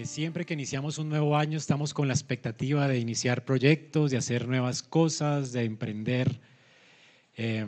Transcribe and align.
Eh, 0.00 0.06
siempre 0.06 0.46
que 0.46 0.54
iniciamos 0.54 0.96
un 0.96 1.10
nuevo 1.10 1.36
año 1.36 1.58
estamos 1.58 1.92
con 1.92 2.08
la 2.08 2.14
expectativa 2.14 2.88
de 2.88 2.98
iniciar 2.98 3.44
proyectos, 3.44 4.10
de 4.10 4.16
hacer 4.16 4.48
nuevas 4.48 4.82
cosas, 4.82 5.52
de 5.52 5.64
emprender 5.64 6.40
eh, 7.36 7.66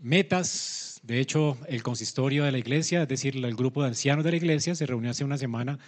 metas. 0.00 1.00
De 1.02 1.18
hecho, 1.18 1.58
el 1.66 1.82
consistorio 1.82 2.44
de 2.44 2.52
la 2.52 2.58
iglesia, 2.58 3.02
es 3.02 3.08
decir, 3.08 3.44
el 3.44 3.56
grupo 3.56 3.82
de 3.82 3.88
ancianos 3.88 4.24
de 4.24 4.30
la 4.30 4.36
iglesia, 4.36 4.76
se 4.76 4.86
reunió 4.86 5.10
hace 5.10 5.24
una 5.24 5.36
semana 5.36 5.80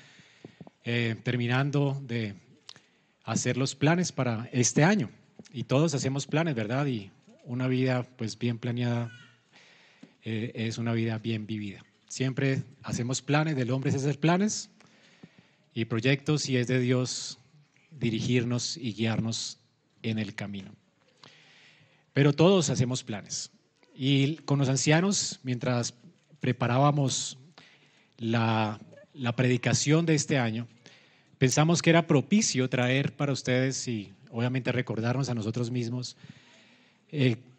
eh, 0.82 1.14
terminando 1.22 2.02
de 2.02 2.34
hacer 3.22 3.56
los 3.56 3.76
planes 3.76 4.10
para 4.10 4.48
este 4.50 4.82
año. 4.82 5.08
Y 5.52 5.64
todos 5.64 5.94
hacemos 5.94 6.26
planes, 6.26 6.56
¿verdad? 6.56 6.86
Y 6.86 7.12
una 7.44 7.68
vida 7.68 8.02
pues 8.02 8.36
bien 8.40 8.58
planeada 8.58 9.12
es 10.24 10.78
una 10.78 10.92
vida 10.92 11.18
bien 11.18 11.46
vivida. 11.46 11.84
Siempre 12.08 12.64
hacemos 12.82 13.22
planes, 13.22 13.54
del 13.54 13.70
hombre 13.70 13.90
es 13.90 13.96
hacer 13.96 14.18
planes, 14.18 14.70
y 15.76 15.84
proyectos 15.84 16.48
y 16.48 16.56
es 16.56 16.68
de 16.68 16.80
Dios 16.80 17.38
dirigirnos 17.90 18.78
y 18.78 18.94
guiarnos 18.94 19.60
en 20.02 20.18
el 20.18 20.34
camino. 20.34 20.74
Pero 22.14 22.32
todos 22.32 22.70
hacemos 22.70 23.04
planes. 23.04 23.50
Y 23.94 24.36
con 24.36 24.58
los 24.58 24.70
ancianos, 24.70 25.38
mientras 25.42 25.92
preparábamos 26.40 27.38
la, 28.16 28.80
predicación 29.36 30.06
de 30.06 30.14
este 30.14 30.38
año, 30.38 30.66
pensamos 31.36 31.82
que 31.82 31.90
era 31.90 32.06
propicio 32.06 32.70
traer 32.70 33.14
para 33.14 33.32
ustedes 33.32 33.86
y 33.86 34.14
obviamente 34.30 34.72
recordarnos 34.72 35.28
a 35.28 35.34
nosotros 35.34 35.70
mismos 35.70 36.16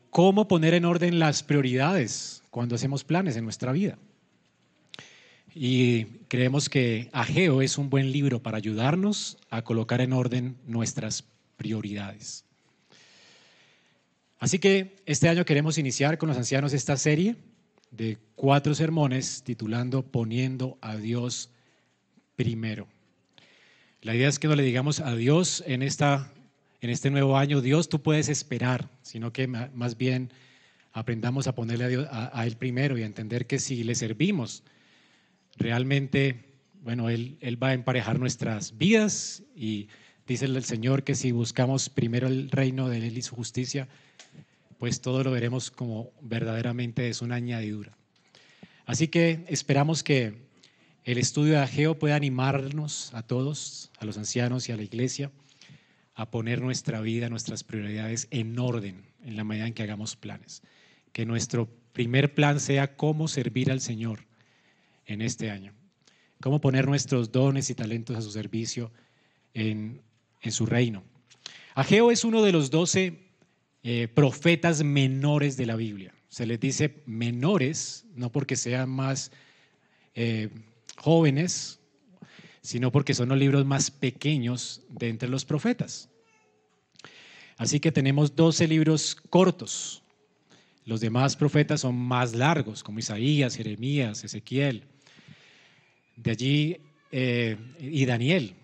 cómo 0.10 0.48
poner 0.48 0.74
en 0.74 0.86
orden 0.86 1.20
las 1.20 1.44
prioridades 1.44 2.42
cuando 2.50 2.74
hacemos 2.74 3.04
planes 3.04 3.38
en 3.38 3.44
nuestra 3.44 3.72
vida. 3.74 4.00
Y 5.60 6.06
creemos 6.28 6.70
que 6.70 7.10
Ageo 7.14 7.64
es 7.64 7.80
un 7.80 7.90
buen 7.90 8.12
libro 8.12 8.44
para 8.44 8.58
ayudarnos 8.58 9.40
a 9.50 9.64
colocar 9.64 10.02
en 10.02 10.14
orden 10.14 10.56
nuestras 10.68 11.24
prioridades. 11.56 12.46
Así 14.38 14.60
que 14.60 14.98
este 15.08 15.30
año 15.30 15.46
queremos 15.46 15.80
iniciar 15.80 16.20
con 16.20 16.30
los 16.30 16.38
ancianos 16.38 16.74
esta 16.74 16.96
serie 16.96 17.38
de 17.90 18.20
cuatro 18.36 18.76
sermones 18.76 19.42
titulando 19.42 20.04
Poniendo 20.04 20.78
a 20.80 20.96
Dios 20.96 21.50
primero. 22.36 22.88
La 24.04 24.14
idea 24.14 24.30
es 24.30 24.38
que 24.38 24.48
no 24.48 24.56
le 24.56 24.62
digamos 24.62 25.00
a 25.00 25.16
Dios 25.16 25.64
en, 25.66 25.82
esta, 25.82 26.32
en 26.82 26.92
este 26.92 27.10
nuevo 27.10 27.36
año, 27.36 27.62
Dios 27.62 27.90
tú 27.90 28.04
puedes 28.04 28.30
esperar, 28.30 28.92
sino 29.02 29.34
que 29.34 29.48
más 29.48 29.98
bien 29.98 30.32
aprendamos 30.94 31.48
a 31.48 31.56
ponerle 31.56 31.86
a, 31.86 31.88
Dios, 31.88 32.08
a 32.12 32.46
Él 32.46 32.58
primero 32.58 32.96
y 32.96 33.02
a 33.02 33.08
entender 33.08 33.48
que 33.48 33.58
si 33.58 33.84
le 33.84 33.96
servimos, 33.96 34.64
realmente, 35.58 36.60
bueno, 36.82 37.10
él, 37.10 37.38
él 37.42 37.62
va 37.62 37.70
a 37.70 37.74
emparejar 37.74 38.20
nuestras 38.20 38.78
vidas 38.78 39.44
y 39.56 39.88
dice 40.28 40.46
el 40.46 40.64
Señor 40.64 41.04
que 41.04 41.16
si 41.16 41.32
buscamos 41.32 41.90
primero 41.90 42.28
el 42.28 42.52
reino 42.52 42.90
de 42.90 43.08
Él 43.08 43.18
y 43.18 43.22
su 43.22 43.36
justicia, 43.36 43.88
pues 44.78 45.02
todo 45.02 45.24
lo 45.24 45.32
veremos 45.32 45.72
como 45.72 46.12
verdaderamente 46.22 47.10
es 47.10 47.22
una 47.22 47.36
añadidura. 47.36 47.98
Así 48.86 49.08
que 49.08 49.46
esperamos 49.48 50.04
que 50.04 50.48
el 51.04 51.18
estudio 51.18 51.54
de 51.54 51.60
Ageo 51.60 51.98
pueda 51.98 52.16
animarnos 52.16 53.14
a 53.14 53.24
todos, 53.24 53.92
a 54.00 54.06
los 54.06 54.18
ancianos 54.18 54.68
y 54.70 54.72
a 54.72 54.78
la 54.78 54.84
iglesia, 54.84 55.32
a 56.14 56.30
poner 56.30 56.62
nuestra 56.62 57.02
vida, 57.02 57.30
nuestras 57.30 57.64
prioridades 57.64 58.28
en 58.32 58.58
orden 58.60 59.06
en 59.24 59.38
la 59.38 59.44
medida 59.44 59.68
en 59.68 59.74
que 59.74 59.84
hagamos 59.84 60.16
planes. 60.16 60.62
Que 61.14 61.26
nuestro 61.26 61.70
primer 61.94 62.34
plan 62.34 62.60
sea 62.60 62.96
cómo 62.96 63.28
servir 63.28 63.72
al 63.72 63.82
Señor 63.82 64.27
en 65.08 65.22
este 65.22 65.50
año. 65.50 65.74
Cómo 66.40 66.62
poner 66.62 66.86
nuestros 66.86 67.32
dones 67.32 67.70
y 67.70 67.76
talentos 67.76 68.16
a 68.16 68.22
su 68.22 68.32
servicio 68.32 68.92
en, 69.54 70.02
su 70.50 70.66
reino. 70.66 71.04
Ageo 71.74 72.12
es 72.12 72.24
uno 72.24 72.42
de 72.42 72.52
los 72.52 72.70
doce 72.70 73.32
eh, 73.84 74.08
profetas 74.08 74.84
menores 74.84 75.58
de 75.58 75.66
la 75.66 75.76
Biblia. 75.76 76.14
Se 76.30 76.46
les 76.46 76.60
dice 76.60 77.02
menores, 77.06 78.06
no 78.14 78.32
porque 78.32 78.56
sean 78.56 78.90
más 78.90 79.32
eh, 80.16 80.50
jóvenes, 80.98 81.80
sino 82.62 82.92
porque 82.92 83.14
son 83.14 83.30
los 83.30 83.38
libros 83.38 83.66
más 83.66 83.92
pequeños 83.92 84.84
de 84.90 85.10
entre 85.10 85.30
los 85.30 85.46
profetas. 85.46 86.10
Así 87.58 87.80
que 87.80 87.92
tenemos 87.92 88.36
12 88.36 88.68
libros 88.68 89.16
cortos. 89.16 90.04
Los 90.86 91.02
demás 91.02 91.36
profetas 91.36 91.82
son 91.82 91.96
más 91.98 92.34
largos, 92.34 92.84
como 92.84 93.00
Isaías, 93.00 93.56
Jeremías, 93.56 94.24
Ezequiel. 94.24 94.86
De 96.18 96.32
allí, 96.32 96.78
eh, 97.12 97.58
y 97.80 98.06
Daniel, 98.06 98.56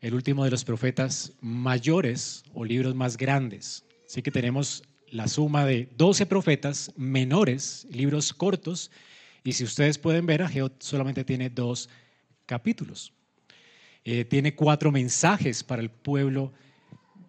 el 0.00 0.14
último 0.14 0.44
de 0.44 0.50
los 0.50 0.64
profetas 0.64 1.32
mayores 1.40 2.44
o 2.54 2.64
libros 2.64 2.94
más 2.94 3.16
grandes. 3.16 3.84
Así 4.06 4.22
que 4.22 4.30
tenemos 4.30 4.82
la 5.10 5.28
suma 5.28 5.64
de 5.66 5.88
12 5.96 6.26
profetas 6.26 6.92
menores, 6.96 7.86
libros 7.90 8.32
cortos, 8.32 8.90
y 9.42 9.52
si 9.52 9.64
ustedes 9.64 9.98
pueden 9.98 10.26
ver, 10.26 10.42
Ageo 10.42 10.70
solamente 10.78 11.24
tiene 11.24 11.50
dos 11.50 11.88
capítulos. 12.46 13.12
Eh, 14.04 14.24
tiene 14.24 14.54
cuatro 14.54 14.92
mensajes 14.92 15.62
para 15.64 15.82
el 15.82 15.90
pueblo 15.90 16.52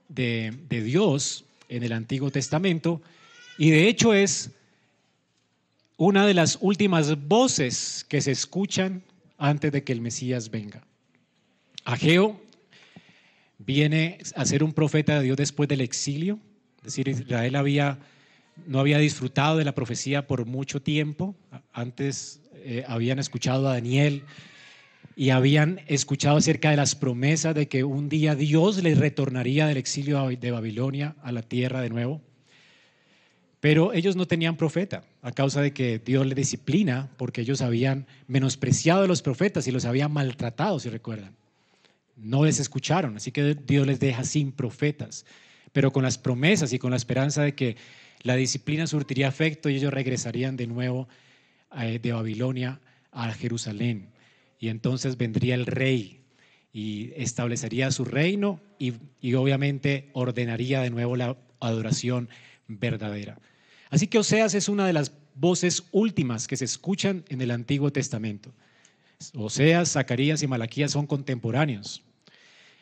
de, 0.08 0.54
de 0.70 0.84
Dios 0.84 1.46
en 1.68 1.84
el 1.84 1.92
Antiguo 1.94 2.32
Testamento, 2.32 3.02
y 3.58 3.72
de 3.72 3.88
hecho 3.88 4.14
es 4.14 4.52
una 5.98 6.26
de 6.26 6.34
las 6.34 6.58
últimas 6.62 7.28
voces 7.28 8.06
que 8.08 8.22
se 8.22 8.32
escuchan 8.32 9.04
antes 9.42 9.72
de 9.72 9.84
que 9.84 9.92
el 9.92 10.02
Mesías 10.02 10.52
venga. 10.52 10.84
Ageo 11.84 12.40
viene 13.58 14.20
a 14.36 14.46
ser 14.46 14.64
un 14.64 14.72
profeta 14.72 15.18
de 15.18 15.24
Dios 15.24 15.36
después 15.36 15.68
del 15.68 15.82
exilio, 15.82 16.40
es 16.78 16.84
decir, 16.84 17.08
Israel 17.08 17.56
había, 17.56 17.98
no 18.68 18.80
había 18.80 19.00
disfrutado 19.00 19.58
de 19.58 19.66
la 19.66 19.74
profecía 19.74 20.28
por 20.28 20.46
mucho 20.46 20.80
tiempo, 20.84 21.36
antes 21.74 22.40
eh, 22.64 22.84
habían 22.88 23.18
escuchado 23.18 23.68
a 23.68 23.74
Daniel 23.74 24.24
y 25.16 25.32
habían 25.32 25.82
escuchado 25.88 26.38
acerca 26.38 26.70
de 26.70 26.78
las 26.78 26.94
promesas 26.94 27.56
de 27.56 27.68
que 27.68 27.84
un 27.84 28.10
día 28.10 28.36
Dios 28.36 28.84
les 28.84 29.00
retornaría 29.00 29.66
del 29.66 29.78
exilio 29.78 30.28
de 30.30 30.52
Babilonia 30.52 31.16
a 31.24 31.32
la 31.32 31.42
tierra 31.42 31.82
de 31.82 31.90
nuevo. 31.90 32.22
Pero 33.62 33.94
ellos 33.94 34.16
no 34.16 34.26
tenían 34.26 34.58
profeta 34.58 35.04
a 35.22 35.32
causa 35.32 35.62
de 35.62 35.72
que 35.72 36.00
Dios 36.00 36.26
les 36.26 36.36
disciplina 36.36 37.12
porque 37.16 37.42
ellos 37.42 37.62
habían 37.62 38.08
menospreciado 38.28 39.04
a 39.04 39.08
los 39.08 39.22
profetas 39.22 39.68
y 39.68 39.72
los 39.72 39.86
habían 39.86 40.12
maltratado, 40.12 40.80
si 40.80 40.90
recuerdan. 40.90 41.36
No 42.18 42.44
les 42.44 42.60
escucharon, 42.60 43.18
así 43.18 43.32
que 43.32 43.54
Dios 43.54 43.86
les 43.86 44.00
deja 44.00 44.24
sin 44.24 44.52
profetas, 44.52 45.26
pero 45.72 45.94
con 45.94 46.02
las 46.02 46.18
promesas 46.18 46.74
y 46.74 46.80
con 46.80 46.90
la 46.90 46.98
esperanza 46.98 47.44
de 47.44 47.54
que 47.54 47.78
la 48.24 48.36
disciplina 48.36 48.88
surtiría 48.88 49.28
efecto 49.28 49.70
y 49.70 49.76
ellos 49.76 49.94
regresarían 49.94 50.58
de 50.58 50.66
nuevo 50.66 51.08
eh, 51.80 52.00
de 52.02 52.14
Babilonia 52.14 52.82
a 53.12 53.32
Jerusalén. 53.32 54.10
Y 54.60 54.70
entonces 54.70 55.18
vendría 55.18 55.54
el 55.54 55.68
rey 55.68 56.22
y 56.74 57.12
establecería 57.16 57.92
su 57.92 58.06
reino 58.06 58.60
y, 58.80 58.94
y 59.22 59.36
obviamente 59.36 60.10
ordenaría 60.14 60.82
de 60.82 60.90
nuevo 60.90 61.16
la 61.16 61.38
adoración 61.60 62.28
verdadera. 62.68 63.38
Así 63.92 64.08
que 64.08 64.18
Oseas 64.18 64.56
es 64.56 64.70
una 64.70 64.88
de 64.88 64.94
las 64.94 65.12
voces 65.36 65.84
últimas 65.92 66.48
que 66.48 66.56
se 66.56 66.64
escuchan 66.64 67.26
en 67.28 67.42
el 67.42 67.52
Antiguo 67.52 67.92
Testamento. 67.92 68.54
Oseas, 69.36 69.92
Zacarías 69.92 70.42
y 70.42 70.48
Malaquías 70.48 70.92
son 70.92 71.06
contemporáneos. 71.06 72.02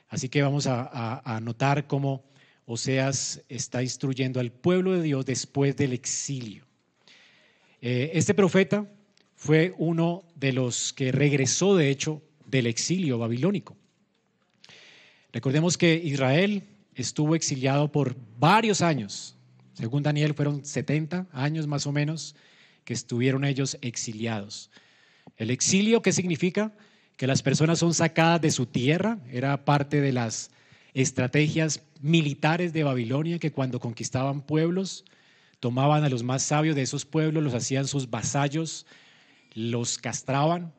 Así 0.08 0.30
que 0.30 0.44
vamos 0.44 0.68
a, 0.68 1.40
notar 1.42 1.88
cómo 1.88 2.24
Oseas 2.68 3.42
está 3.50 3.82
instruyendo 3.82 4.40
al 4.40 4.52
pueblo 4.52 4.94
de 4.94 5.02
Dios 5.02 5.26
después 5.26 5.76
del 5.76 5.94
exilio. 5.94 6.64
Eh, 7.82 8.12
este 8.14 8.36
profeta 8.36 8.86
fue 9.36 9.74
uno 9.80 10.24
de 10.36 10.54
los 10.54 10.94
que 10.94 11.12
regresó, 11.12 11.76
de 11.76 11.90
hecho, 11.90 12.22
del 12.46 12.68
exilio 12.68 13.18
babilónico. 13.18 13.76
Recordemos 15.34 15.76
que 15.76 15.96
Israel 15.96 16.64
estuvo 16.94 17.34
exiliado 17.34 17.92
por 17.92 18.16
varios 18.38 18.82
años 18.82 19.39
según 19.80 20.04
Daniel, 20.04 20.34
fueron 20.34 20.66
70 20.66 21.28
años 21.32 21.66
más 21.66 21.88
o 21.88 21.94
menos 21.94 22.36
que 22.84 22.94
estuvieron 22.94 23.46
ellos 23.46 23.78
exiliados. 23.82 24.72
El 25.38 25.52
exilio, 25.52 26.02
¿qué 26.02 26.12
significa? 26.12 26.74
Que 27.16 27.28
las 27.28 27.42
personas 27.42 27.80
son 27.80 27.94
sacadas 27.94 28.42
de 28.42 28.52
su 28.52 28.66
tierra, 28.66 29.20
era 29.32 29.64
parte 29.64 30.02
de 30.02 30.12
las 30.12 30.52
estrategias 30.94 31.82
militares 32.02 32.74
de 32.74 32.84
Babilonia, 32.84 33.40
que 33.40 33.54
cuando 33.54 33.80
conquistaban 33.80 34.42
pueblos, 34.42 35.06
tomaban 35.62 36.04
a 36.04 36.10
los 36.10 36.24
más 36.24 36.44
sabios 36.44 36.76
de 36.76 36.82
esos 36.82 37.06
pueblos, 37.06 37.42
los 37.42 37.54
hacían 37.54 37.88
sus 37.88 38.10
vasallos, 38.10 38.86
los 39.54 39.98
castraban, 39.98 40.74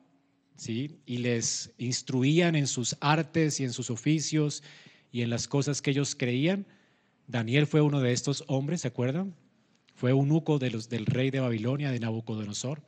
¿sí? 0.56 1.00
y 1.06 1.18
les 1.18 1.72
instruían 1.78 2.54
en 2.54 2.66
sus 2.66 2.98
artes 3.00 3.60
y 3.60 3.64
en 3.64 3.72
sus 3.72 3.88
oficios 3.88 4.62
y 5.10 5.22
en 5.22 5.30
las 5.30 5.48
cosas 5.48 5.80
que 5.80 5.92
ellos 5.92 6.14
creían 6.14 6.66
Daniel 7.30 7.66
fue 7.66 7.80
uno 7.80 8.00
de 8.00 8.12
estos 8.12 8.44
hombres, 8.48 8.80
¿se 8.80 8.88
acuerdan? 8.88 9.34
Fue 9.94 10.10
eunuco 10.10 10.58
de 10.58 10.70
los, 10.70 10.88
del 10.88 11.06
rey 11.06 11.30
de 11.30 11.40
Babilonia, 11.40 11.90
de 11.90 12.00
Nabucodonosor. 12.00 12.82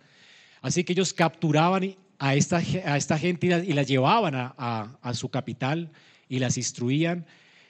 Así 0.60 0.84
que 0.84 0.92
ellos 0.92 1.12
capturaban 1.12 1.96
a 2.18 2.34
esta, 2.34 2.60
gente 2.60 3.64
y 3.66 3.72
las 3.72 3.86
llevaban 3.86 4.34
a, 4.34 4.96
a 5.00 5.14
su 5.14 5.28
capital 5.28 5.90
y 6.28 6.38
las 6.38 6.56
instruían. 6.56 7.26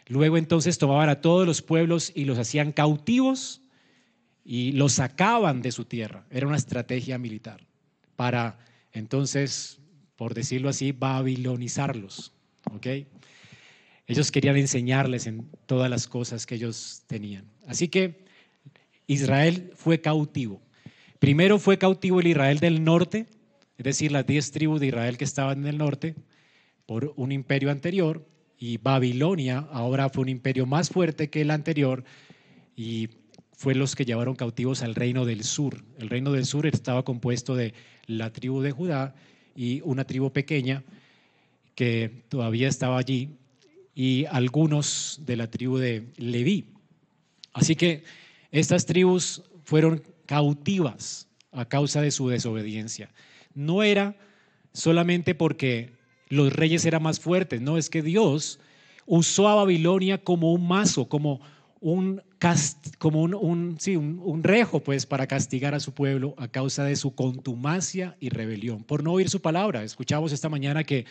Luego 0.06 0.36
entonces 0.36 0.78
tomaban 0.78 1.08
a 1.08 1.20
todos 1.20 1.46
los 1.46 1.62
pueblos 1.62 2.12
y 2.14 2.24
los 2.24 2.38
hacían 2.38 2.72
cautivos 2.72 3.62
y 4.44 4.72
los 4.72 4.94
sacaban 4.94 5.62
de 5.62 5.72
su 5.72 5.84
tierra. 5.84 6.24
Era 6.30 6.46
una 6.46 6.56
estrategia 6.56 7.18
militar 7.18 7.66
para 8.16 8.58
entonces, 8.92 9.78
por 10.16 10.34
decirlo 10.34 10.68
así, 10.68 10.92
babilonizarlos. 10.92 12.32
¿ok? 12.74 12.86
Ellos 14.06 14.30
querían 14.30 14.56
enseñarles 14.56 15.26
en 15.26 15.48
todas 15.66 15.88
las 15.88 16.08
cosas 16.08 16.44
que 16.46 16.56
ellos 16.56 17.02
tenían. 17.06 17.44
Así 17.66 17.88
que 17.88 18.24
Israel 19.06 19.72
fue 19.74 20.00
cautivo. 20.00 20.60
Primero 21.18 21.58
fue 21.58 21.78
cautivo 21.78 22.20
el 22.20 22.26
Israel 22.26 22.58
del 22.58 22.82
norte, 22.82 23.26
es 23.78 23.84
decir, 23.84 24.12
las 24.12 24.26
diez 24.26 24.50
tribus 24.50 24.80
de 24.80 24.88
Israel 24.88 25.16
que 25.16 25.24
estaban 25.24 25.60
en 25.60 25.66
el 25.66 25.78
norte, 25.78 26.14
por 26.86 27.12
un 27.16 27.30
imperio 27.30 27.70
anterior, 27.70 28.26
y 28.58 28.76
Babilonia 28.76 29.66
ahora 29.70 30.08
fue 30.08 30.22
un 30.22 30.28
imperio 30.28 30.66
más 30.66 30.90
fuerte 30.90 31.30
que 31.30 31.40
el 31.40 31.50
anterior, 31.50 32.04
y 32.76 33.08
fue 33.52 33.74
los 33.76 33.94
que 33.94 34.04
llevaron 34.04 34.34
cautivos 34.34 34.82
al 34.82 34.96
reino 34.96 35.24
del 35.24 35.44
sur. 35.44 35.84
El 35.98 36.10
reino 36.10 36.32
del 36.32 36.46
sur 36.46 36.66
estaba 36.66 37.04
compuesto 37.04 37.54
de 37.54 37.74
la 38.06 38.32
tribu 38.32 38.60
de 38.60 38.72
Judá 38.72 39.14
y 39.54 39.80
una 39.82 40.04
tribu 40.04 40.32
pequeña 40.32 40.82
que 41.76 42.24
todavía 42.28 42.68
estaba 42.68 42.98
allí 42.98 43.36
y 43.94 44.24
algunos 44.26 45.20
de 45.24 45.36
la 45.36 45.50
tribu 45.50 45.78
de 45.78 46.06
Leví. 46.16 46.66
Así 47.52 47.76
que 47.76 48.04
estas 48.50 48.86
tribus 48.86 49.42
fueron 49.64 50.02
cautivas 50.26 51.28
a 51.52 51.64
causa 51.66 52.00
de 52.00 52.10
su 52.10 52.28
desobediencia. 52.28 53.10
No 53.54 53.82
era 53.82 54.16
solamente 54.72 55.34
porque 55.34 55.92
los 56.28 56.52
reyes 56.52 56.84
eran 56.86 57.02
más 57.02 57.20
fuertes, 57.20 57.60
no, 57.60 57.76
es 57.76 57.90
que 57.90 58.02
Dios 58.02 58.58
usó 59.04 59.48
a 59.48 59.54
Babilonia 59.56 60.18
como 60.18 60.52
un 60.52 60.66
mazo, 60.66 61.08
como 61.08 61.40
un, 61.80 62.22
como 62.98 63.22
un, 63.22 63.34
un, 63.84 64.42
rejo 64.42 64.80
pues 64.80 65.04
para 65.04 65.26
castigar 65.26 65.74
a 65.74 65.80
su 65.80 65.92
pueblo 65.92 66.34
a 66.38 66.48
causa 66.48 66.84
de 66.84 66.96
su 66.96 67.14
contumacia 67.14 68.16
y 68.20 68.30
rebelión, 68.30 68.84
por 68.84 69.02
no 69.02 69.12
oír 69.12 69.28
su 69.28 69.42
palabra. 69.42 69.82
Escuchamos 69.82 70.32
esta 70.32 70.48
mañana 70.48 70.84
que 70.84 71.04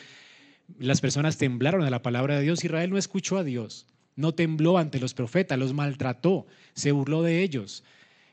las 0.80 1.02
personas 1.02 1.38
temblaron 1.38 1.84
a 1.84 1.90
la 1.90 2.02
palabra 2.02 2.38
de 2.38 2.44
Dios. 2.44 2.64
Israel 2.64 2.90
no 2.90 2.98
escuchó 2.98 3.38
a 3.38 3.44
Dios, 3.44 3.88
no 4.16 4.34
tembló 4.34 4.78
ante 4.78 5.00
los 5.00 5.14
profetas, 5.14 5.58
los 5.58 5.74
maltrató, 5.74 6.48
se 6.74 6.92
burló 6.92 7.24
de 7.24 7.44
ellos. 7.44 7.84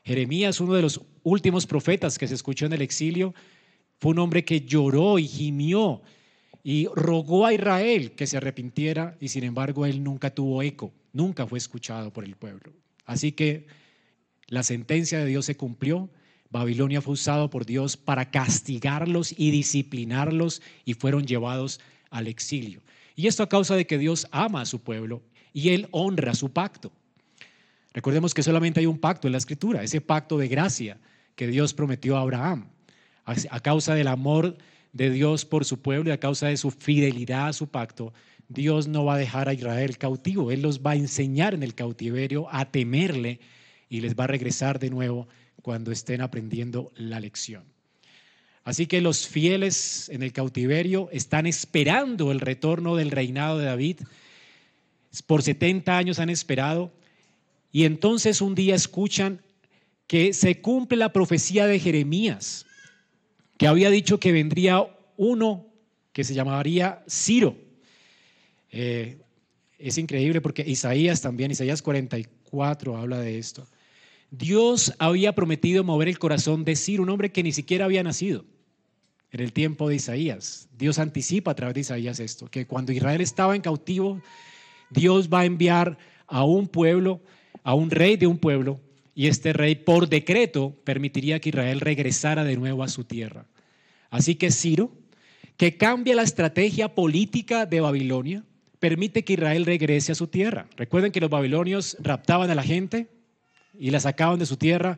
Jeremías, 0.03 0.59
uno 0.59 0.73
de 0.73 0.81
los 0.81 1.01
últimos 1.23 1.67
profetas 1.67 2.17
que 2.17 2.27
se 2.27 2.35
escuchó 2.35 2.65
en 2.65 2.73
el 2.73 2.81
exilio, 2.81 3.33
fue 3.99 4.11
un 4.11 4.19
hombre 4.19 4.45
que 4.45 4.61
lloró 4.61 5.19
y 5.19 5.27
gimió 5.27 6.01
y 6.63 6.87
rogó 6.95 7.45
a 7.45 7.53
Israel 7.53 8.11
que 8.11 8.27
se 8.27 8.37
arrepintiera 8.37 9.17
y 9.19 9.29
sin 9.29 9.43
embargo 9.43 9.85
él 9.85 10.03
nunca 10.03 10.33
tuvo 10.33 10.61
eco, 10.61 10.93
nunca 11.13 11.47
fue 11.47 11.57
escuchado 11.57 12.11
por 12.11 12.23
el 12.23 12.35
pueblo. 12.35 12.73
Así 13.05 13.31
que 13.31 13.67
la 14.47 14.63
sentencia 14.63 15.19
de 15.19 15.25
Dios 15.25 15.45
se 15.45 15.57
cumplió. 15.57 16.09
Babilonia 16.49 17.01
fue 17.01 17.13
usado 17.13 17.49
por 17.49 17.65
Dios 17.65 17.97
para 17.97 18.31
castigarlos 18.31 19.33
y 19.37 19.51
disciplinarlos 19.51 20.61
y 20.85 20.95
fueron 20.95 21.25
llevados 21.25 21.79
al 22.09 22.27
exilio. 22.27 22.81
Y 23.15 23.27
esto 23.27 23.43
a 23.43 23.49
causa 23.49 23.75
de 23.75 23.85
que 23.85 23.97
Dios 23.97 24.27
ama 24.31 24.61
a 24.61 24.65
su 24.65 24.79
pueblo 24.81 25.21
y 25.53 25.69
Él 25.69 25.87
honra 25.91 26.33
su 26.35 26.51
pacto. 26.51 26.91
Recordemos 27.93 28.33
que 28.33 28.43
solamente 28.43 28.79
hay 28.79 28.85
un 28.85 28.99
pacto 28.99 29.27
en 29.27 29.33
la 29.33 29.39
escritura, 29.39 29.83
ese 29.83 30.01
pacto 30.01 30.37
de 30.37 30.47
gracia 30.47 30.99
que 31.35 31.47
Dios 31.47 31.73
prometió 31.73 32.17
a 32.17 32.21
Abraham. 32.21 32.69
A 33.25 33.59
causa 33.59 33.93
del 33.93 34.07
amor 34.07 34.57
de 34.93 35.09
Dios 35.11 35.45
por 35.45 35.65
su 35.65 35.81
pueblo 35.81 36.09
y 36.09 36.13
a 36.13 36.19
causa 36.19 36.47
de 36.47 36.57
su 36.57 36.71
fidelidad 36.71 37.49
a 37.49 37.53
su 37.53 37.67
pacto, 37.67 38.13
Dios 38.47 38.87
no 38.87 39.05
va 39.05 39.15
a 39.15 39.17
dejar 39.17 39.47
a 39.47 39.53
Israel 39.53 39.97
cautivo. 39.97 40.51
Él 40.51 40.63
los 40.63 40.81
va 40.81 40.91
a 40.91 40.95
enseñar 40.95 41.53
en 41.53 41.61
el 41.61 41.75
cautiverio 41.75 42.47
a 42.51 42.65
temerle 42.71 43.39
y 43.87 44.01
les 44.01 44.15
va 44.15 44.23
a 44.23 44.27
regresar 44.27 44.79
de 44.79 44.89
nuevo 44.89 45.27
cuando 45.61 45.91
estén 45.91 46.21
aprendiendo 46.21 46.91
la 46.95 47.19
lección. 47.19 47.63
Así 48.69 48.85
que 48.85 49.01
los 49.01 49.27
fieles 49.27 50.09
en 50.09 50.21
el 50.21 50.31
cautiverio 50.31 51.09
están 51.11 51.47
esperando 51.47 52.31
el 52.31 52.39
retorno 52.39 52.95
del 52.95 53.09
reinado 53.09 53.57
de 53.57 53.65
David. 53.65 54.01
Por 55.25 55.41
70 55.41 55.97
años 55.97 56.19
han 56.19 56.29
esperado 56.29 56.91
y 57.71 57.85
entonces 57.85 58.41
un 58.41 58.53
día 58.53 58.75
escuchan 58.75 59.41
que 60.05 60.33
se 60.33 60.61
cumple 60.61 60.99
la 60.99 61.11
profecía 61.11 61.65
de 61.65 61.79
Jeremías, 61.79 62.67
que 63.57 63.65
había 63.65 63.89
dicho 63.89 64.19
que 64.19 64.31
vendría 64.31 64.85
uno 65.17 65.65
que 66.13 66.23
se 66.23 66.35
llamaría 66.35 67.03
Ciro. 67.09 67.57
Eh, 68.71 69.17
es 69.79 69.97
increíble 69.97 70.41
porque 70.41 70.61
Isaías 70.61 71.21
también, 71.21 71.49
Isaías 71.49 71.81
44 71.81 72.97
habla 72.97 73.19
de 73.19 73.39
esto. 73.39 73.67
Dios 74.29 74.93
había 74.99 75.33
prometido 75.33 75.83
mover 75.83 76.07
el 76.07 76.19
corazón 76.19 76.65
de 76.65 76.75
Ciro, 76.75 77.01
un 77.01 77.09
hombre 77.09 77.31
que 77.31 77.41
ni 77.41 77.51
siquiera 77.51 77.85
había 77.85 78.03
nacido 78.03 78.45
en 79.31 79.39
el 79.41 79.53
tiempo 79.53 79.89
de 79.89 79.95
Isaías. 79.95 80.67
Dios 80.77 80.99
anticipa 80.99 81.51
a 81.51 81.55
través 81.55 81.75
de 81.75 81.81
Isaías 81.81 82.19
esto, 82.19 82.47
que 82.49 82.65
cuando 82.65 82.91
Israel 82.91 83.21
estaba 83.21 83.55
en 83.55 83.61
cautivo, 83.61 84.21
Dios 84.89 85.29
va 85.29 85.41
a 85.41 85.45
enviar 85.45 85.97
a 86.27 86.43
un 86.43 86.67
pueblo, 86.67 87.21
a 87.63 87.73
un 87.73 87.91
rey 87.91 88.17
de 88.17 88.27
un 88.27 88.37
pueblo, 88.37 88.79
y 89.13 89.27
este 89.27 89.53
rey 89.53 89.75
por 89.75 90.07
decreto 90.07 90.75
permitiría 90.83 91.39
que 91.39 91.49
Israel 91.49 91.81
regresara 91.81 92.43
de 92.43 92.55
nuevo 92.55 92.83
a 92.83 92.87
su 92.87 93.03
tierra. 93.03 93.45
Así 94.09 94.35
que 94.35 94.51
Ciro, 94.51 94.91
que 95.57 95.77
cambia 95.77 96.15
la 96.15 96.23
estrategia 96.23 96.95
política 96.95 97.65
de 97.65 97.81
Babilonia, 97.81 98.43
permite 98.79 99.23
que 99.23 99.33
Israel 99.33 99.65
regrese 99.65 100.13
a 100.13 100.15
su 100.15 100.27
tierra. 100.27 100.67
Recuerden 100.77 101.11
que 101.11 101.19
los 101.19 101.29
babilonios 101.29 101.97
raptaban 101.99 102.49
a 102.49 102.55
la 102.55 102.63
gente 102.63 103.09
y 103.77 103.91
la 103.91 103.99
sacaban 103.99 104.39
de 104.39 104.45
su 104.45 104.55
tierra. 104.55 104.97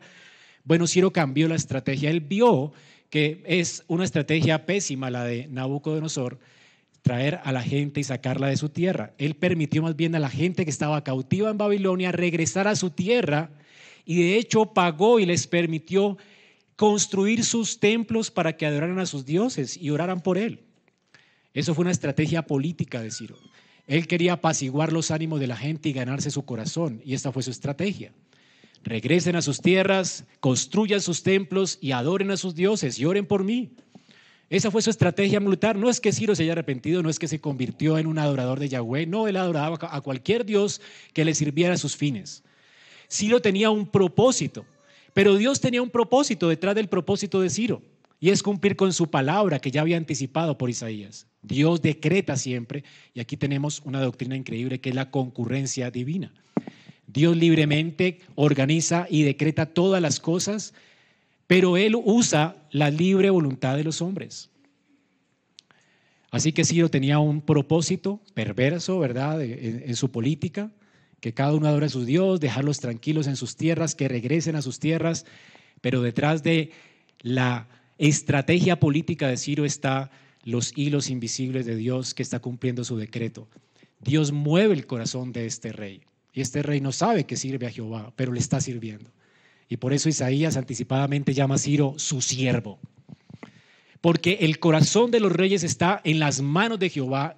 Bueno, 0.64 0.86
Ciro 0.86 1.12
cambió 1.12 1.48
la 1.48 1.56
estrategia. 1.56 2.10
Él 2.10 2.20
vio 2.20 2.72
que 3.12 3.42
es 3.44 3.84
una 3.88 4.04
estrategia 4.04 4.64
pésima 4.64 5.10
la 5.10 5.26
de 5.26 5.46
Nabucodonosor, 5.48 6.38
traer 7.02 7.40
a 7.44 7.52
la 7.52 7.62
gente 7.62 8.00
y 8.00 8.04
sacarla 8.04 8.46
de 8.46 8.56
su 8.56 8.70
tierra. 8.70 9.12
Él 9.18 9.34
permitió 9.34 9.82
más 9.82 9.96
bien 9.96 10.14
a 10.14 10.18
la 10.18 10.30
gente 10.30 10.64
que 10.64 10.70
estaba 10.70 11.04
cautiva 11.04 11.50
en 11.50 11.58
Babilonia 11.58 12.10
regresar 12.10 12.68
a 12.68 12.74
su 12.74 12.88
tierra 12.88 13.50
y 14.06 14.22
de 14.22 14.38
hecho 14.38 14.72
pagó 14.72 15.20
y 15.20 15.26
les 15.26 15.46
permitió 15.46 16.16
construir 16.74 17.44
sus 17.44 17.80
templos 17.80 18.30
para 18.30 18.56
que 18.56 18.64
adoraran 18.64 18.98
a 18.98 19.04
sus 19.04 19.26
dioses 19.26 19.76
y 19.76 19.90
oraran 19.90 20.22
por 20.22 20.38
él. 20.38 20.60
Eso 21.52 21.74
fue 21.74 21.82
una 21.82 21.90
estrategia 21.90 22.46
política 22.46 23.02
de 23.02 23.10
Ciro. 23.10 23.36
Él 23.86 24.06
quería 24.06 24.32
apaciguar 24.32 24.90
los 24.90 25.10
ánimos 25.10 25.38
de 25.38 25.48
la 25.48 25.56
gente 25.58 25.90
y 25.90 25.92
ganarse 25.92 26.30
su 26.30 26.46
corazón, 26.46 27.02
y 27.04 27.12
esta 27.12 27.30
fue 27.30 27.42
su 27.42 27.50
estrategia 27.50 28.14
regresen 28.84 29.36
a 29.36 29.42
sus 29.42 29.60
tierras, 29.60 30.24
construyan 30.40 31.00
sus 31.00 31.22
templos 31.22 31.78
y 31.80 31.92
adoren 31.92 32.30
a 32.30 32.36
sus 32.36 32.54
dioses 32.54 32.98
y 32.98 33.04
oren 33.04 33.26
por 33.26 33.44
mí. 33.44 33.72
Esa 34.50 34.70
fue 34.70 34.82
su 34.82 34.90
estrategia 34.90 35.40
militar. 35.40 35.76
No 35.76 35.88
es 35.88 35.98
que 35.98 36.12
Ciro 36.12 36.34
se 36.34 36.42
haya 36.42 36.52
arrepentido, 36.52 37.02
no 37.02 37.08
es 37.08 37.18
que 37.18 37.26
se 37.26 37.40
convirtió 37.40 37.96
en 37.96 38.06
un 38.06 38.18
adorador 38.18 38.60
de 38.60 38.68
Yahweh, 38.68 39.06
no, 39.06 39.26
él 39.26 39.36
adoraba 39.36 39.78
a 39.80 40.00
cualquier 40.02 40.44
dios 40.44 40.82
que 41.14 41.24
le 41.24 41.34
sirviera 41.34 41.74
a 41.74 41.78
sus 41.78 41.96
fines. 41.96 42.42
Ciro 43.10 43.40
tenía 43.40 43.70
un 43.70 43.86
propósito, 43.86 44.66
pero 45.14 45.36
Dios 45.36 45.60
tenía 45.60 45.80
un 45.80 45.90
propósito 45.90 46.48
detrás 46.48 46.74
del 46.74 46.88
propósito 46.88 47.40
de 47.40 47.48
Ciro, 47.48 47.82
y 48.20 48.28
es 48.28 48.42
cumplir 48.42 48.76
con 48.76 48.92
su 48.92 49.10
palabra 49.10 49.58
que 49.58 49.70
ya 49.70 49.80
había 49.80 49.96
anticipado 49.96 50.58
por 50.58 50.68
Isaías. 50.68 51.26
Dios 51.40 51.80
decreta 51.80 52.36
siempre, 52.36 52.84
y 53.14 53.20
aquí 53.20 53.36
tenemos 53.36 53.80
una 53.84 54.02
doctrina 54.02 54.36
increíble 54.36 54.80
que 54.80 54.90
es 54.90 54.94
la 54.94 55.10
concurrencia 55.10 55.90
divina. 55.90 56.32
Dios 57.12 57.36
libremente 57.36 58.20
organiza 58.34 59.06
y 59.10 59.22
decreta 59.22 59.66
todas 59.66 60.00
las 60.00 60.18
cosas, 60.18 60.72
pero 61.46 61.76
Él 61.76 61.94
usa 61.96 62.56
la 62.70 62.90
libre 62.90 63.30
voluntad 63.30 63.76
de 63.76 63.84
los 63.84 64.00
hombres. 64.00 64.50
Así 66.30 66.52
que 66.52 66.64
Ciro 66.64 66.88
tenía 66.88 67.18
un 67.18 67.42
propósito 67.42 68.22
perverso, 68.32 68.98
¿verdad?, 68.98 69.42
en, 69.42 69.94
su 69.96 70.10
política, 70.10 70.72
que 71.20 71.34
cada 71.34 71.52
uno 71.52 71.68
adore 71.68 71.86
a 71.86 71.90
su 71.90 72.06
Dios, 72.06 72.40
dejarlos 72.40 72.80
tranquilos 72.80 73.26
en 73.26 73.36
sus 73.36 73.56
tierras, 73.56 73.94
que 73.94 74.08
regresen 74.08 74.56
a 74.56 74.62
sus 74.62 74.78
tierras, 74.78 75.26
pero 75.82 76.00
detrás 76.00 76.42
de 76.42 76.70
la 77.20 77.68
estrategia 77.98 78.80
política 78.80 79.28
de 79.28 79.36
Ciro 79.36 79.66
está 79.66 80.10
los 80.42 80.72
hilos 80.76 81.10
invisibles 81.10 81.66
de 81.66 81.76
Dios 81.76 82.14
que 82.14 82.22
está 82.22 82.40
cumpliendo 82.40 82.82
su 82.82 82.96
decreto. 82.96 83.46
Dios 84.00 84.32
mueve 84.32 84.72
el 84.72 84.86
corazón 84.86 85.32
de 85.32 85.44
este 85.44 85.70
rey. 85.72 86.00
Y 86.32 86.40
este 86.40 86.62
rey 86.62 86.80
no 86.80 86.92
sabe 86.92 87.24
que 87.24 87.36
sirve 87.36 87.66
a 87.66 87.70
Jehová, 87.70 88.12
pero 88.16 88.32
le 88.32 88.40
está 88.40 88.60
sirviendo. 88.60 89.10
Y 89.68 89.76
por 89.76 89.92
eso 89.92 90.08
Isaías 90.08 90.56
anticipadamente 90.56 91.34
llama 91.34 91.56
a 91.56 91.58
Ciro 91.58 91.94
su 91.96 92.20
siervo. 92.20 92.78
Porque 94.00 94.38
el 94.40 94.58
corazón 94.58 95.10
de 95.10 95.20
los 95.20 95.32
reyes 95.32 95.62
está 95.62 96.00
en 96.04 96.18
las 96.18 96.40
manos 96.40 96.78
de 96.78 96.90
Jehová 96.90 97.36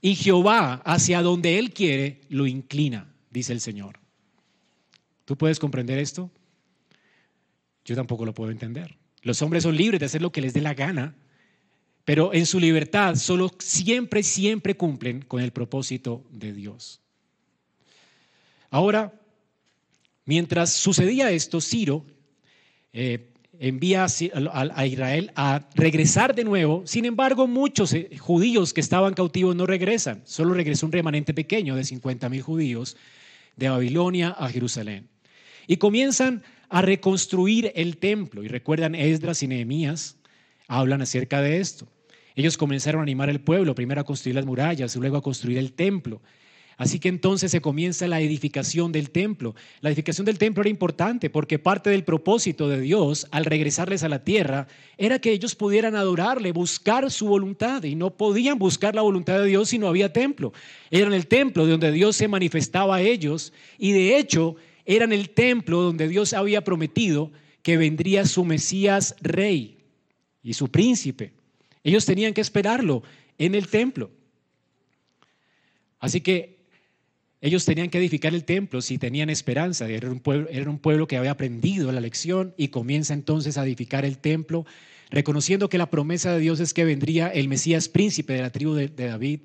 y 0.00 0.14
Jehová 0.14 0.82
hacia 0.84 1.22
donde 1.22 1.58
él 1.58 1.72
quiere 1.72 2.20
lo 2.28 2.46
inclina, 2.46 3.12
dice 3.30 3.52
el 3.52 3.60
Señor. 3.60 3.98
¿Tú 5.24 5.36
puedes 5.36 5.58
comprender 5.58 5.98
esto? 5.98 6.30
Yo 7.84 7.96
tampoco 7.96 8.24
lo 8.24 8.34
puedo 8.34 8.50
entender. 8.50 8.96
Los 9.22 9.42
hombres 9.42 9.64
son 9.64 9.76
libres 9.76 9.98
de 9.98 10.06
hacer 10.06 10.22
lo 10.22 10.30
que 10.30 10.40
les 10.40 10.54
dé 10.54 10.60
la 10.60 10.74
gana, 10.74 11.16
pero 12.04 12.32
en 12.32 12.46
su 12.46 12.60
libertad 12.60 13.16
solo 13.16 13.50
siempre, 13.58 14.22
siempre 14.22 14.76
cumplen 14.76 15.22
con 15.22 15.42
el 15.42 15.50
propósito 15.50 16.24
de 16.30 16.52
Dios. 16.52 17.00
Ahora, 18.76 19.10
mientras 20.26 20.74
sucedía 20.74 21.30
esto, 21.30 21.62
Ciro 21.62 22.04
eh, 22.92 23.32
envía 23.58 24.04
a 24.04 24.86
Israel 24.86 25.32
a 25.34 25.66
regresar 25.74 26.34
de 26.34 26.44
nuevo. 26.44 26.82
Sin 26.86 27.06
embargo, 27.06 27.46
muchos 27.46 27.94
eh, 27.94 28.18
judíos 28.18 28.74
que 28.74 28.82
estaban 28.82 29.14
cautivos 29.14 29.56
no 29.56 29.64
regresan. 29.64 30.20
Solo 30.26 30.52
regresó 30.52 30.84
un 30.84 30.92
remanente 30.92 31.32
pequeño 31.32 31.74
de 31.74 31.84
50 31.84 32.28
mil 32.28 32.42
judíos 32.42 32.98
de 33.56 33.70
Babilonia 33.70 34.28
a 34.28 34.50
Jerusalén. 34.50 35.08
Y 35.66 35.78
comienzan 35.78 36.42
a 36.68 36.82
reconstruir 36.82 37.72
el 37.76 37.96
templo. 37.96 38.42
Y 38.42 38.48
recuerdan, 38.48 38.94
Esdras 38.94 39.42
y 39.42 39.48
Nehemías 39.48 40.18
hablan 40.68 41.00
acerca 41.00 41.40
de 41.40 41.60
esto. 41.60 41.88
Ellos 42.34 42.58
comenzaron 42.58 43.00
a 43.00 43.04
animar 43.04 43.30
al 43.30 43.40
pueblo, 43.40 43.74
primero 43.74 44.02
a 44.02 44.04
construir 44.04 44.34
las 44.34 44.44
murallas, 44.44 44.94
y 44.94 44.98
luego 44.98 45.16
a 45.16 45.22
construir 45.22 45.56
el 45.56 45.72
templo. 45.72 46.20
Así 46.76 46.98
que 46.98 47.08
entonces 47.08 47.50
se 47.50 47.62
comienza 47.62 48.06
la 48.06 48.20
edificación 48.20 48.92
del 48.92 49.10
templo. 49.10 49.54
La 49.80 49.88
edificación 49.88 50.26
del 50.26 50.36
templo 50.36 50.62
era 50.62 50.68
importante 50.68 51.30
porque 51.30 51.58
parte 51.58 51.88
del 51.88 52.04
propósito 52.04 52.68
de 52.68 52.80
Dios 52.80 53.26
al 53.30 53.46
regresarles 53.46 54.02
a 54.02 54.10
la 54.10 54.24
tierra 54.24 54.68
era 54.98 55.18
que 55.18 55.32
ellos 55.32 55.54
pudieran 55.54 55.96
adorarle, 55.96 56.52
buscar 56.52 57.10
su 57.10 57.28
voluntad 57.28 57.82
y 57.84 57.94
no 57.94 58.10
podían 58.10 58.58
buscar 58.58 58.94
la 58.94 59.00
voluntad 59.00 59.38
de 59.38 59.46
Dios 59.46 59.70
si 59.70 59.78
no 59.78 59.88
había 59.88 60.12
templo. 60.12 60.52
Eran 60.90 61.14
el 61.14 61.26
templo 61.26 61.66
donde 61.66 61.92
Dios 61.92 62.14
se 62.16 62.28
manifestaba 62.28 62.96
a 62.96 63.00
ellos 63.00 63.54
y 63.78 63.92
de 63.92 64.18
hecho 64.18 64.56
eran 64.84 65.12
el 65.12 65.30
templo 65.30 65.80
donde 65.80 66.08
Dios 66.08 66.34
había 66.34 66.62
prometido 66.62 67.32
que 67.62 67.78
vendría 67.78 68.26
su 68.26 68.44
Mesías 68.44 69.16
rey 69.22 69.78
y 70.42 70.52
su 70.52 70.68
príncipe. 70.68 71.32
Ellos 71.82 72.04
tenían 72.04 72.34
que 72.34 72.42
esperarlo 72.42 73.02
en 73.38 73.54
el 73.54 73.66
templo. 73.68 74.10
Así 75.98 76.20
que 76.20 76.55
ellos 77.40 77.64
tenían 77.64 77.90
que 77.90 77.98
edificar 77.98 78.34
el 78.34 78.44
templo 78.44 78.80
si 78.80 78.98
tenían 78.98 79.30
esperanza. 79.30 79.88
Era 79.88 80.10
un, 80.10 80.20
pueblo, 80.20 80.48
era 80.50 80.70
un 80.70 80.78
pueblo 80.78 81.06
que 81.06 81.16
había 81.16 81.32
aprendido 81.32 81.92
la 81.92 82.00
lección 82.00 82.54
y 82.56 82.68
comienza 82.68 83.14
entonces 83.14 83.58
a 83.58 83.64
edificar 83.64 84.04
el 84.04 84.18
templo, 84.18 84.64
reconociendo 85.10 85.68
que 85.68 85.78
la 85.78 85.90
promesa 85.90 86.32
de 86.32 86.40
Dios 86.40 86.60
es 86.60 86.72
que 86.72 86.84
vendría 86.84 87.28
el 87.28 87.48
Mesías 87.48 87.88
príncipe 87.88 88.32
de 88.32 88.42
la 88.42 88.50
tribu 88.50 88.74
de, 88.74 88.88
de 88.88 89.06
David 89.08 89.40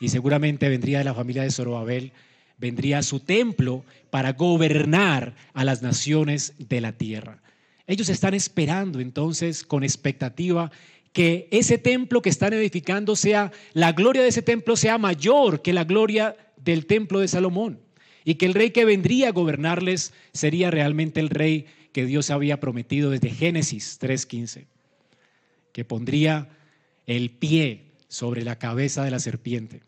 y 0.00 0.08
seguramente 0.08 0.68
vendría 0.68 0.98
de 0.98 1.04
la 1.04 1.14
familia 1.14 1.42
de 1.42 1.50
Zorobabel, 1.50 2.12
vendría 2.56 2.98
a 2.98 3.02
su 3.02 3.20
templo 3.20 3.84
para 4.10 4.32
gobernar 4.32 5.34
a 5.54 5.64
las 5.64 5.82
naciones 5.82 6.54
de 6.58 6.80
la 6.80 6.92
tierra. 6.92 7.42
Ellos 7.86 8.10
están 8.10 8.34
esperando 8.34 9.00
entonces 9.00 9.64
con 9.64 9.82
expectativa 9.82 10.70
que 11.12 11.48
ese 11.50 11.78
templo 11.78 12.22
que 12.22 12.28
están 12.28 12.52
edificando 12.52 13.16
sea, 13.16 13.52
la 13.72 13.92
gloria 13.92 14.22
de 14.22 14.28
ese 14.28 14.42
templo 14.42 14.76
sea 14.76 14.98
mayor 14.98 15.62
que 15.62 15.72
la 15.72 15.84
gloria 15.84 16.36
del 16.56 16.86
templo 16.86 17.20
de 17.20 17.28
Salomón 17.28 17.80
y 18.24 18.34
que 18.34 18.46
el 18.46 18.54
rey 18.54 18.70
que 18.70 18.84
vendría 18.84 19.28
a 19.28 19.32
gobernarles 19.32 20.12
sería 20.32 20.70
realmente 20.70 21.20
el 21.20 21.30
rey 21.30 21.66
que 21.92 22.04
Dios 22.04 22.30
había 22.30 22.60
prometido 22.60 23.10
desde 23.10 23.30
Génesis 23.30 23.98
3.15, 24.00 24.66
que 25.72 25.84
pondría 25.84 26.50
el 27.06 27.30
pie 27.30 27.86
sobre 28.08 28.44
la 28.44 28.58
cabeza 28.58 29.02
de 29.02 29.10
la 29.10 29.18
serpiente. 29.18 29.82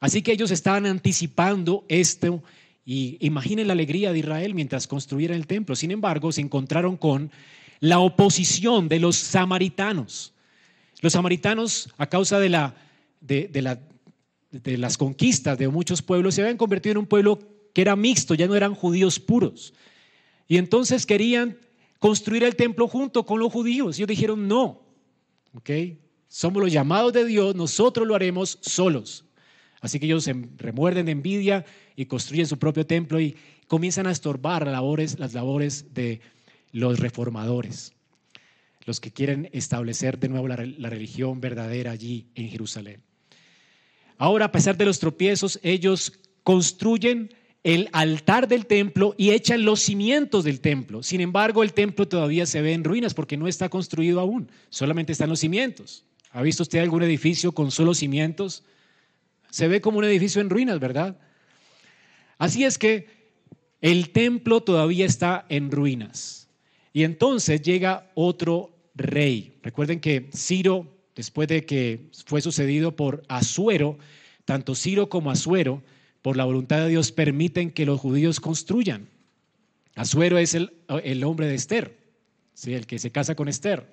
Así 0.00 0.22
que 0.22 0.32
ellos 0.32 0.50
estaban 0.50 0.86
anticipando 0.86 1.84
esto 1.88 2.42
y 2.84 3.18
imaginen 3.20 3.66
la 3.66 3.72
alegría 3.72 4.12
de 4.12 4.20
Israel 4.20 4.54
mientras 4.54 4.86
construyeran 4.86 5.36
el 5.36 5.46
templo. 5.46 5.76
Sin 5.76 5.90
embargo, 5.90 6.32
se 6.32 6.40
encontraron 6.40 6.96
con 6.96 7.30
la 7.80 7.98
oposición 8.00 8.88
de 8.88 9.00
los 9.00 9.16
samaritanos. 9.16 10.34
Los 11.00 11.12
samaritanos, 11.12 11.90
a 11.96 12.06
causa 12.06 12.38
de 12.40 12.48
la, 12.48 12.74
de, 13.20 13.48
de 13.48 13.62
la 13.62 13.80
de 14.50 14.78
las 14.78 14.96
conquistas 14.96 15.58
de 15.58 15.68
muchos 15.68 16.02
pueblos, 16.02 16.34
se 16.34 16.42
habían 16.42 16.56
convertido 16.56 16.92
en 16.92 16.98
un 16.98 17.06
pueblo 17.06 17.38
que 17.74 17.82
era 17.82 17.96
mixto, 17.96 18.34
ya 18.34 18.46
no 18.46 18.54
eran 18.54 18.74
judíos 18.74 19.20
puros. 19.20 19.74
Y 20.46 20.56
entonces 20.56 21.04
querían 21.04 21.58
construir 21.98 22.44
el 22.44 22.56
templo 22.56 22.88
junto 22.88 23.26
con 23.26 23.40
los 23.40 23.52
judíos. 23.52 23.98
Ellos 23.98 24.08
dijeron, 24.08 24.48
no, 24.48 24.82
¿ok? 25.54 25.70
Somos 26.28 26.62
los 26.62 26.72
llamados 26.72 27.12
de 27.12 27.24
Dios, 27.24 27.54
nosotros 27.54 28.06
lo 28.06 28.14
haremos 28.14 28.58
solos. 28.62 29.24
Así 29.80 30.00
que 30.00 30.06
ellos 30.06 30.24
se 30.24 30.34
remuerden 30.56 31.06
de 31.06 31.12
envidia 31.12 31.64
y 31.94 32.06
construyen 32.06 32.46
su 32.46 32.58
propio 32.58 32.86
templo 32.86 33.20
y 33.20 33.36
comienzan 33.68 34.06
a 34.06 34.10
estorbar 34.10 34.64
las 34.64 34.72
labores, 34.72 35.18
las 35.18 35.34
labores 35.34 35.94
de 35.94 36.20
los 36.72 37.00
reformadores, 37.00 37.92
los 38.84 39.00
que 39.00 39.12
quieren 39.12 39.48
establecer 39.52 40.18
de 40.18 40.28
nuevo 40.28 40.48
la 40.48 40.56
religión 40.56 41.40
verdadera 41.40 41.90
allí 41.90 42.26
en 42.34 42.48
Jerusalén. 42.48 43.02
Ahora, 44.18 44.46
a 44.46 44.52
pesar 44.52 44.76
de 44.76 44.84
los 44.84 44.98
tropiezos, 44.98 45.60
ellos 45.62 46.12
construyen 46.42 47.30
el 47.62 47.88
altar 47.92 48.48
del 48.48 48.66
templo 48.66 49.14
y 49.18 49.30
echan 49.30 49.64
los 49.64 49.80
cimientos 49.80 50.44
del 50.44 50.60
templo. 50.60 51.02
Sin 51.02 51.20
embargo, 51.20 51.62
el 51.62 51.72
templo 51.72 52.08
todavía 52.08 52.46
se 52.46 52.62
ve 52.62 52.72
en 52.72 52.84
ruinas 52.84 53.14
porque 53.14 53.36
no 53.36 53.48
está 53.48 53.68
construido 53.68 54.20
aún, 54.20 54.50
solamente 54.70 55.12
están 55.12 55.28
los 55.28 55.40
cimientos. 55.40 56.04
¿Ha 56.30 56.42
visto 56.42 56.62
usted 56.62 56.80
algún 56.80 57.02
edificio 57.02 57.52
con 57.52 57.70
solo 57.70 57.94
cimientos? 57.94 58.64
Se 59.50 59.68
ve 59.68 59.80
como 59.80 59.98
un 59.98 60.04
edificio 60.04 60.40
en 60.40 60.50
ruinas, 60.50 60.78
¿verdad? 60.78 61.18
Así 62.38 62.64
es 62.64 62.78
que 62.78 63.06
el 63.80 64.10
templo 64.10 64.60
todavía 64.62 65.06
está 65.06 65.46
en 65.48 65.70
ruinas. 65.70 66.37
Y 66.98 67.04
entonces 67.04 67.62
llega 67.62 68.10
otro 68.16 68.74
rey. 68.96 69.54
Recuerden 69.62 70.00
que 70.00 70.28
Ciro 70.34 70.84
después 71.14 71.46
de 71.46 71.64
que 71.64 72.10
fue 72.26 72.40
sucedido 72.40 72.96
por 72.96 73.22
Asuero, 73.28 73.96
tanto 74.44 74.74
Ciro 74.74 75.08
como 75.08 75.30
Asuero, 75.30 75.80
por 76.22 76.36
la 76.36 76.44
voluntad 76.44 76.78
de 76.78 76.88
Dios, 76.88 77.12
permiten 77.12 77.70
que 77.70 77.86
los 77.86 78.00
judíos 78.00 78.40
construyan. 78.40 79.06
Asuero 79.94 80.38
es 80.38 80.54
el, 80.54 80.72
el 81.04 81.22
hombre 81.22 81.46
de 81.46 81.54
Esther, 81.54 81.96
¿sí? 82.54 82.74
el 82.74 82.88
que 82.88 82.98
se 82.98 83.12
casa 83.12 83.36
con 83.36 83.46
Esther. 83.46 83.86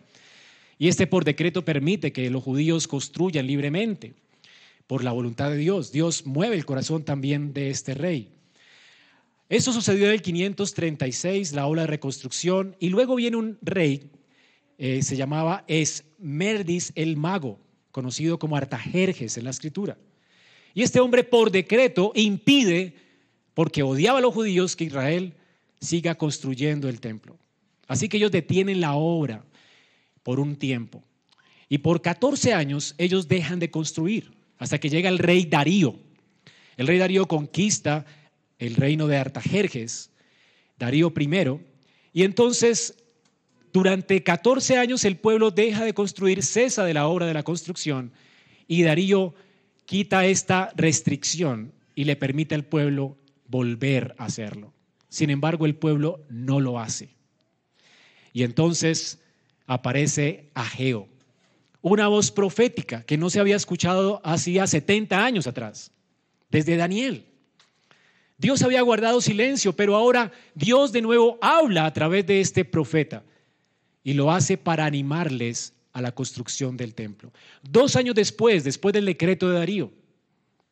Y 0.79 0.87
este 0.87 1.05
por 1.05 1.25
decreto 1.25 1.63
permite 1.63 2.11
que 2.11 2.31
los 2.31 2.41
judíos 2.41 2.87
construyan 2.87 3.45
libremente 3.45 4.15
por 4.87 5.03
la 5.03 5.11
voluntad 5.11 5.51
de 5.51 5.57
Dios. 5.57 5.91
Dios 5.91 6.25
mueve 6.25 6.55
el 6.55 6.65
corazón 6.65 7.05
también 7.05 7.53
de 7.53 7.69
este 7.69 7.93
rey. 7.93 8.34
Eso 9.49 9.71
sucedió 9.71 10.05
en 10.05 10.13
el 10.13 10.21
536, 10.21 11.53
la 11.53 11.67
ola 11.67 11.83
de 11.83 11.87
reconstrucción, 11.87 12.75
y 12.79 12.89
luego 12.89 13.15
viene 13.15 13.37
un 13.37 13.57
rey 13.61 14.09
eh, 14.77 15.01
se 15.03 15.15
llamaba 15.15 15.63
Esmerdis 15.67 16.91
el 16.95 17.15
mago, 17.15 17.59
conocido 17.91 18.39
como 18.39 18.57
Artajerjes 18.57 19.37
en 19.37 19.45
la 19.45 19.51
escritura. 19.51 19.97
Y 20.73 20.83
este 20.83 20.99
hombre 20.99 21.23
por 21.23 21.51
decreto 21.51 22.11
impide, 22.15 22.95
porque 23.53 23.83
odiaba 23.83 24.19
a 24.19 24.21
los 24.21 24.33
judíos, 24.33 24.75
que 24.75 24.85
Israel 24.85 25.33
siga 25.79 26.15
construyendo 26.15 26.89
el 26.89 26.99
templo. 26.99 27.37
Así 27.87 28.09
que 28.09 28.17
ellos 28.17 28.31
detienen 28.31 28.81
la 28.81 28.95
obra 28.95 29.45
por 30.23 30.39
un 30.39 30.57
tiempo. 30.57 31.03
Y 31.69 31.77
por 31.77 32.01
14 32.01 32.53
años 32.53 32.95
ellos 32.97 33.27
dejan 33.27 33.59
de 33.59 33.71
construir, 33.71 34.33
hasta 34.57 34.77
que 34.77 34.89
llega 34.89 35.07
el 35.07 35.19
rey 35.19 35.45
Darío. 35.45 35.97
El 36.75 36.87
rey 36.87 36.97
Darío 36.97 37.27
conquista 37.27 38.05
el 38.59 38.75
reino 38.75 39.07
de 39.07 39.17
Artajerjes, 39.17 40.11
Darío 40.77 41.13
I, 41.17 41.59
y 42.13 42.23
entonces 42.23 42.95
durante 43.73 44.23
14 44.23 44.77
años 44.77 45.03
el 45.03 45.17
pueblo 45.17 45.51
deja 45.51 45.83
de 45.83 45.93
construir, 45.93 46.43
cesa 46.43 46.85
de 46.85 46.93
la 46.93 47.07
obra 47.07 47.25
de 47.25 47.33
la 47.33 47.43
construcción 47.43 48.11
y 48.67 48.83
Darío 48.83 49.33
quita 49.85 50.25
esta 50.25 50.71
restricción 50.75 51.73
y 51.93 52.05
le 52.05 52.15
permite 52.15 52.55
al 52.55 52.65
pueblo 52.65 53.17
volver 53.47 54.15
a 54.17 54.25
hacerlo. 54.25 54.73
Sin 55.09 55.29
embargo, 55.29 55.65
el 55.65 55.75
pueblo 55.75 56.25
no 56.29 56.59
lo 56.59 56.79
hace. 56.79 57.09
Y 58.33 58.43
entonces 58.43 59.19
aparece 59.67 60.49
Ageo, 60.53 61.07
una 61.81 62.07
voz 62.07 62.31
profética 62.31 63.03
que 63.03 63.17
no 63.17 63.29
se 63.29 63.39
había 63.39 63.55
escuchado 63.55 64.21
hacía 64.23 64.67
70 64.67 65.23
años 65.23 65.47
atrás, 65.47 65.91
desde 66.49 66.75
Daniel. 66.75 67.25
Dios 68.37 68.61
había 68.63 68.81
guardado 68.81 69.21
silencio, 69.21 69.73
pero 69.73 69.95
ahora 69.95 70.31
Dios 70.53 70.91
de 70.91 71.01
nuevo 71.01 71.37
habla 71.41 71.85
a 71.85 71.93
través 71.93 72.25
de 72.25 72.41
este 72.41 72.65
profeta 72.65 73.23
y 74.03 74.13
lo 74.13 74.31
hace 74.31 74.57
para 74.57 74.85
animarles 74.85 75.73
a 75.93 76.01
la 76.01 76.11
construcción 76.11 76.75
del 76.75 76.93
templo. 76.93 77.31
Dos 77.63 77.95
años 77.95 78.15
después, 78.15 78.63
después 78.63 78.93
del 78.93 79.05
decreto 79.05 79.49
de 79.49 79.57
Darío, 79.57 79.91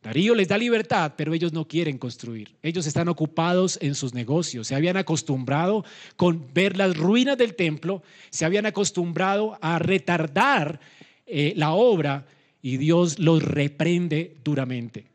Darío 0.03 0.35
les 0.35 0.49
da 0.49 0.57
libertad, 0.57 1.13
pero 1.15 1.33
ellos 1.33 1.53
no 1.53 1.65
quieren 1.65 1.97
construir. 1.97 2.53
Ellos 2.61 2.85
están 2.85 3.07
ocupados 3.07 3.79
en 3.81 3.95
sus 3.95 4.13
negocios. 4.13 4.67
Se 4.67 4.75
habían 4.75 4.97
acostumbrado 4.97 5.85
con 6.17 6.53
ver 6.53 6.75
las 6.75 6.97
ruinas 6.97 7.37
del 7.37 7.55
templo, 7.55 8.03
se 8.29 8.43
habían 8.43 8.65
acostumbrado 8.65 9.57
a 9.61 9.79
retardar 9.79 10.81
eh, 11.25 11.53
la 11.55 11.71
obra 11.71 12.27
y 12.61 12.75
Dios 12.75 13.17
los 13.17 13.41
reprende 13.41 14.35
duramente 14.43 15.05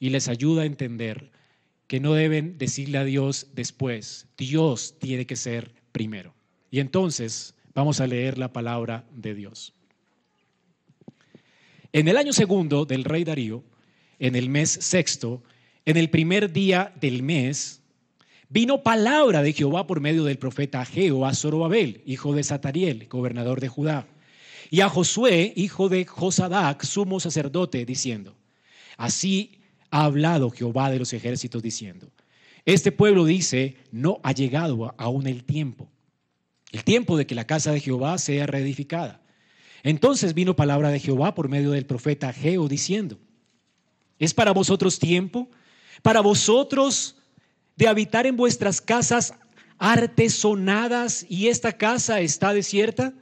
y 0.00 0.08
les 0.08 0.28
ayuda 0.28 0.62
a 0.62 0.66
entender 0.66 1.30
que 1.86 2.00
no 2.00 2.14
deben 2.14 2.58
decirle 2.58 2.98
a 2.98 3.04
Dios 3.04 3.48
después. 3.54 4.26
Dios 4.36 4.96
tiene 4.98 5.26
que 5.26 5.36
ser 5.36 5.74
primero. 5.92 6.34
Y 6.70 6.80
entonces 6.80 7.54
vamos 7.74 8.00
a 8.00 8.06
leer 8.06 8.38
la 8.38 8.52
palabra 8.52 9.04
de 9.12 9.34
Dios. 9.34 9.72
En 11.92 12.08
el 12.08 12.16
año 12.16 12.32
segundo 12.32 12.84
del 12.84 13.04
rey 13.04 13.24
Darío, 13.24 13.64
en 14.18 14.34
el 14.36 14.48
mes 14.48 14.70
sexto, 14.70 15.42
en 15.84 15.96
el 15.96 16.10
primer 16.10 16.52
día 16.52 16.92
del 17.00 17.22
mes, 17.22 17.82
vino 18.48 18.82
palabra 18.82 19.42
de 19.42 19.52
Jehová 19.52 19.86
por 19.86 20.00
medio 20.00 20.24
del 20.24 20.38
profeta 20.38 20.80
a 20.80 21.34
Zorobabel, 21.34 22.02
hijo 22.06 22.34
de 22.34 22.42
Satariel, 22.42 23.06
gobernador 23.08 23.60
de 23.60 23.68
Judá, 23.68 24.06
y 24.70 24.80
a 24.80 24.88
Josué, 24.88 25.52
hijo 25.56 25.88
de 25.88 26.04
Josadac, 26.04 26.82
sumo 26.82 27.20
sacerdote, 27.20 27.84
diciendo, 27.84 28.36
así 28.96 29.60
ha 29.90 30.04
hablado 30.04 30.50
Jehová 30.50 30.90
de 30.90 30.98
los 30.98 31.12
ejércitos, 31.12 31.62
diciendo, 31.62 32.10
este 32.64 32.90
pueblo 32.90 33.24
dice, 33.24 33.76
no 33.92 34.20
ha 34.24 34.32
llegado 34.32 34.94
aún 34.98 35.26
el 35.26 35.44
tiempo, 35.44 35.88
el 36.72 36.82
tiempo 36.84 37.16
de 37.16 37.26
que 37.26 37.34
la 37.34 37.46
casa 37.46 37.70
de 37.72 37.80
Jehová 37.80 38.18
sea 38.18 38.46
reedificada. 38.46 39.20
Entonces 39.84 40.34
vino 40.34 40.56
palabra 40.56 40.90
de 40.90 40.98
Jehová 40.98 41.34
por 41.34 41.48
medio 41.48 41.70
del 41.70 41.86
profeta 41.86 42.30
Ageo 42.30 42.66
diciendo, 42.66 43.18
¿es 44.18 44.34
para 44.34 44.52
vosotros 44.52 44.98
tiempo? 44.98 45.48
¿Para 46.02 46.20
vosotros 46.20 47.16
de 47.76 47.86
habitar 47.86 48.26
en 48.26 48.36
vuestras 48.36 48.80
casas 48.80 49.34
artesonadas 49.78 51.24
y 51.28 51.46
esta 51.46 51.72
casa 51.72 52.20
está 52.20 52.52
desierta? 52.52 53.14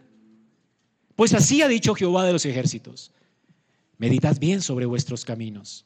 Pues 1.17 1.35
así 1.35 1.61
ha 1.61 1.69
dicho 1.69 1.95
Jehová 1.95 2.25
de 2.25 2.33
los 2.33 2.47
ejércitos. 2.47 3.13
Meditad 3.99 4.39
bien 4.39 4.63
sobre 4.63 4.87
vuestros 4.87 5.25
caminos. 5.25 5.85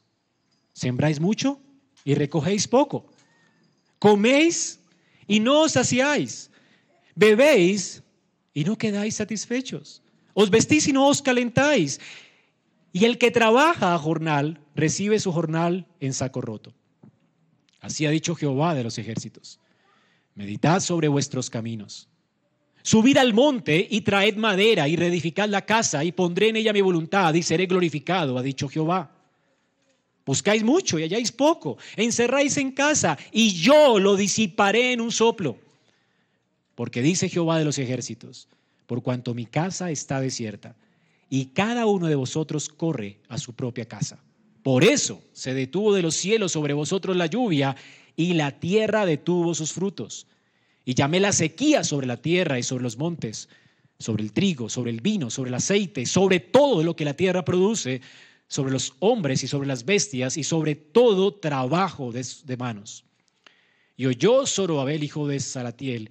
Sembráis 0.79 1.19
mucho 1.19 1.61
y 2.05 2.15
recogéis 2.15 2.69
poco. 2.69 3.07
Coméis 3.99 4.79
y 5.27 5.41
no 5.41 5.63
os 5.63 5.73
saciáis. 5.73 6.53
Bebéis 7.17 8.05
y 8.55 8.63
no 8.63 8.79
quedáis 8.79 9.17
satisfechos. 9.17 10.03
Os 10.35 10.51
vestís 10.51 10.87
y 10.87 10.93
no 10.93 11.09
os 11.09 11.21
calentáis. 11.21 11.99
Y 12.93 13.07
el 13.07 13.19
que 13.19 13.33
trabaja 13.33 13.93
a 13.93 13.99
jornal 13.99 14.61
recibe 14.77 15.19
su 15.19 15.33
jornal 15.33 15.89
en 15.99 16.13
saco 16.13 16.41
roto. 16.41 16.73
Así 17.81 18.07
ha 18.07 18.11
dicho 18.11 18.37
Jehová 18.37 18.77
de 18.77 18.85
los 18.85 18.99
ejércitos. 18.99 19.59
Meditad 20.37 20.79
sobre 20.79 21.09
vuestros 21.09 21.51
caminos. 21.51 22.09
Subid 22.83 23.17
al 23.17 23.35
monte 23.35 23.85
y 23.91 24.03
traed 24.03 24.37
madera 24.37 24.87
y 24.87 24.95
reedificad 24.95 25.49
la 25.49 25.67
casa 25.67 26.05
y 26.05 26.13
pondré 26.13 26.51
en 26.51 26.57
ella 26.57 26.73
mi 26.73 26.83
voluntad 26.83 27.35
y 27.35 27.43
seré 27.43 27.67
glorificado, 27.67 28.39
ha 28.39 28.43
dicho 28.43 28.69
Jehová. 28.69 29.18
Buscáis 30.29 30.63
mucho 30.63 30.99
y 30.99 31.05
halláis 31.05 31.33
poco. 31.33 31.79
Encerráis 31.97 32.59
en 32.59 32.73
casa 32.73 33.17
y 33.33 33.55
yo 33.55 33.99
lo 33.99 34.15
disiparé 34.15 34.93
en 34.93 35.01
un 35.01 35.11
soplo. 35.11 35.57
Porque 36.75 37.01
dice 37.01 37.31
Jehová 37.31 37.59
de 37.59 37.65
los 37.65 37.79
ejércitos, 37.79 38.47
por 38.87 39.03
cuanto 39.03 39.33
mi 39.33 39.47
casa 39.47 39.91
está 39.91 40.21
desierta 40.21 40.77
y 41.31 41.47
cada 41.47 41.87
uno 41.87 42.09
de 42.09 42.14
vosotros 42.14 42.69
corre 42.69 43.21
a 43.31 43.38
su 43.38 43.55
propia 43.55 43.87
casa. 43.87 44.23
Por 44.62 44.85
eso 44.85 45.23
se 45.33 45.55
detuvo 45.55 45.95
de 45.95 46.03
los 46.03 46.14
cielos 46.14 46.53
sobre 46.53 46.75
vosotros 46.75 47.17
la 47.17 47.25
lluvia 47.25 47.75
y 48.14 48.35
la 48.35 48.51
tierra 48.51 49.07
detuvo 49.07 49.55
sus 49.55 49.73
frutos. 49.73 50.27
Y 50.85 50.93
llamé 50.93 51.21
la 51.21 51.33
sequía 51.33 51.85
sobre 51.85 52.07
la 52.07 52.19
tierra 52.19 52.59
y 52.59 52.62
sobre 52.62 52.83
los 52.83 52.99
montes, 52.99 53.49
sobre 53.99 54.25
el 54.25 54.35
trigo, 54.35 54.69
sobre 54.69 54.91
el 54.91 55.01
vino, 55.01 55.31
sobre 55.31 55.49
el 55.49 55.55
aceite, 55.55 56.05
sobre 56.05 56.38
todo 56.38 56.83
lo 56.83 56.95
que 56.97 57.07
la 57.07 57.14
tierra 57.14 57.47
produce, 57.47 58.03
sobre 58.49 58.73
los 58.73 58.95
hombres 58.99 59.45
y 59.45 59.47
sobre 59.47 59.69
las 59.69 59.85
bestias 59.85 60.37
y 60.37 60.43
sobre 60.43 60.75
todo 60.75 61.35
trabajo 61.35 62.11
de, 62.13 62.57
manos. 62.57 63.05
Y 63.97 64.07
oyó 64.07 64.47
Zorobabel, 64.47 65.05
hijo 65.05 65.29
de 65.29 65.39
Salatiel, 65.39 66.11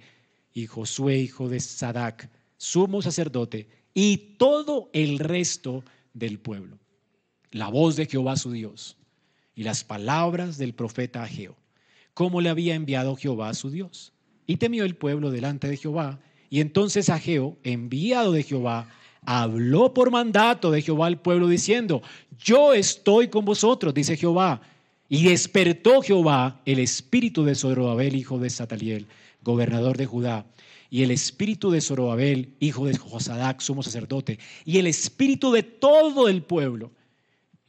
y 0.54 0.66
Josué, 0.66 1.18
hijo 1.18 1.48
de 1.48 1.60
Sadac, 1.60 2.30
sumo 2.56 3.02
sacerdote, 3.02 3.68
y 3.92 4.36
todo 4.38 4.88
el 4.92 5.18
resto 5.18 5.84
del 6.14 6.38
pueblo. 6.38 6.78
La 7.50 7.68
voz 7.68 7.96
de 7.96 8.06
Jehová 8.06 8.36
su 8.36 8.52
Dios 8.52 8.96
y 9.54 9.64
las 9.64 9.82
palabras 9.82 10.58
del 10.58 10.74
profeta 10.74 11.24
Ageo, 11.24 11.56
como 12.14 12.40
le 12.40 12.50
había 12.50 12.74
enviado 12.74 13.16
Jehová 13.16 13.52
su 13.54 13.70
Dios. 13.70 14.12
Y 14.46 14.56
temió 14.56 14.84
el 14.84 14.96
pueblo 14.96 15.30
delante 15.30 15.68
de 15.68 15.76
Jehová. 15.76 16.20
Y 16.50 16.60
entonces 16.60 17.08
Ageo, 17.08 17.58
enviado 17.64 18.32
de 18.32 18.42
Jehová, 18.42 18.88
habló 19.24 19.92
por 19.92 20.10
mandato 20.10 20.70
de 20.70 20.82
Jehová 20.82 21.06
al 21.06 21.20
pueblo 21.20 21.48
diciendo, 21.48 22.02
yo 22.38 22.74
estoy 22.74 23.28
con 23.28 23.44
vosotros, 23.44 23.94
dice 23.94 24.16
Jehová. 24.16 24.60
Y 25.08 25.24
despertó 25.24 26.02
Jehová 26.02 26.60
el 26.66 26.78
espíritu 26.78 27.44
de 27.44 27.54
Zorobabel, 27.54 28.14
hijo 28.14 28.38
de 28.38 28.50
Sataliel, 28.50 29.06
gobernador 29.42 29.96
de 29.96 30.06
Judá, 30.06 30.44
y 30.90 31.02
el 31.02 31.10
espíritu 31.10 31.70
de 31.70 31.80
Zorobabel, 31.80 32.54
hijo 32.60 32.86
de 32.86 32.96
Josadac, 32.96 33.60
sumo 33.60 33.82
sacerdote, 33.82 34.38
y 34.64 34.78
el 34.78 34.86
espíritu 34.86 35.50
de 35.50 35.62
todo 35.62 36.28
el 36.28 36.42
pueblo. 36.42 36.90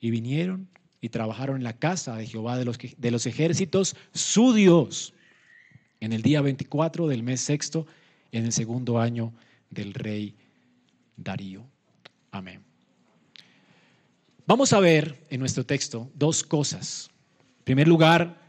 Y 0.01 0.11
vinieron 0.11 0.67
y 1.01 1.09
trabajaron 1.09 1.57
en 1.57 1.63
la 1.63 1.77
casa 1.77 2.15
de 2.17 2.27
Jehová 2.27 2.57
de 2.57 2.65
los, 2.65 2.77
de 2.97 3.11
los 3.11 3.25
ejércitos, 3.25 3.95
su 4.13 4.53
Dios, 4.53 5.13
en 6.01 6.13
el 6.13 6.21
día 6.21 6.41
24 6.41 7.07
del 7.07 7.23
mes 7.23 7.41
sexto, 7.41 7.85
en 8.31 8.45
el 8.45 8.51
segundo 8.51 8.99
año 8.99 9.33
del 9.69 9.93
rey 9.93 10.35
Darío. 11.19 11.65
Amén. 12.31 12.63
Vamos 14.45 14.73
a 14.73 14.79
ver 14.79 15.27
en 15.29 15.39
nuestro 15.39 15.65
texto 15.65 16.09
dos 16.15 16.43
cosas. 16.43 17.11
En 17.59 17.63
primer 17.65 17.87
lugar, 17.87 18.41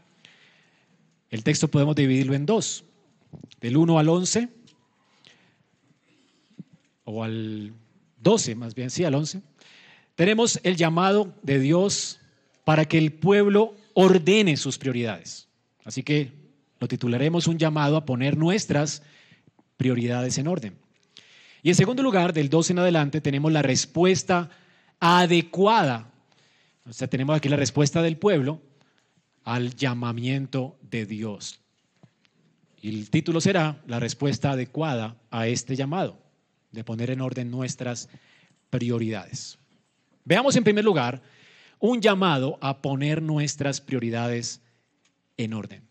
el 1.29 1.43
texto 1.43 1.69
podemos 1.69 1.95
dividirlo 1.95 2.33
en 2.33 2.45
dos, 2.45 2.83
del 3.59 3.77
1 3.77 3.99
al 3.99 4.09
11, 4.09 4.49
o 7.03 7.23
al 7.23 7.73
12 8.21 8.55
más 8.55 8.73
bien, 8.73 8.89
sí, 8.89 9.03
al 9.03 9.15
11. 9.15 9.41
Tenemos 10.15 10.59
el 10.63 10.75
llamado 10.75 11.35
de 11.43 11.59
Dios 11.59 12.19
para 12.63 12.85
que 12.85 12.97
el 12.97 13.13
pueblo 13.13 13.75
ordene 13.93 14.57
sus 14.57 14.77
prioridades. 14.77 15.47
Así 15.83 16.03
que 16.03 16.31
lo 16.79 16.87
titularemos 16.87 17.47
un 17.47 17.57
llamado 17.57 17.97
a 17.97 18.05
poner 18.05 18.37
nuestras 18.37 19.03
prioridades 19.77 20.37
en 20.37 20.47
orden. 20.47 20.80
Y 21.63 21.69
en 21.69 21.75
segundo 21.75 22.01
lugar, 22.01 22.33
del 22.33 22.49
12 22.49 22.73
en 22.73 22.79
adelante, 22.79 23.21
tenemos 23.21 23.51
la 23.51 23.61
respuesta 23.61 24.49
adecuada. 24.99 26.11
O 26.87 26.93
sea, 26.93 27.07
tenemos 27.07 27.37
aquí 27.37 27.49
la 27.49 27.57
respuesta 27.57 28.01
del 28.01 28.17
pueblo 28.17 28.61
al 29.43 29.75
llamamiento 29.75 30.77
de 30.81 31.05
Dios. 31.05 31.59
Y 32.81 32.89
el 32.89 33.09
título 33.09 33.41
será 33.41 33.81
la 33.85 33.99
respuesta 33.99 34.51
adecuada 34.51 35.15
a 35.29 35.47
este 35.47 35.75
llamado, 35.75 36.17
de 36.71 36.83
poner 36.83 37.11
en 37.11 37.21
orden 37.21 37.51
nuestras 37.51 38.09
prioridades. 38.71 39.59
Veamos 40.25 40.55
en 40.55 40.63
primer 40.63 40.83
lugar 40.83 41.21
un 41.79 42.01
llamado 42.01 42.57
a 42.61 42.81
poner 42.81 43.21
nuestras 43.21 43.81
prioridades 43.81 44.61
en 45.37 45.53
orden. 45.53 45.90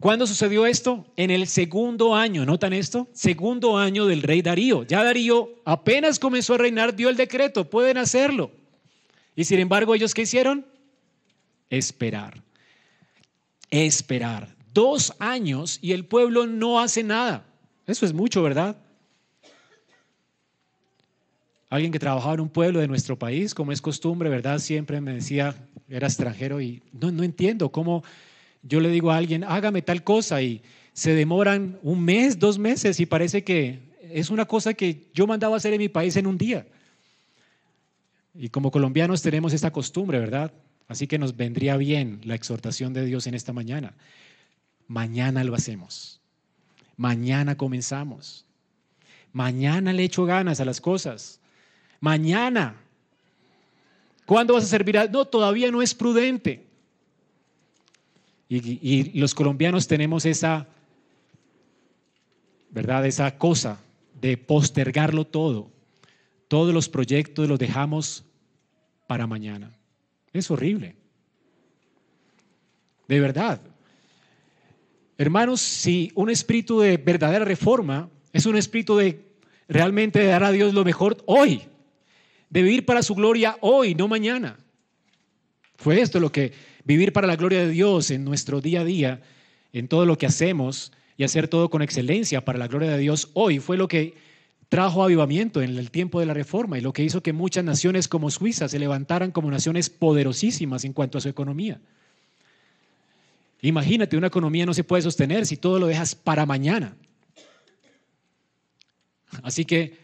¿Cuándo 0.00 0.26
sucedió 0.26 0.64
esto? 0.64 1.06
En 1.16 1.30
el 1.30 1.46
segundo 1.46 2.14
año, 2.14 2.46
¿notan 2.46 2.72
esto? 2.72 3.06
Segundo 3.12 3.76
año 3.76 4.06
del 4.06 4.22
rey 4.22 4.40
Darío. 4.40 4.82
Ya 4.84 5.04
Darío 5.04 5.50
apenas 5.66 6.18
comenzó 6.18 6.54
a 6.54 6.58
reinar, 6.58 6.96
dio 6.96 7.10
el 7.10 7.16
decreto, 7.16 7.68
pueden 7.68 7.98
hacerlo. 7.98 8.50
Y 9.36 9.44
sin 9.44 9.58
embargo, 9.58 9.94
¿ellos 9.94 10.14
qué 10.14 10.22
hicieron? 10.22 10.64
Esperar. 11.68 12.42
Esperar. 13.70 14.56
Dos 14.72 15.12
años 15.18 15.78
y 15.82 15.92
el 15.92 16.06
pueblo 16.06 16.46
no 16.46 16.80
hace 16.80 17.02
nada. 17.02 17.44
Eso 17.86 18.06
es 18.06 18.14
mucho, 18.14 18.42
¿verdad? 18.42 18.78
Alguien 21.68 21.92
que 21.92 21.98
trabajaba 21.98 22.34
en 22.34 22.40
un 22.40 22.48
pueblo 22.48 22.80
de 22.80 22.88
nuestro 22.88 23.18
país, 23.18 23.54
como 23.54 23.70
es 23.70 23.82
costumbre, 23.82 24.30
¿verdad? 24.30 24.60
Siempre 24.60 25.02
me 25.02 25.12
decía, 25.12 25.54
era 25.90 26.06
extranjero 26.06 26.58
y 26.62 26.82
no, 26.92 27.12
no 27.12 27.22
entiendo 27.22 27.70
cómo 27.70 28.02
yo 28.62 28.80
le 28.80 28.90
digo 28.90 29.10
a 29.10 29.16
alguien, 29.16 29.44
hágame 29.44 29.82
tal 29.82 30.04
cosa 30.04 30.42
y 30.42 30.62
se 30.92 31.14
demoran 31.14 31.78
un 31.82 32.04
mes, 32.04 32.38
dos 32.38 32.58
meses 32.58 33.00
y 33.00 33.06
parece 33.06 33.42
que 33.44 33.80
es 34.10 34.30
una 34.30 34.44
cosa 34.44 34.74
que 34.74 35.08
yo 35.14 35.26
mandaba 35.26 35.56
hacer 35.56 35.72
en 35.72 35.78
mi 35.78 35.88
país 35.88 36.16
en 36.16 36.26
un 36.26 36.36
día. 36.36 36.66
Y 38.34 38.48
como 38.48 38.70
colombianos 38.70 39.22
tenemos 39.22 39.52
esta 39.52 39.72
costumbre, 39.72 40.18
¿verdad? 40.18 40.52
Así 40.88 41.06
que 41.06 41.18
nos 41.18 41.36
vendría 41.36 41.76
bien 41.76 42.20
la 42.24 42.34
exhortación 42.34 42.92
de 42.92 43.04
Dios 43.04 43.26
en 43.26 43.34
esta 43.34 43.52
mañana. 43.52 43.94
Mañana 44.88 45.44
lo 45.44 45.54
hacemos. 45.54 46.20
Mañana 46.96 47.56
comenzamos. 47.56 48.44
Mañana 49.32 49.92
le 49.92 50.04
echo 50.04 50.24
ganas 50.24 50.60
a 50.60 50.64
las 50.64 50.80
cosas. 50.80 51.40
Mañana. 52.00 52.76
¿Cuándo 54.26 54.54
vas 54.54 54.64
a 54.64 54.66
servir? 54.66 54.98
No, 55.10 55.24
todavía 55.24 55.70
no 55.70 55.82
es 55.82 55.94
prudente. 55.94 56.66
Y, 58.52 59.16
los 59.20 59.32
colombianos 59.32 59.86
tenemos 59.86 60.26
esa, 60.26 60.66
¿verdad? 62.70 63.06
Esa 63.06 63.38
cosa 63.38 63.78
de 64.20 64.36
postergarlo 64.36 65.24
todo. 65.24 65.70
Todos 66.48 66.74
los 66.74 66.88
proyectos 66.88 67.48
los 67.48 67.60
dejamos 67.60 68.24
para 69.06 69.28
mañana. 69.28 69.70
Es 70.32 70.50
horrible. 70.50 70.96
De 73.06 73.20
verdad. 73.20 73.60
Hermanos, 75.16 75.60
si 75.60 76.10
un 76.16 76.28
espíritu 76.28 76.80
de 76.80 76.96
verdadera 76.96 77.44
reforma 77.44 78.10
es 78.32 78.46
un 78.46 78.56
espíritu 78.56 78.96
de 78.96 79.30
realmente 79.68 80.24
dar 80.24 80.42
a 80.42 80.50
Dios 80.50 80.74
lo 80.74 80.84
mejor 80.84 81.18
hoy, 81.26 81.62
de 82.48 82.62
vivir 82.62 82.84
para 82.84 83.04
su 83.04 83.14
gloria 83.14 83.58
hoy, 83.60 83.94
no 83.94 84.08
mañana. 84.08 84.58
Fue 85.76 86.00
esto 86.00 86.18
lo 86.18 86.32
que 86.32 86.52
vivir 86.84 87.12
para 87.12 87.26
la 87.26 87.36
gloria 87.36 87.60
de 87.60 87.70
Dios 87.70 88.10
en 88.10 88.24
nuestro 88.24 88.60
día 88.60 88.80
a 88.80 88.84
día, 88.84 89.22
en 89.72 89.88
todo 89.88 90.06
lo 90.06 90.18
que 90.18 90.26
hacemos 90.26 90.92
y 91.16 91.24
hacer 91.24 91.48
todo 91.48 91.70
con 91.70 91.82
excelencia 91.82 92.44
para 92.44 92.58
la 92.58 92.68
gloria 92.68 92.90
de 92.90 92.98
Dios 92.98 93.30
hoy, 93.34 93.58
fue 93.58 93.76
lo 93.76 93.88
que 93.88 94.14
trajo 94.68 95.02
avivamiento 95.02 95.62
en 95.62 95.76
el 95.76 95.90
tiempo 95.90 96.20
de 96.20 96.26
la 96.26 96.34
reforma 96.34 96.78
y 96.78 96.80
lo 96.80 96.92
que 96.92 97.02
hizo 97.02 97.22
que 97.22 97.32
muchas 97.32 97.64
naciones 97.64 98.06
como 98.08 98.30
Suiza 98.30 98.68
se 98.68 98.78
levantaran 98.78 99.32
como 99.32 99.50
naciones 99.50 99.90
poderosísimas 99.90 100.84
en 100.84 100.92
cuanto 100.92 101.18
a 101.18 101.20
su 101.20 101.28
economía. 101.28 101.80
Imagínate, 103.62 104.16
una 104.16 104.28
economía 104.28 104.64
no 104.64 104.72
se 104.72 104.84
puede 104.84 105.02
sostener 105.02 105.44
si 105.44 105.56
todo 105.56 105.78
lo 105.78 105.86
dejas 105.86 106.14
para 106.14 106.46
mañana. 106.46 106.96
Así 109.42 109.64
que 109.64 109.98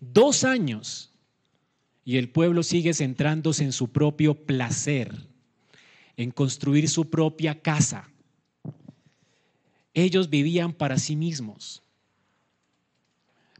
dos 0.00 0.44
años 0.44 1.12
y 2.04 2.16
el 2.16 2.30
pueblo 2.30 2.62
sigue 2.62 2.94
centrándose 2.94 3.64
en 3.64 3.72
su 3.72 3.92
propio 3.92 4.34
placer, 4.34 5.14
en 6.18 6.32
construir 6.32 6.88
su 6.88 7.08
propia 7.08 7.58
casa. 7.62 8.10
Ellos 9.94 10.28
vivían 10.28 10.72
para 10.72 10.98
sí 10.98 11.16
mismos. 11.16 11.82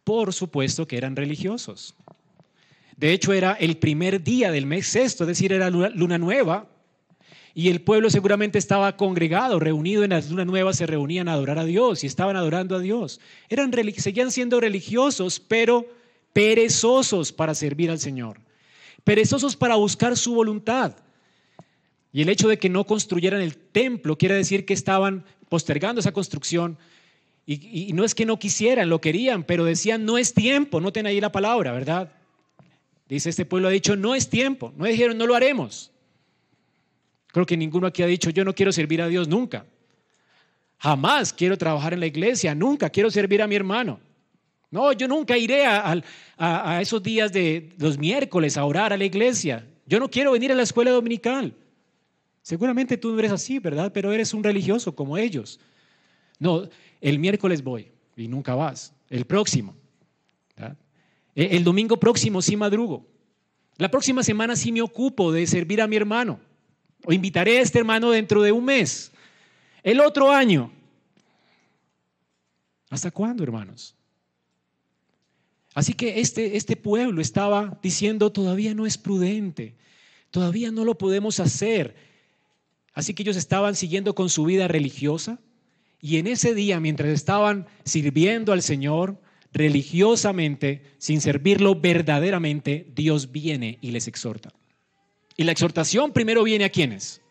Por 0.03 0.35
supuesto 0.35 0.87
que 0.87 0.97
eran 0.97 1.17
religiosos. 1.17 1.95
De 2.97 3.13
hecho, 3.13 3.33
era 3.33 3.53
el 3.53 3.79
primer 3.79 4.25
día 4.25 4.51
del 4.51 4.67
mes 4.67 4.89
sexto, 4.89 5.23
es 5.23 5.29
decir, 5.29 5.53
era 5.53 5.71
luna 5.71 6.19
nueva, 6.19 6.69
y 7.55 7.69
el 7.69 7.81
pueblo 7.81 8.11
seguramente 8.11 8.59
estaba 8.59 8.97
congregado, 8.97 9.61
reunido 9.61 10.03
en 10.03 10.11
la 10.11 10.21
luna 10.21 10.45
nueva, 10.45 10.73
se 10.73 10.87
reunían 10.87 11.29
a 11.29 11.35
adorar 11.35 11.61
a 11.61 11.65
Dios 11.65 12.03
y 12.03 12.09
estaban 12.09 12.37
adorando 12.37 12.75
a 12.75 12.81
Dios. 12.81 13.21
Eran, 13.49 13.73
seguían 13.97 14.33
siendo 14.33 14.61
religiosos, 14.61 15.39
pero 15.39 15.87
perezosos 16.33 17.33
para 17.33 17.55
servir 17.55 17.91
al 17.91 18.01
Señor, 18.01 18.41
perezosos 19.05 19.55
para 19.55 19.77
buscar 19.77 20.17
su 20.17 20.35
voluntad. 20.35 20.97
Y 22.19 22.23
el 22.23 22.31
hecho 22.31 22.49
de 22.49 22.59
que 22.59 22.69
no 22.69 22.83
construyeran 22.83 23.41
el 23.41 23.57
templo 23.57 24.19
quiere 24.19 24.35
decir 24.35 24.67
que 24.67 24.75
estaban 24.75 25.25
postergando 25.49 26.01
esa 26.01 26.11
construcción. 26.11 26.77
Y, 27.47 27.93
no 27.93 28.03
es 28.03 28.13
que 28.13 28.27
no 28.27 28.41
quisieran, 28.41 28.89
lo 28.89 29.01
querían, 29.01 29.45
pero 29.45 29.65
decían, 29.65 30.05
no 30.05 30.19
es 30.19 30.35
tiempo, 30.35 30.81
noten 30.81 31.07
ahí 31.07 31.21
la 31.21 31.31
palabra, 31.31 31.71
¿verdad? 31.71 32.11
Dice, 33.09 33.31
este 33.31 33.45
pueblo 33.45 33.69
ha 33.69 33.71
dicho, 33.71 33.95
no 33.95 34.17
es 34.17 34.29
tiempo, 34.29 34.73
no 34.77 34.87
dijeron, 34.87 35.17
no 35.17 35.29
lo 35.29 35.37
haremos. 35.37 35.93
Creo 37.29 37.47
que 37.47 37.57
ninguno 37.57 37.87
aquí 37.87 38.03
ha 38.03 38.07
dicho, 38.09 38.31
yo 38.31 38.45
no 38.45 38.53
quiero 38.53 38.73
servir 38.73 39.01
a 39.01 39.07
Dios 39.07 39.29
nunca. 39.29 39.65
Jamás 40.79 41.33
quiero 41.33 41.57
trabajar 41.57 41.95
en 41.95 42.01
la 42.01 42.07
iglesia, 42.07 42.53
nunca 42.53 42.91
quiero 42.91 43.13
servir 43.13 43.43
a 43.43 43.47
mi 43.47 43.55
hermano. 43.55 44.01
No, 44.73 44.91
yo 44.93 45.07
nunca 45.07 45.39
iré 45.39 45.67
a, 45.67 46.81
esos 46.83 47.01
días 47.01 47.33
de 47.33 47.77
los 47.79 47.97
miércoles 47.97 48.57
a 48.57 48.65
orar 48.65 48.93
a 48.93 48.97
la 48.97 49.05
iglesia. 49.05 49.65
Yo 49.87 50.01
no 50.01 50.11
quiero 50.11 50.33
venir 50.33 50.51
a 50.51 50.57
la 50.57 50.65
escuela 50.65 50.91
dominical. 50.91 51.55
Seguramente 52.49 52.97
tú 52.97 53.13
no 53.13 53.19
eres 53.19 53.31
así, 53.31 53.59
¿verdad? 53.59 53.93
Pero 53.93 54.11
eres 54.11 54.33
un 54.33 54.43
religioso 54.43 54.97
como 54.97 55.19
ellos. 55.19 55.61
No, 56.39 56.67
el 57.03 57.19
miércoles 57.19 57.63
voy 57.63 57.91
y 58.17 58.27
nunca 58.27 58.55
vas. 58.55 58.95
El 59.11 59.27
próximo. 59.27 59.77
E, 61.35 61.57
el 61.59 61.63
domingo 61.63 62.01
próximo 62.01 62.41
sí 62.41 62.57
madrugo. 62.57 63.07
La 63.77 63.91
próxima 63.91 64.23
semana 64.23 64.57
sí 64.57 64.73
me 64.73 64.81
ocupo 64.81 65.31
de 65.31 65.47
servir 65.47 65.83
a 65.83 65.87
mi 65.87 65.97
hermano. 65.97 66.41
O 67.05 67.13
invitaré 67.13 67.59
a 67.59 67.61
este 67.61 67.81
hermano 67.81 68.13
dentro 68.13 68.41
de 68.41 68.51
un 68.51 68.65
mes. 68.65 69.13
El 69.83 70.01
otro 70.01 70.31
año. 70.31 70.73
¿Hasta 72.89 73.11
cuándo, 73.11 73.43
hermanos? 73.43 73.95
Así 75.75 75.93
que 75.93 76.19
este, 76.19 76.57
este 76.57 76.77
pueblo 76.77 77.21
estaba 77.21 77.79
diciendo, 77.83 78.33
todavía 78.33 78.73
no 78.73 78.87
es 78.87 78.97
prudente, 78.97 79.77
todavía 80.31 80.71
no 80.71 80.87
lo 80.87 80.97
podemos 80.97 81.41
hacer. 81.41 82.08
Así 82.99 83.15
que 83.15 83.23
ellos 83.23 83.37
estaban 83.37 83.77
siguiendo 83.77 84.17
con 84.17 84.29
su 84.29 84.45
vida 84.45 84.67
religiosa 84.67 85.39
y 86.01 86.19
en 86.19 86.27
ese 86.27 86.53
día, 86.53 86.81
mientras 86.81 87.11
estaban 87.11 87.69
sirviendo 87.85 88.53
al 88.53 88.61
Señor 88.61 89.21
religiosamente, 89.53 90.83
sin 90.99 91.21
servirlo 91.21 91.77
verdaderamente, 91.77 92.91
Dios 92.97 93.31
viene 93.31 93.79
y 93.83 93.93
les 93.93 94.09
exhorta. 94.09 94.53
Y 95.37 95.45
la 95.45 95.53
exhortación 95.53 96.13
primero 96.13 96.43
viene 96.43 96.65
a 96.65 96.71
quienes? 96.71 97.23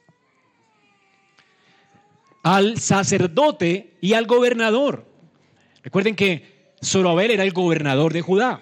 Al 2.44 2.80
sacerdote 2.80 3.98
y 4.00 4.14
al 4.14 4.26
gobernador. 4.26 5.06
Recuerden 5.84 6.16
que 6.16 6.76
Zorobabel 6.82 7.32
era 7.32 7.44
el 7.44 7.52
gobernador 7.52 8.14
de 8.14 8.22
Judá. 8.22 8.62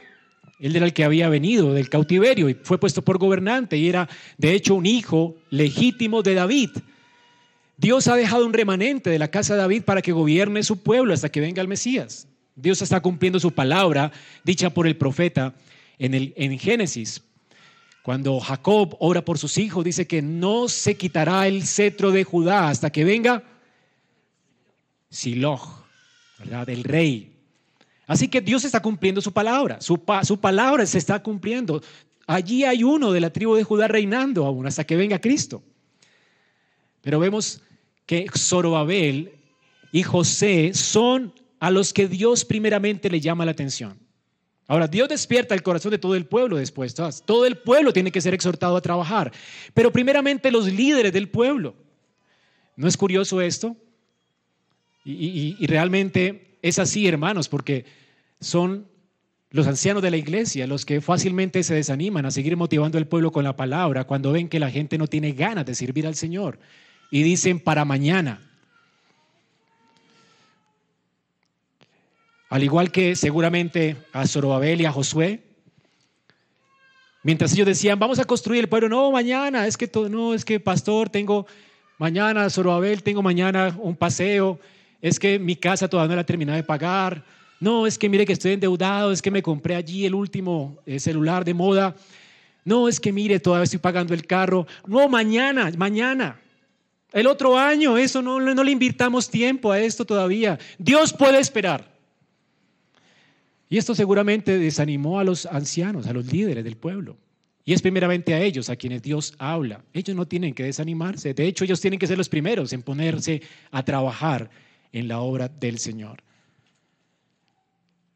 Él 0.60 0.76
era 0.76 0.88
el 0.88 0.94
que 0.94 1.04
había 1.04 1.30
venido 1.30 1.72
del 1.72 1.88
cautiverio 1.88 2.50
y 2.50 2.56
fue 2.56 2.80
puesto 2.80 3.04
por 3.04 3.20
gobernante 3.20 3.78
y 3.78 3.90
era 3.90 4.10
de 4.40 4.54
hecho 4.54 4.74
un 4.74 4.88
hijo 4.88 5.36
legítimo 5.52 6.24
de 6.24 6.34
David. 6.34 6.72
Dios 7.78 8.08
ha 8.08 8.16
dejado 8.16 8.46
un 8.46 8.54
remanente 8.54 9.10
de 9.10 9.20
la 9.20 9.30
casa 9.30 9.54
de 9.54 9.60
David 9.60 9.84
para 9.84 10.02
que 10.02 10.12
gobierne 10.12 10.64
su 10.64 10.82
pueblo 10.82 11.14
hasta 11.14 11.30
que 11.30 11.42
venga 11.42 11.62
el 11.62 11.68
Mesías. 11.68 12.28
Dios 12.56 12.82
está 12.82 13.02
cumpliendo 13.02 13.40
su 13.40 13.52
palabra 13.52 14.12
dicha 14.44 14.70
por 14.70 14.88
el 14.88 14.96
profeta 14.96 15.54
en, 16.00 16.14
el, 16.14 16.34
en 16.38 16.58
Génesis. 16.58 17.22
Cuando 18.02 18.40
Jacob 18.40 18.96
ora 19.00 19.26
por 19.26 19.38
sus 19.38 19.58
hijos, 19.58 19.84
dice 19.84 20.08
que 20.08 20.22
no 20.22 20.70
se 20.70 20.96
quitará 20.96 21.48
el 21.48 21.66
cetro 21.66 22.12
de 22.12 22.24
Judá 22.24 22.70
hasta 22.70 22.92
que 22.92 23.04
venga 23.04 23.44
Siloh, 25.10 25.86
¿verdad? 26.40 26.70
El 26.70 26.84
rey, 26.84 27.36
Así 28.08 28.28
que 28.28 28.42
Dios 28.42 28.64
está 28.66 28.82
cumpliendo 28.82 29.22
su 29.22 29.32
palabra, 29.32 29.82
su, 29.82 30.00
su, 30.24 30.40
palabra 30.40 30.86
se 30.86 30.98
está 30.98 31.24
cumpliendo. 31.24 31.82
Allí 32.28 32.64
hay 32.64 32.84
uno 32.84 33.12
de 33.12 33.20
la 33.20 33.32
tribu 33.32 33.56
de 33.56 33.64
Judá 33.64 33.88
reinando 33.88 34.46
aún 34.46 34.68
hasta 34.68 34.84
que 34.84 34.96
venga 34.96 35.20
Cristo. 35.20 35.64
Pero 37.06 37.20
vemos 37.20 37.62
que 38.08 38.26
Zorobabel 38.36 39.34
y 39.92 40.02
José 40.02 40.74
son 40.74 41.32
a 41.60 41.70
los 41.70 41.94
que 41.94 42.08
Dios 42.08 42.44
primeramente 42.44 43.12
le 43.12 43.22
llama 43.22 43.46
la 43.46 43.52
atención. 43.52 44.00
Ahora, 44.66 44.88
Dios 44.88 45.08
despierta 45.08 45.54
el 45.54 45.62
corazón 45.62 45.92
de 45.92 46.00
todo 46.00 46.16
el 46.16 46.26
pueblo 46.26 46.58
después. 46.58 46.96
Todo 46.96 47.46
el 47.46 47.60
pueblo 47.60 47.94
tiene 47.94 48.12
que 48.12 48.22
ser 48.22 48.34
exhortado 48.34 48.76
a 48.76 48.82
trabajar, 48.82 49.32
pero 49.76 49.92
primeramente 49.92 50.50
los 50.50 50.66
líderes 50.66 51.14
del 51.14 51.30
pueblo. 51.30 51.76
¿No 52.76 52.88
es 52.88 52.98
curioso 52.98 53.40
esto? 53.40 53.78
y, 55.06 55.56
y 55.60 55.68
realmente 55.68 56.58
es 56.64 56.80
así, 56.80 57.08
hermanos, 57.08 57.50
porque 57.50 57.86
son 58.40 58.88
los 59.52 59.68
ancianos 59.68 60.02
de 60.02 60.10
la 60.10 60.18
iglesia 60.18 60.66
los 60.66 60.86
que 60.86 61.02
fácilmente 61.02 61.62
se 61.62 61.76
desaniman 61.76 62.26
a 62.26 62.32
seguir 62.32 62.58
motivando 62.58 62.98
al 62.98 63.08
pueblo 63.08 63.32
con 63.32 63.44
la 63.44 63.56
palabra 63.56 64.06
cuando 64.06 64.32
ven 64.32 64.50
que 64.50 64.60
la 64.60 64.72
gente 64.72 64.98
no 64.98 65.06
tiene 65.06 65.34
ganas 65.34 65.68
de 65.68 65.76
servir 65.76 66.08
al 66.08 66.16
Señor 66.16 66.58
y 67.12 67.24
dicen 67.24 67.60
para 67.60 67.86
mañana. 67.86 68.42
Al 72.50 72.64
igual 72.64 72.92
que 72.92 73.16
seguramente 73.16 73.98
a 74.14 74.28
Zorobabel 74.28 74.82
y 74.82 74.86
a 74.86 74.92
Josué, 74.92 75.42
mientras 77.24 77.54
ellos 77.54 77.68
decían, 77.68 78.00
vamos 78.00 78.20
a 78.20 78.26
construir 78.26 78.62
el 78.62 78.70
pueblo, 78.70 78.88
no, 78.88 79.12
mañana, 79.12 79.68
es 79.68 79.78
que 79.78 79.90
no, 80.10 80.34
es 80.34 80.46
que 80.46 80.60
pastor, 80.60 81.10
tengo 81.10 81.48
mañana, 81.98 82.50
Zorobabel, 82.50 83.04
tengo 83.04 83.22
mañana 83.22 83.76
un 83.80 83.96
paseo, 83.96 84.60
es 85.02 85.20
que 85.20 85.40
mi 85.40 85.56
casa 85.56 85.88
todavía 85.88 86.10
no 86.10 86.16
la 86.16 86.22
he 86.22 86.26
terminado 86.26 86.56
de 86.56 86.64
pagar, 86.64 87.26
no, 87.60 87.88
es 87.88 87.98
que 87.98 88.10
mire 88.10 88.26
que 88.26 88.34
estoy 88.34 88.54
endeudado, 88.54 89.12
es 89.12 89.22
que 89.22 89.32
me 89.32 89.42
compré 89.42 89.76
allí 89.76 90.06
el 90.06 90.14
último 90.14 90.78
eh, 90.86 91.00
celular 91.00 91.44
de 91.44 91.54
moda, 91.54 91.96
no, 92.64 92.88
es 92.88 93.00
que 93.00 93.12
mire, 93.12 93.40
todavía 93.40 93.64
estoy 93.64 93.80
pagando 93.80 94.14
el 94.14 94.26
carro, 94.26 94.68
no, 94.88 95.10
mañana, 95.10 95.72
mañana. 95.78 96.40
El 97.16 97.28
otro 97.28 97.58
año, 97.58 97.98
eso 97.98 98.22
no, 98.22 98.42
no 98.42 98.62
le 98.62 98.72
invirtamos 98.72 99.30
tiempo 99.30 99.72
a 99.72 99.80
esto 99.80 100.04
todavía. 100.04 100.60
Dios 100.78 101.14
puede 101.14 101.40
esperar. 101.40 101.90
Y 103.70 103.78
esto 103.78 103.96
seguramente 103.96 104.60
desanimó 104.60 105.18
a 105.18 105.24
los 105.24 105.46
ancianos, 105.46 106.08
a 106.08 106.14
los 106.14 106.26
líderes 106.26 106.66
del 106.66 106.76
pueblo. 106.76 107.16
Y 107.64 107.72
es 107.72 107.82
primeramente 107.82 108.34
a 108.34 108.42
ellos 108.42 108.70
a 108.70 108.76
quienes 108.76 109.02
Dios 109.02 109.34
habla. 109.38 109.82
Ellos 109.94 110.14
no 110.14 110.28
tienen 110.28 110.54
que 110.54 110.64
desanimarse. 110.64 111.34
De 111.34 111.48
hecho, 111.48 111.64
ellos 111.64 111.80
tienen 111.80 112.02
que 112.02 112.08
ser 112.08 112.18
los 112.18 112.28
primeros 112.28 112.74
en 112.74 112.82
ponerse 112.82 113.42
a 113.72 113.86
trabajar 113.86 114.50
en 114.92 115.08
la 115.08 115.22
obra 115.22 115.48
del 115.48 115.80
Señor. 115.80 116.22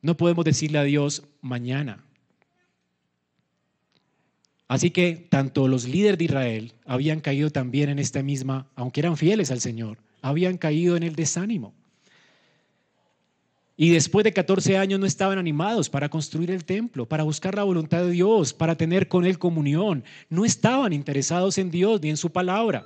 No 0.01 0.17
podemos 0.17 0.43
decirle 0.43 0.77
a 0.77 0.83
Dios 0.83 1.23
mañana. 1.39 2.03
Así 4.69 4.91
que 4.91 5.27
tanto 5.29 5.67
los 5.67 5.87
líderes 5.87 6.19
de 6.19 6.25
Israel 6.25 6.73
habían 6.85 7.21
caído 7.21 7.49
también 7.49 7.89
en 7.89 7.97
esta 7.97 8.21
misma, 8.21 8.67
aunque 8.75 8.99
eran 9.01 9.17
fieles 9.17 9.49
al 9.49 9.61
Señor, 9.61 9.97
habían 10.21 10.57
caído 10.57 10.95
en 10.95 11.01
el 11.01 11.15
desánimo. 11.15 11.73
Y 13.75 13.89
después 13.89 14.23
de 14.23 14.31
14 14.31 14.77
años 14.77 14.99
no 14.99 15.07
estaban 15.07 15.39
animados 15.39 15.89
para 15.89 16.09
construir 16.09 16.51
el 16.51 16.65
templo, 16.65 17.07
para 17.07 17.23
buscar 17.23 17.55
la 17.55 17.63
voluntad 17.63 18.03
de 18.03 18.11
Dios, 18.11 18.53
para 18.53 18.75
tener 18.75 19.07
con 19.07 19.25
Él 19.25 19.39
comunión. 19.39 20.03
No 20.29 20.45
estaban 20.45 20.93
interesados 20.93 21.57
en 21.57 21.71
Dios 21.71 21.99
ni 22.01 22.11
en 22.11 22.17
su 22.17 22.29
palabra. 22.29 22.85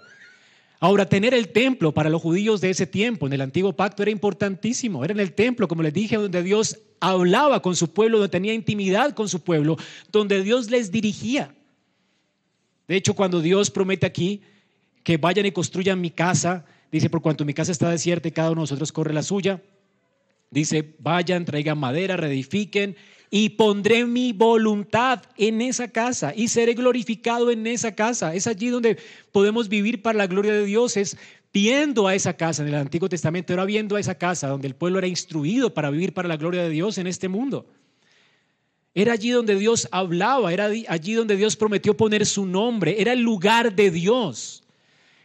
Ahora, 0.80 1.10
tener 1.10 1.34
el 1.34 1.50
templo 1.50 1.94
para 1.94 2.10
los 2.10 2.22
judíos 2.22 2.62
de 2.62 2.70
ese 2.70 2.88
tiempo, 2.88 3.28
en 3.28 3.34
el 3.34 3.42
antiguo 3.42 3.74
pacto, 3.74 4.04
era 4.04 4.12
importantísimo. 4.12 5.04
Era 5.04 5.14
en 5.14 5.20
el 5.20 5.34
templo, 5.34 5.68
como 5.68 5.84
les 5.84 5.94
dije, 5.94 6.16
donde 6.16 6.44
Dios 6.44 6.80
hablaba 7.02 7.62
con 7.62 7.76
su 7.76 7.92
pueblo, 7.92 8.20
donde 8.20 8.32
tenía 8.32 8.54
intimidad 8.54 9.14
con 9.14 9.28
su 9.28 9.42
pueblo, 9.42 9.76
donde 10.12 10.44
Dios 10.44 10.70
les 10.70 10.90
dirigía. 10.90 11.54
De 12.94 12.98
hecho, 12.98 13.16
cuando 13.16 13.42
Dios 13.42 13.72
promete 13.72 14.06
aquí 14.06 14.44
que 15.04 15.18
vayan 15.18 15.48
y 15.48 15.52
construyan 15.52 16.00
mi 16.00 16.12
casa, 16.12 16.64
dice, 16.92 17.10
por 17.10 17.24
cuanto 17.24 17.44
mi 17.44 17.56
casa 17.56 17.72
está 17.72 17.90
desierta 17.90 18.28
y 18.28 18.32
cada 18.32 18.52
uno 18.52 18.62
de 18.62 18.66
nosotros 18.66 18.92
corre 18.92 19.16
la 19.16 19.24
suya, 19.24 19.64
dice, 20.52 20.94
vayan, 21.00 21.44
traigan 21.44 21.80
madera, 21.80 22.18
reedifiquen 22.18 22.96
y 23.32 23.50
pondré 23.50 24.06
mi 24.06 24.32
voluntad 24.32 25.24
en 25.38 25.62
esa 25.62 25.88
casa 25.88 26.34
y 26.36 26.50
seré 26.50 26.76
glorificado 26.76 27.50
en 27.50 27.66
esa 27.66 27.96
casa. 27.96 28.36
Es 28.36 28.46
allí 28.46 28.68
donde 28.68 29.00
podemos 29.32 29.70
vivir 29.70 30.04
para 30.04 30.20
la 30.20 30.28
gloria 30.28 30.54
de 30.54 30.64
Dios, 30.64 30.96
es 30.96 31.18
viendo 31.52 32.06
a 32.06 32.14
esa 32.14 32.38
casa 32.38 32.62
en 32.62 32.68
el 32.68 32.76
Antiguo 32.76 33.10
Testamento, 33.10 33.54
era 33.54 33.66
viendo 33.66 33.96
a 33.96 34.00
esa 34.00 34.20
casa 34.20 34.50
donde 34.50 34.68
el 34.68 34.76
pueblo 34.76 35.00
era 35.00 35.08
instruido 35.08 35.74
para 35.74 35.90
vivir 35.90 36.14
para 36.14 36.28
la 36.28 36.38
gloria 36.38 36.62
de 36.62 36.70
Dios 36.70 37.00
en 37.00 37.08
este 37.08 37.28
mundo. 37.28 37.66
Era 38.96 39.14
allí 39.14 39.32
donde 39.32 39.56
Dios 39.56 39.88
hablaba, 39.92 40.54
era 40.54 40.70
allí 40.88 41.14
donde 41.14 41.36
Dios 41.36 41.56
prometió 41.56 41.98
poner 41.98 42.26
su 42.26 42.46
nombre, 42.46 43.02
era 43.02 43.14
el 43.14 43.22
lugar 43.22 43.76
de 43.76 43.90
Dios 43.90 44.64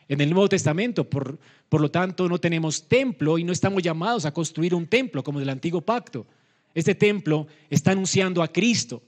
en 0.09 0.21
el 0.21 0.31
Nuevo 0.31 0.49
Testamento. 0.49 1.05
Por, 1.05 1.39
por 1.69 1.81
lo 1.81 1.91
tanto, 1.91 2.29
no 2.29 2.39
tenemos 2.39 2.89
templo 2.89 3.37
y 3.37 3.45
no 3.45 3.53
estamos 3.53 3.83
llamados 3.83 4.25
a 4.25 4.33
construir 4.33 4.75
un 4.75 4.87
templo 4.87 5.23
como 5.23 5.39
del 5.39 5.51
Antiguo 5.51 5.83
Pacto. 5.83 6.27
Este 6.75 6.95
templo 6.95 7.47
está 7.69 7.93
anunciando 7.93 8.43
a 8.43 8.49
Cristo. 8.49 9.03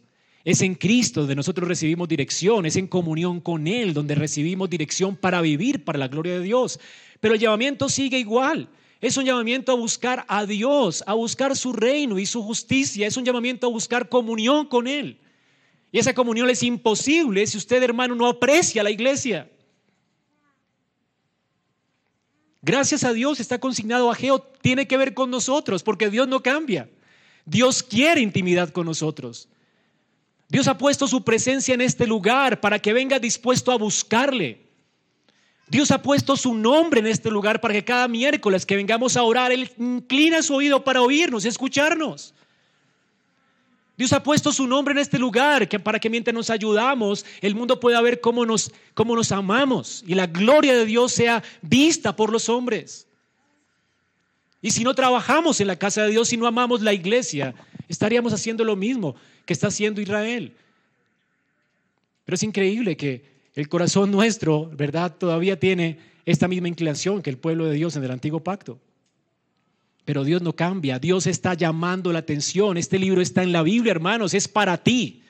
Es 0.44 0.62
en 0.62 0.74
Cristo 0.74 1.20
donde 1.20 1.36
nosotros 1.36 1.68
recibimos 1.68 2.08
dirección, 2.08 2.64
es 2.64 2.76
en 2.76 2.86
comunión 2.86 3.40
con 3.40 3.66
Él 3.66 3.92
donde 3.92 4.14
recibimos 4.14 4.70
dirección 4.70 5.14
para 5.16 5.40
vivir 5.42 5.84
para 5.84 5.98
la 5.98 6.08
gloria 6.08 6.34
de 6.34 6.40
Dios. 6.40 6.80
Pero 7.20 7.34
el 7.34 7.40
llamamiento 7.40 7.88
sigue 7.88 8.18
igual. 8.18 8.68
Es 9.00 9.16
un 9.16 9.24
llamamiento 9.24 9.72
a 9.72 9.76
buscar 9.76 10.24
a 10.28 10.44
Dios, 10.44 11.02
a 11.06 11.14
buscar 11.14 11.56
su 11.56 11.72
reino 11.72 12.18
y 12.18 12.26
su 12.26 12.42
justicia. 12.42 13.06
Es 13.06 13.16
un 13.16 13.24
llamamiento 13.24 13.66
a 13.66 13.70
buscar 13.70 14.08
comunión 14.08 14.66
con 14.66 14.86
Él. 14.86 15.18
Y 15.90 15.98
esa 15.98 16.14
comunión 16.14 16.50
es 16.50 16.62
imposible 16.62 17.46
si 17.46 17.56
usted, 17.56 17.82
hermano, 17.82 18.14
no 18.14 18.26
aprecia 18.26 18.82
la 18.82 18.90
iglesia. 18.90 19.50
Gracias 22.62 23.04
a 23.04 23.12
Dios 23.14 23.40
está 23.40 23.58
consignado 23.58 24.10
a 24.10 24.14
Geo, 24.14 24.38
tiene 24.38 24.86
que 24.86 24.98
ver 24.98 25.14
con 25.14 25.30
nosotros, 25.30 25.82
porque 25.82 26.10
Dios 26.10 26.28
no 26.28 26.42
cambia. 26.42 26.90
Dios 27.46 27.82
quiere 27.82 28.20
intimidad 28.20 28.68
con 28.68 28.84
nosotros. 28.84 29.48
Dios 30.48 30.68
ha 30.68 30.76
puesto 30.76 31.08
su 31.08 31.24
presencia 31.24 31.72
en 31.74 31.80
este 31.80 32.06
lugar 32.06 32.60
para 32.60 32.78
que 32.78 32.92
venga 32.92 33.18
dispuesto 33.18 33.72
a 33.72 33.78
buscarle. 33.78 34.69
Dios 35.70 35.92
ha 35.92 36.02
puesto 36.02 36.36
su 36.36 36.52
nombre 36.52 36.98
en 36.98 37.06
este 37.06 37.30
lugar 37.30 37.60
para 37.60 37.72
que 37.72 37.84
cada 37.84 38.08
miércoles 38.08 38.66
que 38.66 38.74
vengamos 38.74 39.16
a 39.16 39.22
orar, 39.22 39.52
Él 39.52 39.70
inclina 39.78 40.42
su 40.42 40.56
oído 40.56 40.82
para 40.82 41.00
oírnos 41.00 41.44
y 41.44 41.48
escucharnos. 41.48 42.34
Dios 43.96 44.12
ha 44.12 44.22
puesto 44.22 44.52
su 44.52 44.66
nombre 44.66 44.92
en 44.92 44.98
este 44.98 45.16
lugar 45.16 45.68
que 45.68 45.78
para 45.78 46.00
que 46.00 46.10
mientras 46.10 46.34
nos 46.34 46.50
ayudamos, 46.50 47.24
el 47.40 47.54
mundo 47.54 47.78
pueda 47.78 48.00
ver 48.00 48.20
cómo 48.20 48.44
nos, 48.44 48.72
cómo 48.94 49.14
nos 49.14 49.30
amamos 49.30 50.02
y 50.06 50.14
la 50.14 50.26
gloria 50.26 50.76
de 50.76 50.86
Dios 50.86 51.12
sea 51.12 51.44
vista 51.62 52.16
por 52.16 52.32
los 52.32 52.48
hombres. 52.48 53.06
Y 54.62 54.72
si 54.72 54.82
no 54.82 54.94
trabajamos 54.94 55.60
en 55.60 55.68
la 55.68 55.76
casa 55.76 56.02
de 56.02 56.10
Dios 56.10 56.32
y 56.32 56.36
no 56.36 56.48
amamos 56.48 56.80
la 56.80 56.92
iglesia, 56.92 57.54
estaríamos 57.88 58.32
haciendo 58.32 58.64
lo 58.64 58.74
mismo 58.74 59.14
que 59.46 59.52
está 59.52 59.68
haciendo 59.68 60.00
Israel. 60.00 60.52
Pero 62.24 62.34
es 62.34 62.42
increíble 62.42 62.96
que 62.96 63.29
el 63.54 63.68
corazón 63.68 64.10
nuestro, 64.10 64.70
¿verdad? 64.74 65.16
Todavía 65.16 65.58
tiene 65.58 65.98
esta 66.24 66.48
misma 66.48 66.68
inclinación 66.68 67.22
que 67.22 67.30
el 67.30 67.38
pueblo 67.38 67.66
de 67.66 67.74
Dios 67.74 67.96
en 67.96 68.04
el 68.04 68.10
antiguo 68.10 68.40
pacto. 68.40 68.78
Pero 70.04 70.24
Dios 70.24 70.42
no 70.42 70.54
cambia, 70.54 70.98
Dios 70.98 71.26
está 71.26 71.54
llamando 71.54 72.12
la 72.12 72.20
atención. 72.20 72.76
Este 72.76 72.98
libro 72.98 73.20
está 73.20 73.42
en 73.42 73.52
la 73.52 73.62
Biblia, 73.62 73.90
hermanos, 73.92 74.34
es 74.34 74.48
para 74.48 74.76
ti. 74.78 75.22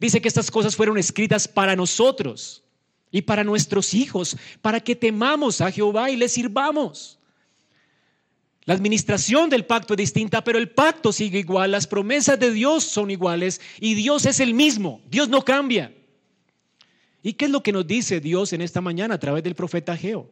Dice 0.00 0.20
que 0.20 0.28
estas 0.28 0.50
cosas 0.50 0.76
fueron 0.76 0.98
escritas 0.98 1.48
para 1.48 1.74
nosotros 1.74 2.62
y 3.10 3.22
para 3.22 3.44
nuestros 3.44 3.94
hijos, 3.94 4.36
para 4.60 4.80
que 4.80 4.94
temamos 4.94 5.60
a 5.60 5.70
Jehová 5.70 6.10
y 6.10 6.16
le 6.16 6.28
sirvamos. 6.28 7.18
La 8.64 8.74
administración 8.74 9.48
del 9.48 9.64
pacto 9.64 9.94
es 9.94 9.98
distinta, 9.98 10.44
pero 10.44 10.58
el 10.58 10.70
pacto 10.70 11.10
sigue 11.10 11.38
igual, 11.38 11.70
las 11.70 11.86
promesas 11.86 12.38
de 12.38 12.52
Dios 12.52 12.84
son 12.84 13.10
iguales 13.10 13.60
y 13.80 13.94
Dios 13.94 14.26
es 14.26 14.40
el 14.40 14.52
mismo, 14.52 15.00
Dios 15.08 15.28
no 15.28 15.42
cambia. 15.42 15.94
¿Y 17.22 17.34
qué 17.34 17.46
es 17.46 17.50
lo 17.50 17.62
que 17.62 17.72
nos 17.72 17.86
dice 17.86 18.20
Dios 18.20 18.52
en 18.52 18.60
esta 18.60 18.80
mañana 18.80 19.14
a 19.14 19.20
través 19.20 19.42
del 19.42 19.54
profeta 19.54 19.96
Geo? 19.96 20.30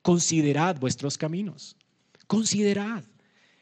Considerad 0.00 0.78
vuestros 0.78 1.18
caminos, 1.18 1.76
considerad. 2.26 3.04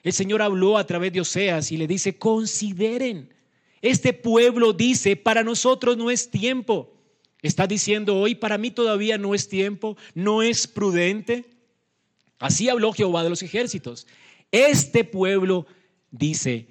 El 0.02 0.12
Señor 0.12 0.40
habló 0.40 0.78
a 0.78 0.86
través 0.86 1.12
de 1.12 1.20
Oseas 1.20 1.72
y 1.72 1.76
le 1.76 1.86
dice, 1.86 2.16
consideren. 2.16 3.34
Este 3.82 4.12
pueblo 4.12 4.72
dice, 4.72 5.16
para 5.16 5.42
nosotros 5.42 5.96
no 5.96 6.10
es 6.10 6.30
tiempo. 6.30 6.94
Está 7.42 7.66
diciendo 7.66 8.16
hoy, 8.16 8.34
para 8.34 8.58
mí 8.58 8.70
todavía 8.70 9.18
no 9.18 9.34
es 9.34 9.48
tiempo, 9.48 9.96
no 10.14 10.42
es 10.42 10.66
prudente. 10.66 11.46
Así 12.38 12.68
habló 12.68 12.92
Jehová 12.92 13.22
de 13.22 13.30
los 13.30 13.42
ejércitos. 13.42 14.06
Este 14.50 15.04
pueblo 15.04 15.66
dice, 16.10 16.66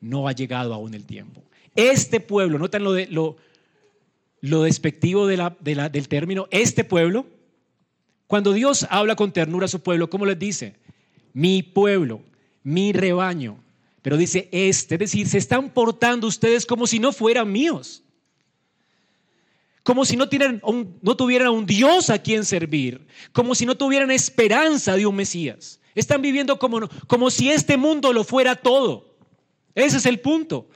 no 0.00 0.28
ha 0.28 0.32
llegado 0.32 0.74
aún 0.74 0.94
el 0.94 1.04
tiempo. 1.04 1.42
Este 1.74 2.20
pueblo, 2.20 2.58
notan 2.58 2.82
lo, 2.82 2.92
de, 2.92 3.06
lo, 3.06 3.36
lo 4.40 4.62
despectivo 4.62 5.26
de 5.26 5.36
la, 5.36 5.50
del 5.60 6.08
término, 6.08 6.48
este 6.50 6.84
pueblo, 6.84 7.26
cuando 8.26 8.52
Dios 8.52 8.86
habla 8.90 9.16
con 9.16 9.32
ternura 9.32 9.66
a 9.66 9.68
su 9.68 9.80
pueblo, 9.80 10.10
¿cómo 10.10 10.26
les 10.26 10.38
dice? 10.38 10.76
Mi 11.32 11.62
pueblo, 11.62 12.20
mi 12.62 12.92
rebaño. 12.92 13.58
Pero 14.02 14.16
dice 14.16 14.48
este, 14.52 14.94
es 14.94 14.98
decir, 14.98 15.28
se 15.28 15.38
están 15.38 15.70
portando 15.70 16.26
ustedes 16.26 16.66
como 16.66 16.86
si 16.86 16.98
no 16.98 17.12
fueran 17.12 17.50
míos 17.50 18.02
como 19.88 20.04
si 20.04 20.18
no, 20.18 20.28
no 21.00 21.16
tuvieran 21.16 21.48
un 21.48 21.64
Dios 21.64 22.10
a 22.10 22.18
quien 22.18 22.44
servir, 22.44 23.06
como 23.32 23.54
si 23.54 23.64
no 23.64 23.74
tuvieran 23.74 24.10
esperanza 24.10 24.94
de 24.96 25.06
un 25.06 25.16
Mesías. 25.16 25.80
Están 25.94 26.20
viviendo 26.20 26.58
como, 26.58 26.86
como 27.06 27.30
si 27.30 27.50
este 27.50 27.78
mundo 27.78 28.12
lo 28.12 28.22
fuera 28.22 28.54
todo. 28.54 29.16
Ese 29.74 29.96
es 29.96 30.04
el 30.04 30.20
punto. 30.20 30.68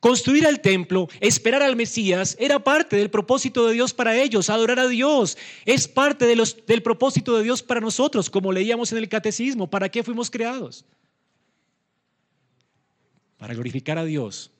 Construir 0.00 0.46
el 0.46 0.60
templo, 0.60 1.08
esperar 1.20 1.62
al 1.62 1.76
Mesías, 1.76 2.34
era 2.40 2.64
parte 2.64 2.96
del 2.96 3.10
propósito 3.10 3.66
de 3.66 3.74
Dios 3.74 3.92
para 3.92 4.16
ellos. 4.16 4.48
Adorar 4.48 4.78
a 4.78 4.88
Dios 4.88 5.36
es 5.66 5.86
parte 5.86 6.26
del 6.26 6.82
propósito 6.82 7.36
de 7.36 7.44
Dios 7.44 7.62
para 7.62 7.82
nosotros, 7.82 8.30
como 8.30 8.50
leíamos 8.50 8.90
en 8.92 8.98
el 8.98 9.10
catecismo. 9.10 9.68
¿Para 9.68 9.90
qué 9.90 10.02
fuimos 10.02 10.30
creados? 10.30 10.86
Para 13.36 13.52
glorificar 13.52 13.98
a 13.98 14.04
Dios 14.04 14.50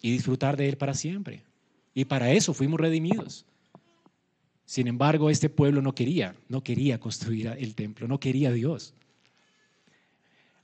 y 0.00 0.12
disfrutar 0.12 0.56
de 0.56 0.68
Él 0.68 0.76
para 0.76 0.94
siempre. 0.94 1.42
Y 1.92 2.04
para 2.04 2.30
eso 2.30 2.54
fuimos 2.54 2.78
redimidos. 2.78 3.44
Sin 4.64 4.86
embargo, 4.86 5.28
este 5.28 5.48
pueblo 5.48 5.82
no 5.82 5.92
quería, 5.92 6.36
no 6.48 6.62
quería 6.62 7.00
construir 7.00 7.48
el 7.58 7.74
templo, 7.74 8.06
no 8.06 8.20
quería 8.20 8.50
a 8.50 8.52
Dios. 8.52 8.94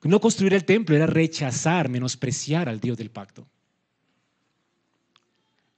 No 0.02 0.20
construir 0.20 0.54
el 0.54 0.64
templo 0.64 0.96
era 0.96 1.06
rechazar, 1.06 1.88
menospreciar 1.88 2.68
al 2.68 2.80
Dios 2.80 2.96
del 2.96 3.10
pacto. 3.10 3.46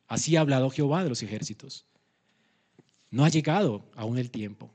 Así 0.07 0.37
ha 0.37 0.41
hablado 0.41 0.71
Jehová 0.71 1.03
de 1.03 1.09
los 1.09 1.23
ejércitos. 1.23 1.87
No 3.11 3.25
ha 3.25 3.29
llegado 3.29 3.91
aún 3.97 4.19
el 4.19 4.31
tiempo. 4.31 4.73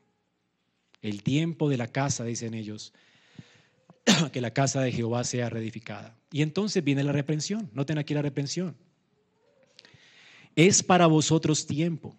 El 1.01 1.23
tiempo 1.23 1.69
de 1.69 1.77
la 1.77 1.87
casa, 1.87 2.23
dicen 2.23 2.53
ellos, 2.53 2.93
que 4.31 4.41
la 4.41 4.51
casa 4.51 4.81
de 4.81 4.91
Jehová 4.91 5.23
sea 5.23 5.49
reedificada. 5.49 6.17
Y 6.31 6.41
entonces 6.41 6.83
viene 6.83 7.03
la 7.03 7.13
reprensión. 7.13 7.69
Noten 7.73 7.97
aquí 7.97 8.13
la 8.13 8.21
reprensión 8.21 8.75
es 10.57 10.81
para 10.81 11.05
vosotros 11.05 11.67
tiempo. 11.67 12.17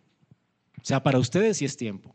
O 0.80 0.84
sea, 0.84 1.02
para 1.02 1.18
ustedes 1.18 1.58
sí 1.58 1.64
es 1.64 1.76
tiempo. 1.76 2.14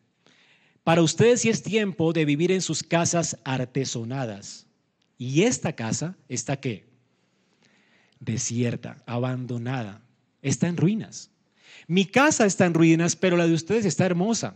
Para 0.83 1.01
ustedes 1.01 1.41
sí 1.41 1.49
es 1.49 1.61
tiempo 1.61 2.13
de 2.13 2.23
vivir 2.23 2.51
en 2.53 2.61
sus 2.61 2.81
casas 2.81 3.37
artesonadas. 3.43 4.65
Y 5.17 5.43
esta 5.43 5.73
casa 5.73 6.15
está 6.27 6.57
qué? 6.57 6.85
Desierta, 8.19 8.97
abandonada, 9.05 10.01
está 10.41 10.67
en 10.67 10.77
ruinas. 10.77 11.29
Mi 11.87 12.05
casa 12.05 12.45
está 12.45 12.65
en 12.65 12.73
ruinas, 12.73 13.15
pero 13.15 13.37
la 13.37 13.47
de 13.47 13.53
ustedes 13.53 13.85
está 13.85 14.05
hermosa. 14.05 14.55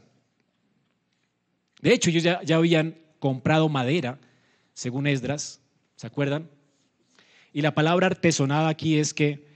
De 1.82 1.94
hecho, 1.94 2.10
ellos 2.10 2.24
ya, 2.24 2.42
habían 2.56 2.98
comprado 3.20 3.70
madera, 3.70 4.20
según 4.74 5.08
Esdras, 5.08 5.60
¿se 5.96 6.08
acuerdan? 6.08 6.50
Y 7.54 7.62
la 7.62 7.74
palabra 7.74 8.08
artesonada 8.08 8.70
aquí 8.70 8.98
es 8.98 9.14
que 9.14 9.48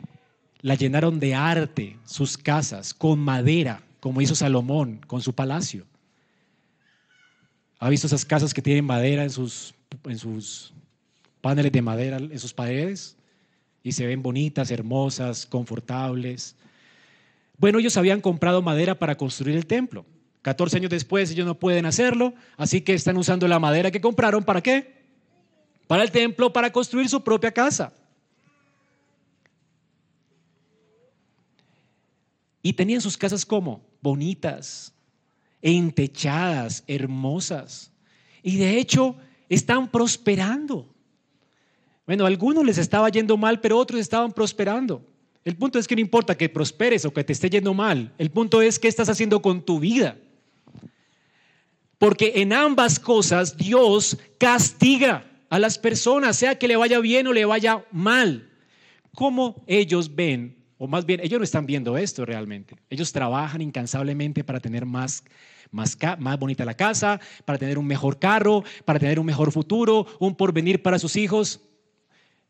la 0.61 0.75
llenaron 0.75 1.19
de 1.19 1.35
arte 1.35 1.97
sus 2.05 2.37
casas, 2.37 2.93
con 2.93 3.19
madera, 3.19 3.83
como 3.99 4.21
hizo 4.21 4.35
Salomón 4.35 5.01
con 5.07 5.21
su 5.21 5.33
palacio. 5.33 5.85
¿Ha 7.79 7.89
visto 7.89 8.07
esas 8.07 8.25
casas 8.25 8.53
que 8.53 8.61
tienen 8.61 8.85
madera 8.85 9.23
en 9.23 9.31
sus, 9.31 9.73
en 10.05 10.17
sus 10.17 10.73
paneles 11.41 11.71
de 11.71 11.81
madera, 11.81 12.17
en 12.17 12.39
sus 12.39 12.53
paredes? 12.53 13.17
Y 13.83 13.91
se 13.91 14.05
ven 14.05 14.21
bonitas, 14.21 14.71
hermosas, 14.71 15.45
confortables. 15.45 16.55
Bueno, 17.57 17.79
ellos 17.79 17.97
habían 17.97 18.21
comprado 18.21 18.61
madera 18.61 18.97
para 18.97 19.17
construir 19.17 19.57
el 19.57 19.65
templo. 19.65 20.05
14 20.43 20.77
años 20.77 20.89
después 20.89 21.31
ellos 21.31 21.45
no 21.45 21.59
pueden 21.59 21.85
hacerlo, 21.85 22.33
así 22.57 22.81
que 22.81 22.93
están 22.93 23.17
usando 23.17 23.47
la 23.47 23.59
madera 23.59 23.91
que 23.91 24.01
compraron 24.01 24.43
para 24.43 24.61
qué? 24.61 25.01
para 25.91 26.03
el 26.03 26.11
templo, 26.11 26.53
para 26.53 26.71
construir 26.71 27.09
su 27.09 27.21
propia 27.21 27.51
casa. 27.51 27.91
Y 32.61 32.71
tenían 32.71 33.01
sus 33.01 33.17
casas 33.17 33.45
como 33.45 33.83
bonitas, 34.01 34.93
entechadas, 35.61 36.85
hermosas. 36.87 37.91
Y 38.41 38.55
de 38.55 38.77
hecho 38.77 39.17
están 39.49 39.91
prosperando. 39.91 40.87
Bueno, 42.11 42.25
a 42.25 42.27
algunos 42.27 42.65
les 42.65 42.77
estaba 42.77 43.07
yendo 43.07 43.37
mal, 43.37 43.61
pero 43.61 43.77
otros 43.77 44.01
estaban 44.01 44.33
prosperando. 44.33 45.01
El 45.45 45.55
punto 45.55 45.79
es 45.79 45.87
que 45.87 45.95
no 45.95 46.01
importa 46.01 46.35
que 46.35 46.49
prosperes 46.49 47.05
o 47.05 47.13
que 47.13 47.23
te 47.23 47.31
esté 47.31 47.49
yendo 47.49 47.73
mal. 47.73 48.11
El 48.17 48.31
punto 48.31 48.61
es 48.61 48.79
qué 48.79 48.89
estás 48.89 49.07
haciendo 49.07 49.41
con 49.41 49.61
tu 49.61 49.79
vida. 49.79 50.17
Porque 51.97 52.33
en 52.35 52.51
ambas 52.51 52.99
cosas 52.99 53.55
Dios 53.55 54.17
castiga 54.37 55.23
a 55.49 55.57
las 55.57 55.77
personas, 55.77 56.35
sea 56.35 56.59
que 56.59 56.67
le 56.67 56.75
vaya 56.75 56.99
bien 56.99 57.27
o 57.27 57.31
le 57.31 57.45
vaya 57.45 57.85
mal. 57.93 58.49
¿Cómo 59.15 59.63
ellos 59.65 60.13
ven 60.13 60.57
o 60.77 60.87
más 60.87 61.05
bien, 61.05 61.21
ellos 61.23 61.39
no 61.39 61.43
están 61.45 61.67
viendo 61.67 61.95
esto 61.95 62.25
realmente. 62.25 62.75
Ellos 62.89 63.13
trabajan 63.13 63.61
incansablemente 63.61 64.43
para 64.43 64.59
tener 64.59 64.85
más, 64.85 65.23
más, 65.69 65.95
más 66.17 66.39
bonita 66.39 66.65
la 66.65 66.73
casa, 66.73 67.21
para 67.45 67.59
tener 67.59 67.77
un 67.77 67.85
mejor 67.85 68.19
carro, 68.19 68.63
para 68.83 68.99
tener 68.99 69.19
un 69.19 69.27
mejor 69.27 69.51
futuro, 69.51 70.07
un 70.19 70.35
porvenir 70.35 70.81
para 70.81 70.97
sus 70.97 71.15
hijos. 71.15 71.61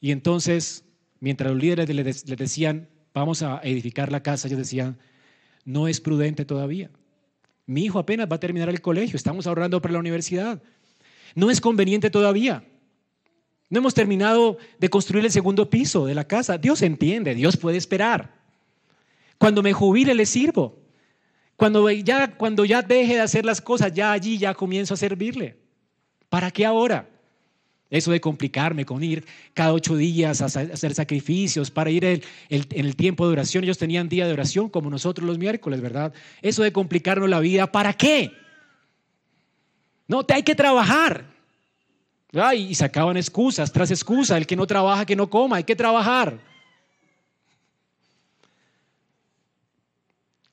Y 0.01 0.11
entonces, 0.11 0.83
mientras 1.19 1.51
los 1.51 1.61
líderes 1.61 1.87
les, 1.89 2.25
decían, 2.25 2.89
vamos 3.13 3.43
a 3.43 3.61
edificar 3.63 4.11
la 4.11 4.23
casa, 4.23 4.47
ellos 4.47 4.59
decían, 4.59 4.97
no 5.63 5.87
es 5.87 6.01
prudente 6.01 6.43
todavía. 6.43 6.89
Mi 7.67 7.85
hijo 7.85 7.99
apenas 7.99 8.27
va 8.29 8.37
a 8.37 8.39
terminar 8.39 8.67
el 8.67 8.81
colegio, 8.81 9.15
estamos 9.15 9.45
ahorrando 9.45 9.79
para 9.81 9.93
la 9.93 9.99
universidad. 9.99 10.61
No 11.35 11.51
es 11.51 11.61
conveniente 11.61 12.09
todavía. 12.09 12.65
No 13.69 13.79
hemos 13.79 13.93
terminado 13.93 14.57
de 14.79 14.89
construir 14.89 15.23
el 15.23 15.31
segundo 15.31 15.69
piso 15.69 16.05
de 16.05 16.15
la 16.15 16.27
casa. 16.27 16.57
Dios 16.57 16.81
entiende, 16.81 17.35
Dios 17.35 17.55
puede 17.55 17.77
esperar. 17.77 18.35
Cuando 19.37 19.63
me 19.63 19.71
jubile 19.71 20.13
le 20.13 20.25
sirvo. 20.25 20.77
Cuando 21.55 21.89
ya, 21.91 22.35
cuando 22.35 22.65
ya 22.65 22.81
deje 22.81 23.13
de 23.13 23.21
hacer 23.21 23.45
las 23.45 23.61
cosas, 23.61 23.93
ya 23.93 24.11
allí 24.11 24.39
ya 24.39 24.55
comienzo 24.55 24.95
a 24.95 24.97
servirle. 24.97 25.57
¿Para 26.27 26.49
qué 26.49 26.65
ahora? 26.65 27.07
Eso 27.91 28.11
de 28.11 28.21
complicarme 28.21 28.85
con 28.85 29.03
ir 29.03 29.25
cada 29.53 29.73
ocho 29.73 29.97
días 29.97 30.41
a 30.41 30.45
hacer 30.45 30.95
sacrificios, 30.95 31.69
para 31.69 31.91
ir 31.91 32.05
en 32.05 32.21
el 32.49 32.95
tiempo 32.95 33.27
de 33.27 33.33
oración. 33.33 33.65
Ellos 33.65 33.77
tenían 33.77 34.09
día 34.09 34.25
de 34.25 34.33
oración 34.33 34.69
como 34.69 34.89
nosotros 34.89 35.27
los 35.27 35.37
miércoles, 35.37 35.81
¿verdad? 35.81 36.13
Eso 36.41 36.63
de 36.63 36.71
complicarnos 36.71 37.29
la 37.29 37.41
vida, 37.41 37.69
¿para 37.71 37.91
qué? 37.93 38.31
No, 40.07 40.23
te 40.25 40.33
hay 40.33 40.43
que 40.43 40.55
trabajar 40.55 41.25
y 42.55 42.75
sacaban 42.75 43.17
excusas 43.17 43.73
tras 43.73 43.91
excusas. 43.91 44.37
El 44.37 44.47
que 44.47 44.55
no 44.55 44.65
trabaja, 44.65 45.05
que 45.05 45.17
no 45.17 45.29
coma, 45.29 45.57
hay 45.57 45.65
que 45.65 45.75
trabajar. 45.75 46.39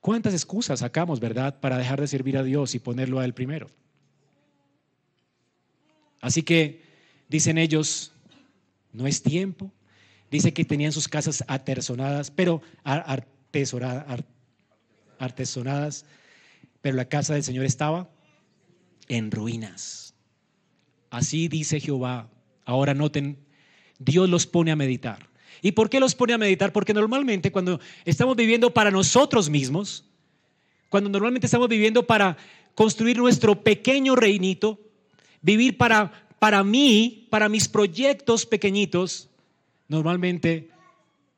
¿Cuántas 0.00 0.32
excusas 0.32 0.80
sacamos, 0.80 1.20
verdad, 1.20 1.60
para 1.60 1.78
dejar 1.78 2.00
de 2.00 2.08
servir 2.08 2.36
a 2.36 2.42
Dios 2.42 2.74
y 2.74 2.80
ponerlo 2.80 3.20
a 3.20 3.24
Él 3.24 3.32
primero? 3.32 3.68
Así 6.20 6.42
que, 6.42 6.87
dicen 7.28 7.58
ellos, 7.58 8.12
no 8.92 9.06
es 9.06 9.22
tiempo. 9.22 9.70
Dice 10.30 10.52
que 10.52 10.64
tenían 10.64 10.92
sus 10.92 11.08
casas 11.08 11.42
atesonadas, 11.48 12.30
pero 12.30 12.60
artesonadas, 15.18 16.04
pero 16.80 16.96
la 16.96 17.06
casa 17.06 17.34
del 17.34 17.44
Señor 17.44 17.64
estaba 17.64 18.10
en 19.08 19.30
ruinas. 19.30 20.14
Así 21.10 21.48
dice 21.48 21.80
Jehová. 21.80 22.28
Ahora 22.64 22.92
noten, 22.92 23.38
Dios 23.98 24.28
los 24.28 24.46
pone 24.46 24.70
a 24.70 24.76
meditar. 24.76 25.26
¿Y 25.62 25.72
por 25.72 25.88
qué 25.88 25.98
los 25.98 26.14
pone 26.14 26.34
a 26.34 26.38
meditar? 26.38 26.72
Porque 26.72 26.94
normalmente 26.94 27.50
cuando 27.50 27.80
estamos 28.04 28.36
viviendo 28.36 28.72
para 28.72 28.90
nosotros 28.90 29.48
mismos, 29.48 30.04
cuando 30.88 31.08
normalmente 31.10 31.46
estamos 31.46 31.68
viviendo 31.68 32.06
para 32.06 32.36
construir 32.74 33.16
nuestro 33.16 33.62
pequeño 33.62 34.14
reinito, 34.14 34.78
vivir 35.42 35.76
para, 35.76 36.27
para 36.38 36.62
mí, 36.64 37.26
para 37.30 37.48
mis 37.48 37.68
proyectos 37.68 38.46
pequeñitos, 38.46 39.28
normalmente 39.88 40.70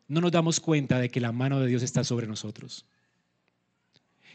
no 0.08 0.20
nos 0.20 0.32
damos 0.32 0.60
cuenta 0.60 0.98
de 0.98 1.08
que 1.08 1.20
la 1.20 1.32
mano 1.32 1.60
de 1.60 1.68
Dios 1.68 1.82
está 1.82 2.04
sobre 2.04 2.26
nosotros. 2.26 2.84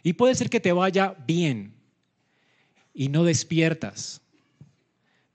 Y 0.04 0.14
puede 0.14 0.36
ser 0.36 0.50
que 0.50 0.60
te 0.60 0.72
vaya 0.72 1.16
bien 1.26 1.74
y 2.94 3.10
no 3.10 3.24
despiertas 3.24 4.22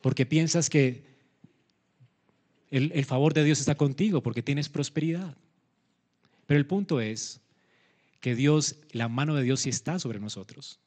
porque 0.00 0.26
piensas 0.26 0.70
que 0.70 1.04
el, 2.70 3.04
favor 3.04 3.34
de 3.34 3.44
Dios 3.44 3.60
está 3.60 3.74
contigo, 3.74 4.22
porque 4.22 4.42
tienes 4.42 4.68
prosperidad. 4.68 5.36
Pero 6.46 6.58
el 6.58 6.66
punto 6.66 7.00
es 7.00 7.40
que 8.20 8.34
Dios, 8.34 8.76
la 8.92 9.08
mano 9.08 9.34
de 9.34 9.42
Dios 9.42 9.60
sí 9.60 9.70
está 9.70 9.98
sobre 9.98 10.20
nosotros. 10.20 10.78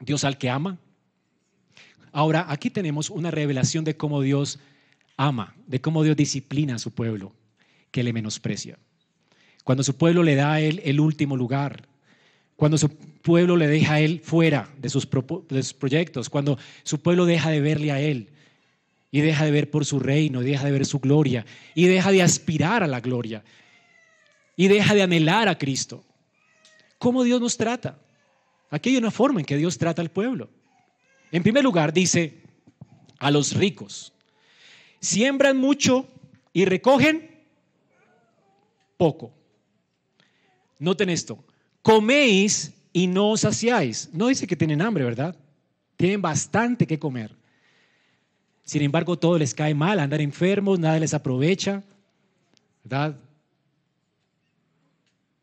Dios 0.00 0.24
al 0.24 0.38
que 0.38 0.50
ama. 0.50 0.78
Ahora, 2.12 2.46
aquí 2.48 2.70
tenemos 2.70 3.08
una 3.10 3.30
revelación 3.30 3.84
de 3.84 3.96
cómo 3.96 4.20
Dios 4.20 4.58
ama, 5.16 5.56
de 5.66 5.80
cómo 5.80 6.02
Dios 6.02 6.16
disciplina 6.16 6.76
a 6.76 6.78
su 6.78 6.90
pueblo, 6.90 7.32
que 7.90 8.02
le 8.02 8.12
menosprecia. 8.12 8.78
Cuando 9.64 9.82
su 9.82 9.96
pueblo 9.96 10.22
le 10.22 10.34
da 10.34 10.52
a 10.52 10.60
él 10.60 10.82
el 10.84 11.00
último 11.00 11.36
lugar, 11.36 11.88
cuando 12.56 12.76
su 12.76 12.90
pueblo 12.90 13.56
le 13.56 13.66
deja 13.66 13.94
a 13.94 14.00
él 14.00 14.20
fuera 14.22 14.68
de 14.78 14.90
sus, 14.90 15.08
de 15.48 15.62
sus 15.62 15.74
proyectos, 15.74 16.28
cuando 16.28 16.58
su 16.82 17.00
pueblo 17.00 17.24
deja 17.24 17.50
de 17.50 17.60
verle 17.60 17.92
a 17.92 18.00
él, 18.00 18.28
y 19.10 19.20
deja 19.20 19.44
de 19.44 19.50
ver 19.50 19.70
por 19.70 19.84
su 19.84 19.98
reino, 19.98 20.40
deja 20.40 20.64
de 20.64 20.72
ver 20.72 20.86
su 20.86 20.98
gloria, 20.98 21.44
y 21.74 21.86
deja 21.86 22.10
de 22.10 22.22
aspirar 22.22 22.82
a 22.82 22.86
la 22.86 23.00
gloria, 23.00 23.44
y 24.56 24.68
deja 24.68 24.94
de 24.94 25.02
anhelar 25.02 25.48
a 25.48 25.58
Cristo. 25.58 26.04
¿Cómo 26.98 27.22
Dios 27.22 27.40
nos 27.40 27.56
trata? 27.56 27.98
Aquí 28.70 28.90
hay 28.90 28.96
una 28.96 29.10
forma 29.10 29.40
en 29.40 29.46
que 29.46 29.56
Dios 29.56 29.76
trata 29.76 30.02
al 30.02 30.10
pueblo. 30.10 30.48
En 31.32 31.42
primer 31.42 31.64
lugar, 31.64 31.92
dice 31.94 32.42
a 33.18 33.30
los 33.30 33.54
ricos, 33.54 34.12
siembran 35.00 35.56
mucho 35.56 36.06
y 36.52 36.66
recogen 36.66 37.30
poco. 38.98 39.32
Noten 40.78 41.08
esto, 41.08 41.42
coméis 41.80 42.72
y 42.92 43.06
no 43.06 43.30
os 43.30 43.40
saciáis. 43.40 44.10
No 44.12 44.28
dice 44.28 44.46
que 44.46 44.56
tienen 44.56 44.82
hambre, 44.82 45.04
¿verdad? 45.04 45.34
Tienen 45.96 46.20
bastante 46.20 46.86
que 46.86 46.98
comer. 46.98 47.34
Sin 48.64 48.82
embargo, 48.82 49.18
todo 49.18 49.38
les 49.38 49.54
cae 49.54 49.74
mal, 49.74 50.00
andar 50.00 50.20
enfermos, 50.20 50.78
nada 50.78 50.98
les 50.98 51.14
aprovecha, 51.14 51.82
¿verdad? 52.84 53.18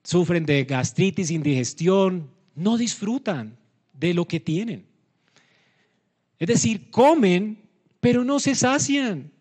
Sufren 0.04 0.46
de 0.46 0.64
gastritis, 0.66 1.32
indigestión, 1.32 2.30
no 2.56 2.78
disfrutan 2.78 3.58
de 3.94 4.14
lo 4.14 4.26
que 4.26 4.40
tienen. 4.40 4.89
Es 6.40 6.48
decir, 6.48 6.90
comen, 6.90 7.62
pero 8.00 8.24
no 8.24 8.40
se 8.40 8.56
sacian. 8.56 9.32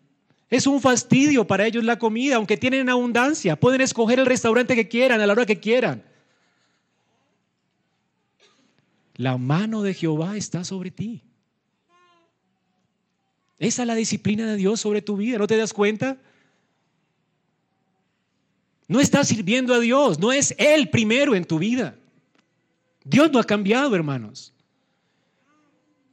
Es 0.49 0.67
un 0.67 0.81
fastidio 0.81 1.47
para 1.47 1.65
ellos 1.65 1.83
la 1.83 1.97
comida, 1.97 2.35
aunque 2.35 2.57
tienen 2.57 2.89
abundancia. 2.89 3.55
Pueden 3.55 3.81
escoger 3.81 4.19
el 4.19 4.25
restaurante 4.25 4.75
que 4.75 4.87
quieran, 4.87 5.21
a 5.21 5.25
la 5.25 5.33
hora 5.33 5.45
que 5.45 5.59
quieran. 5.59 6.03
La 9.15 9.37
mano 9.37 9.81
de 9.81 9.93
Jehová 9.93 10.37
está 10.37 10.63
sobre 10.63 10.91
ti. 10.91 11.23
Esa 13.59 13.83
es 13.83 13.87
la 13.87 13.95
disciplina 13.95 14.45
de 14.45 14.55
Dios 14.55 14.79
sobre 14.79 15.01
tu 15.01 15.17
vida, 15.17 15.37
¿no 15.37 15.47
te 15.47 15.57
das 15.57 15.73
cuenta? 15.73 16.17
No 18.87 18.99
estás 18.99 19.27
sirviendo 19.27 19.73
a 19.73 19.79
Dios, 19.79 20.17
no 20.17 20.31
es 20.31 20.55
Él 20.57 20.89
primero 20.89 21.35
en 21.35 21.45
tu 21.45 21.59
vida. 21.59 21.95
Dios 23.03 23.31
no 23.31 23.39
ha 23.39 23.43
cambiado, 23.43 23.93
hermanos. 23.95 24.53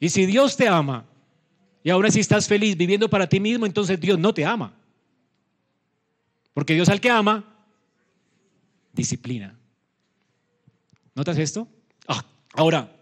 Y 0.00 0.08
si 0.08 0.26
Dios 0.26 0.56
te 0.56 0.68
ama 0.68 1.06
y 1.82 1.90
ahora 1.90 2.10
si 2.10 2.20
estás 2.20 2.48
feliz 2.48 2.76
viviendo 2.76 3.08
para 3.08 3.28
ti 3.28 3.40
mismo, 3.40 3.64
entonces 3.64 4.00
Dios 4.00 4.18
no 4.18 4.34
te 4.34 4.44
ama. 4.44 4.74
Porque 6.52 6.74
Dios 6.74 6.88
al 6.88 7.00
que 7.00 7.10
ama, 7.10 7.44
disciplina. 8.92 9.58
¿Notas 11.14 11.38
esto? 11.38 11.68
Ah, 12.08 12.24
ahora, 12.54 12.94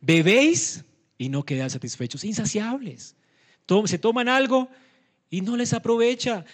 bebéis 0.00 0.84
y 1.18 1.28
no 1.28 1.44
quedan 1.44 1.70
satisfechos, 1.70 2.24
insaciables. 2.24 3.16
Se 3.86 3.98
toman 3.98 4.28
algo 4.28 4.68
y 5.28 5.40
no 5.40 5.56
les 5.56 5.72
aprovecha. 5.72 6.44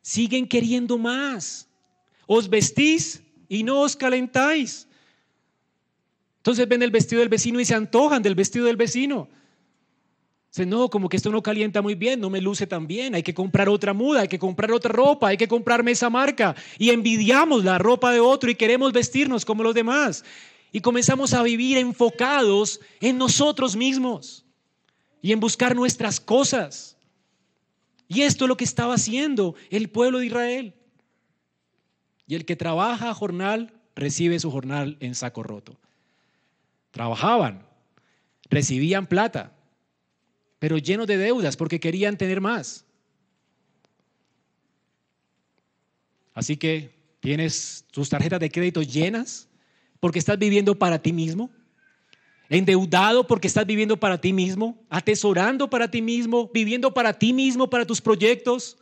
Siguen 0.00 0.48
queriendo 0.48 0.96
más. 0.96 1.68
Os 2.26 2.48
vestís 2.48 3.22
y 3.48 3.62
no 3.62 3.80
os 3.80 3.94
calentáis. 3.94 4.88
Entonces 6.42 6.66
ven 6.66 6.82
el 6.82 6.90
vestido 6.90 7.20
del 7.20 7.28
vecino 7.28 7.60
y 7.60 7.64
se 7.64 7.76
antojan 7.76 8.20
del 8.20 8.34
vestido 8.34 8.66
del 8.66 8.76
vecino. 8.76 9.28
Dicen, 10.50 10.70
no, 10.70 10.90
como 10.90 11.08
que 11.08 11.16
esto 11.16 11.30
no 11.30 11.40
calienta 11.40 11.80
muy 11.80 11.94
bien, 11.94 12.20
no 12.20 12.30
me 12.30 12.40
luce 12.40 12.66
tan 12.66 12.88
bien, 12.88 13.14
hay 13.14 13.22
que 13.22 13.32
comprar 13.32 13.68
otra 13.68 13.92
muda, 13.92 14.22
hay 14.22 14.28
que 14.28 14.40
comprar 14.40 14.72
otra 14.72 14.92
ropa, 14.92 15.28
hay 15.28 15.36
que 15.36 15.46
comprarme 15.46 15.92
esa 15.92 16.10
marca. 16.10 16.56
Y 16.78 16.90
envidiamos 16.90 17.64
la 17.64 17.78
ropa 17.78 18.12
de 18.12 18.18
otro 18.18 18.50
y 18.50 18.56
queremos 18.56 18.92
vestirnos 18.92 19.44
como 19.44 19.62
los 19.62 19.72
demás 19.72 20.24
y 20.72 20.80
comenzamos 20.80 21.32
a 21.32 21.44
vivir 21.44 21.78
enfocados 21.78 22.80
en 23.00 23.18
nosotros 23.18 23.76
mismos 23.76 24.44
y 25.20 25.30
en 25.30 25.38
buscar 25.38 25.76
nuestras 25.76 26.18
cosas 26.18 26.96
Y 28.08 28.22
esto 28.22 28.46
es 28.46 28.48
lo 28.48 28.56
que 28.56 28.64
estaba 28.64 28.94
haciendo 28.94 29.54
el 29.70 29.88
pueblo 29.90 30.18
de 30.18 30.26
Israel. 30.26 30.74
Y 32.26 32.34
el 32.34 32.44
que 32.44 32.56
trabaja 32.56 33.10
a 33.10 33.14
jornal 33.14 33.72
recibe 33.94 34.40
su 34.40 34.50
jornal 34.50 34.96
en 35.00 35.14
saco 35.14 35.42
roto. 35.42 35.78
Trabajaban, 36.92 37.66
recibían 38.48 39.06
plata, 39.06 39.52
pero 40.58 40.78
llenos 40.78 41.08
de 41.08 41.16
deudas 41.16 41.56
porque 41.56 41.80
querían 41.80 42.16
tener 42.16 42.40
más. 42.40 42.84
Así 46.34 46.56
que 46.56 46.94
tienes 47.20 47.84
tus 47.90 48.08
tarjetas 48.08 48.40
de 48.40 48.50
crédito 48.50 48.82
llenas 48.82 49.48
porque 50.00 50.18
estás 50.18 50.38
viviendo 50.38 50.78
para 50.78 51.00
ti 51.00 51.12
mismo, 51.12 51.50
endeudado 52.48 53.26
porque 53.26 53.48
estás 53.48 53.66
viviendo 53.66 53.98
para 53.98 54.20
ti 54.20 54.32
mismo, 54.32 54.84
atesorando 54.90 55.70
para 55.70 55.90
ti 55.90 56.02
mismo, 56.02 56.50
viviendo 56.52 56.92
para 56.92 57.12
ti 57.18 57.32
mismo, 57.32 57.70
para 57.70 57.86
tus 57.86 58.00
proyectos. 58.00 58.76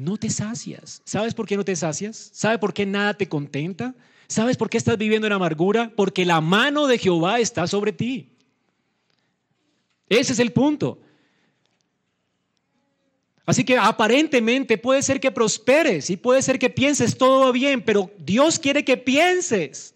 No 0.00 0.16
te 0.16 0.30
sacias. 0.30 1.02
¿Sabes 1.04 1.34
por 1.34 1.46
qué 1.46 1.58
no 1.58 1.64
te 1.64 1.76
sacias? 1.76 2.30
¿Sabes 2.32 2.58
por 2.58 2.72
qué 2.72 2.86
nada 2.86 3.12
te 3.12 3.28
contenta? 3.28 3.94
¿Sabes 4.28 4.56
por 4.56 4.70
qué 4.70 4.78
estás 4.78 4.96
viviendo 4.96 5.26
en 5.26 5.34
amargura? 5.34 5.92
Porque 5.94 6.24
la 6.24 6.40
mano 6.40 6.86
de 6.86 6.96
Jehová 6.96 7.38
está 7.38 7.66
sobre 7.66 7.92
ti. 7.92 8.30
Ese 10.08 10.32
es 10.32 10.38
el 10.38 10.54
punto. 10.54 11.02
Así 13.44 13.62
que 13.62 13.76
aparentemente 13.76 14.78
puede 14.78 15.02
ser 15.02 15.20
que 15.20 15.30
prosperes 15.30 16.08
y 16.08 16.16
puede 16.16 16.40
ser 16.40 16.58
que 16.58 16.70
pienses 16.70 17.18
todo 17.18 17.52
bien, 17.52 17.82
pero 17.82 18.10
Dios 18.20 18.58
quiere 18.58 18.86
que 18.86 18.96
pienses. 18.96 19.94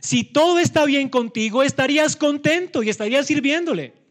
Si 0.00 0.22
todo 0.22 0.60
está 0.60 0.84
bien 0.84 1.08
contigo, 1.08 1.64
estarías 1.64 2.14
contento 2.14 2.84
y 2.84 2.90
estarías 2.90 3.26
sirviéndole. 3.26 4.01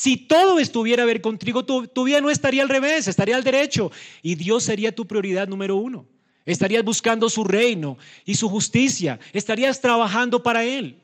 Si 0.00 0.16
todo 0.16 0.58
estuviera 0.58 1.04
bien 1.04 1.20
contigo, 1.20 1.66
tu, 1.66 1.86
tu, 1.86 2.04
vida 2.04 2.22
no 2.22 2.30
estaría 2.30 2.62
al 2.62 2.70
revés, 2.70 3.06
estaría 3.06 3.36
al 3.36 3.44
derecho. 3.44 3.92
Y 4.22 4.34
Dios 4.34 4.64
sería 4.64 4.94
tu 4.94 5.06
prioridad 5.06 5.46
número 5.46 5.76
uno. 5.76 6.06
Estarías 6.46 6.82
buscando 6.82 7.28
su 7.28 7.44
reino 7.44 7.98
y 8.24 8.36
su 8.36 8.48
justicia. 8.48 9.20
Estarías 9.34 9.78
trabajando 9.78 10.42
para 10.42 10.64
Él. 10.64 10.96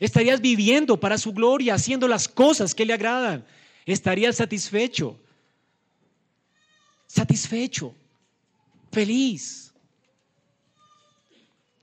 Estarías 0.00 0.40
viviendo 0.40 0.98
para 0.98 1.18
su 1.18 1.32
gloria, 1.32 1.74
haciendo 1.74 2.08
las 2.08 2.26
cosas 2.26 2.74
que 2.74 2.84
le 2.84 2.94
agradan 2.94 3.44
estarías 3.86 4.34
satisfecho, 4.34 5.16
satisfecho, 7.06 7.94
feliz. 8.90 9.72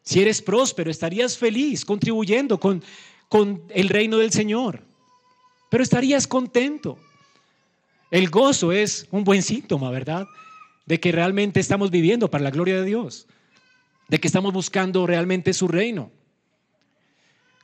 Si 0.01 0.19
eres 0.19 0.41
próspero, 0.41 0.91
estarías 0.91 1.37
feliz 1.37 1.85
contribuyendo 1.85 2.59
con, 2.59 2.83
con 3.29 3.63
el 3.69 3.87
reino 3.87 4.17
del 4.17 4.33
Señor, 4.33 4.88
pero 5.69 5.83
estarías 5.83 6.27
contento. 6.27 6.97
El 8.11 8.29
gozo 8.29 8.71
es 8.71 9.07
un 9.11 9.23
buen 9.23 9.43
síntoma, 9.43 9.91
¿verdad? 9.91 10.27
De 10.85 10.99
que 10.99 11.11
realmente 11.11 11.59
estamos 11.59 11.91
viviendo 11.91 12.29
para 12.29 12.43
la 12.43 12.51
gloria 12.51 12.77
de 12.77 12.85
Dios, 12.85 13.27
de 14.07 14.19
que 14.19 14.27
estamos 14.27 14.53
buscando 14.53 15.05
realmente 15.05 15.53
su 15.53 15.67
reino. 15.67 16.11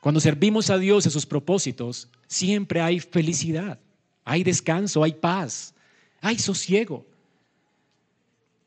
Cuando 0.00 0.20
servimos 0.20 0.70
a 0.70 0.78
Dios 0.78 1.04
en 1.04 1.10
sus 1.10 1.26
propósitos, 1.26 2.08
siempre 2.28 2.80
hay 2.80 3.00
felicidad 3.00 3.80
hay 4.26 4.42
descanso, 4.42 5.04
hay 5.04 5.12
paz, 5.12 5.72
hay 6.20 6.38
sosiego. 6.38 7.06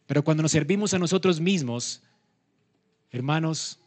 Pero 0.08 0.24
cuando 0.24 0.42
nos 0.42 0.54
servimos 0.54 0.94
a 0.94 1.00
nosotros 1.00 1.42
mismos, 1.42 2.02
hermanos, 3.12 3.78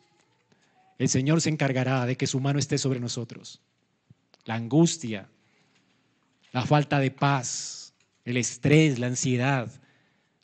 el 0.99 1.09
Señor 1.09 1.41
se 1.41 1.49
encargará 1.49 2.05
de 2.05 2.17
que 2.17 2.27
su 2.27 2.39
mano 2.41 2.59
esté 2.59 2.77
sobre 2.77 3.01
nosotros. 3.01 3.63
La 4.45 4.55
angustia, 4.55 5.31
la 6.53 6.65
falta 6.67 7.01
de 7.01 7.11
paz, 7.11 7.95
el 8.25 8.37
estrés, 8.37 8.99
la 8.99 9.09
ansiedad, 9.09 9.71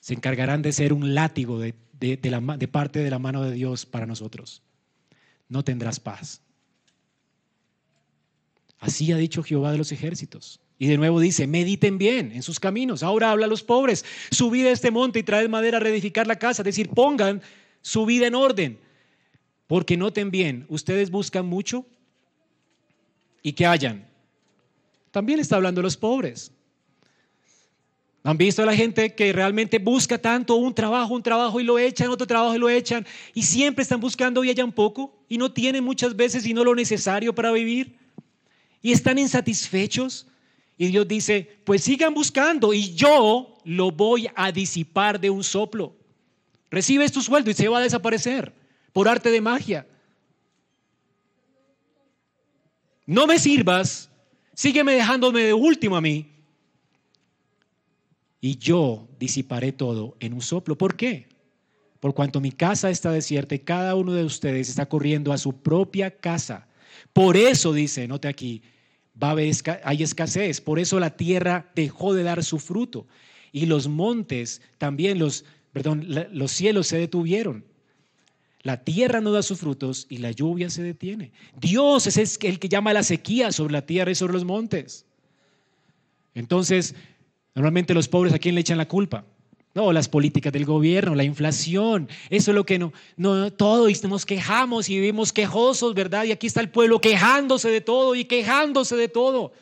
se 0.00 0.14
encargarán 0.14 0.62
de 0.62 0.72
ser 0.72 0.92
un 0.92 1.14
látigo 1.14 1.58
de, 1.58 1.74
parte 2.72 3.00
de 3.00 3.10
la 3.10 3.18
mano 3.18 3.42
de 3.42 3.52
Dios 3.52 3.84
para 3.84 4.06
nosotros. 4.06 4.62
No 5.48 5.62
tendrás 5.64 6.00
paz. 6.00 6.40
Así 8.78 9.12
ha 9.12 9.16
dicho 9.16 9.42
Jehová 9.42 9.72
de 9.72 9.78
los 9.78 9.92
ejércitos. 9.92 10.60
Y 10.78 10.86
de 10.86 10.96
nuevo 10.96 11.20
dice, 11.20 11.46
mediten 11.46 11.98
bien 11.98 12.32
en 12.32 12.42
sus 12.42 12.60
caminos. 12.60 13.02
Ahora 13.02 13.30
habla 13.32 13.46
a 13.46 13.48
los 13.48 13.62
pobres, 13.62 14.04
subid 14.30 14.66
a 14.66 14.70
este 14.70 14.90
monte 14.90 15.18
y 15.18 15.24
traed 15.24 15.48
madera 15.48 15.78
a 15.78 15.80
reedificar 15.80 16.26
la 16.26 16.38
casa. 16.38 16.62
Es 16.62 16.66
decir, 16.66 16.88
pongan 16.88 17.42
su 17.82 18.06
vida 18.06 18.28
en 18.28 18.34
orden. 18.34 18.78
Porque 19.66 19.96
noten 19.96 20.30
bien, 20.30 20.64
ustedes 20.68 21.10
buscan 21.10 21.44
mucho 21.44 21.84
y 23.42 23.52
que 23.52 23.66
hayan. 23.66 24.07
También 25.10 25.40
está 25.40 25.56
hablando 25.56 25.80
a 25.80 25.84
los 25.84 25.96
pobres. 25.96 26.52
¿Han 28.24 28.36
visto 28.36 28.62
a 28.62 28.66
la 28.66 28.74
gente 28.74 29.14
que 29.14 29.32
realmente 29.32 29.78
busca 29.78 30.18
tanto 30.18 30.56
un 30.56 30.74
trabajo, 30.74 31.14
un 31.14 31.22
trabajo 31.22 31.60
y 31.60 31.64
lo 31.64 31.78
echan, 31.78 32.10
otro 32.10 32.26
trabajo 32.26 32.54
y 32.54 32.58
lo 32.58 32.68
echan? 32.68 33.06
Y 33.32 33.42
siempre 33.42 33.82
están 33.82 34.00
buscando 34.00 34.44
y 34.44 34.60
un 34.60 34.72
poco 34.72 35.16
y 35.28 35.38
no 35.38 35.50
tienen 35.50 35.84
muchas 35.84 36.14
veces 36.14 36.44
y 36.44 36.52
no 36.52 36.64
lo 36.64 36.74
necesario 36.74 37.34
para 37.34 37.52
vivir. 37.52 37.96
Y 38.82 38.92
están 38.92 39.18
insatisfechos 39.18 40.26
y 40.76 40.88
Dios 40.88 41.08
dice, 41.08 41.58
pues 41.64 41.82
sigan 41.82 42.12
buscando 42.12 42.74
y 42.74 42.94
yo 42.94 43.56
lo 43.64 43.90
voy 43.90 44.28
a 44.34 44.52
disipar 44.52 45.18
de 45.18 45.30
un 45.30 45.42
soplo. 45.42 45.96
Recibes 46.70 47.12
tu 47.12 47.22
sueldo 47.22 47.50
y 47.50 47.54
se 47.54 47.68
va 47.68 47.78
a 47.78 47.82
desaparecer 47.82 48.52
por 48.92 49.08
arte 49.08 49.30
de 49.30 49.40
magia. 49.40 49.86
No 53.06 53.26
me 53.26 53.38
sirvas, 53.38 54.07
sígueme 54.58 54.94
dejándome 54.94 55.42
de 55.42 55.54
último 55.54 55.96
a 55.96 56.00
mí. 56.00 56.26
Y 58.40 58.58
yo 58.58 59.06
disiparé 59.20 59.70
todo 59.70 60.16
en 60.18 60.32
un 60.32 60.40
soplo. 60.40 60.76
¿Por 60.76 60.96
qué? 60.96 61.28
Por 62.00 62.12
cuanto 62.12 62.40
mi 62.40 62.50
casa 62.50 62.90
está 62.90 63.12
desierta 63.12 63.54
y 63.54 63.60
cada 63.60 63.94
uno 63.94 64.12
de 64.12 64.24
ustedes 64.24 64.68
está 64.68 64.86
corriendo 64.86 65.32
a 65.32 65.38
su 65.38 65.62
propia 65.62 66.10
casa. 66.10 66.66
Por 67.12 67.36
eso 67.36 67.72
dice, 67.72 68.08
note 68.08 68.26
aquí, 68.26 68.62
hay 69.84 70.02
escasez. 70.02 70.60
Por 70.60 70.80
eso 70.80 70.98
la 70.98 71.16
tierra 71.16 71.70
dejó 71.76 72.12
de 72.12 72.24
dar 72.24 72.42
su 72.42 72.58
fruto. 72.58 73.06
Y 73.52 73.66
los 73.66 73.86
montes, 73.86 74.60
también 74.76 75.20
los, 75.20 75.44
perdón, 75.72 76.04
los 76.32 76.50
cielos 76.50 76.88
se 76.88 76.98
detuvieron. 76.98 77.64
La 78.62 78.82
tierra 78.84 79.20
no 79.20 79.32
da 79.32 79.42
sus 79.42 79.60
frutos 79.60 80.06
y 80.08 80.18
la 80.18 80.32
lluvia 80.32 80.68
se 80.68 80.82
detiene. 80.82 81.32
Dios 81.60 82.06
es 82.06 82.38
el 82.42 82.58
que 82.58 82.68
llama 82.68 82.92
la 82.92 83.02
sequía 83.02 83.52
sobre 83.52 83.72
la 83.72 83.86
tierra 83.86 84.10
y 84.10 84.14
sobre 84.14 84.32
los 84.32 84.44
montes. 84.44 85.06
Entonces, 86.34 86.94
normalmente 87.54 87.94
los 87.94 88.08
pobres 88.08 88.34
a 88.34 88.38
quién 88.38 88.54
le 88.54 88.60
echan 88.60 88.78
la 88.78 88.88
culpa? 88.88 89.24
No, 89.74 89.92
las 89.92 90.08
políticas 90.08 90.52
del 90.52 90.64
gobierno, 90.64 91.14
la 91.14 91.24
inflación, 91.24 92.08
eso 92.30 92.50
es 92.50 92.54
lo 92.54 92.66
que 92.66 92.78
no, 92.78 92.92
no 93.16 93.52
todo 93.52 93.86
nos 94.08 94.26
quejamos 94.26 94.88
y 94.88 94.94
vivimos 94.96 95.32
quejosos, 95.32 95.94
¿verdad? 95.94 96.24
Y 96.24 96.32
aquí 96.32 96.48
está 96.48 96.60
el 96.60 96.70
pueblo 96.70 97.00
quejándose 97.00 97.68
de 97.68 97.80
todo 97.80 98.14
y 98.16 98.24
quejándose 98.24 98.96
de 98.96 99.08
todo. 99.08 99.52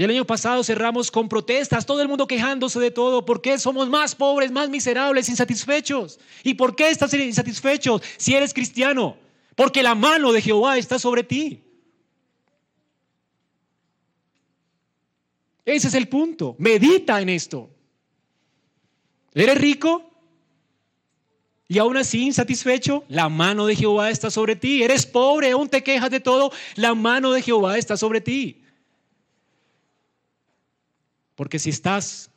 Y 0.00 0.04
el 0.04 0.12
año 0.12 0.24
pasado 0.24 0.64
cerramos 0.64 1.10
con 1.10 1.28
protestas, 1.28 1.84
todo 1.84 2.00
el 2.00 2.08
mundo 2.08 2.26
quejándose 2.26 2.80
de 2.80 2.90
todo. 2.90 3.26
¿Por 3.26 3.42
qué 3.42 3.58
somos 3.58 3.86
más 3.90 4.14
pobres, 4.14 4.50
más 4.50 4.70
miserables, 4.70 5.28
insatisfechos? 5.28 6.18
¿Y 6.42 6.54
por 6.54 6.74
qué 6.74 6.88
estás 6.88 7.12
insatisfechos 7.12 8.00
si 8.16 8.34
eres 8.34 8.54
cristiano? 8.54 9.18
Porque 9.54 9.82
la 9.82 9.94
mano 9.94 10.32
de 10.32 10.40
Jehová 10.40 10.78
está 10.78 10.98
sobre 10.98 11.22
ti. 11.22 11.62
Ese 15.66 15.88
es 15.88 15.92
el 15.92 16.08
punto. 16.08 16.56
Medita 16.56 17.20
en 17.20 17.28
esto. 17.28 17.68
¿Eres 19.34 19.58
rico? 19.58 20.10
Y 21.68 21.76
aún 21.76 21.98
así 21.98 22.24
insatisfecho, 22.24 23.04
la 23.08 23.28
mano 23.28 23.66
de 23.66 23.76
Jehová 23.76 24.08
está 24.08 24.30
sobre 24.30 24.56
ti. 24.56 24.82
Eres 24.82 25.04
pobre, 25.04 25.50
aún 25.50 25.68
te 25.68 25.82
quejas 25.82 26.08
de 26.08 26.20
todo, 26.20 26.52
la 26.76 26.94
mano 26.94 27.32
de 27.32 27.42
Jehová 27.42 27.76
está 27.76 27.98
sobre 27.98 28.22
ti. 28.22 28.62
Porque 31.40 31.58
si 31.58 31.70
estás, 31.70 32.30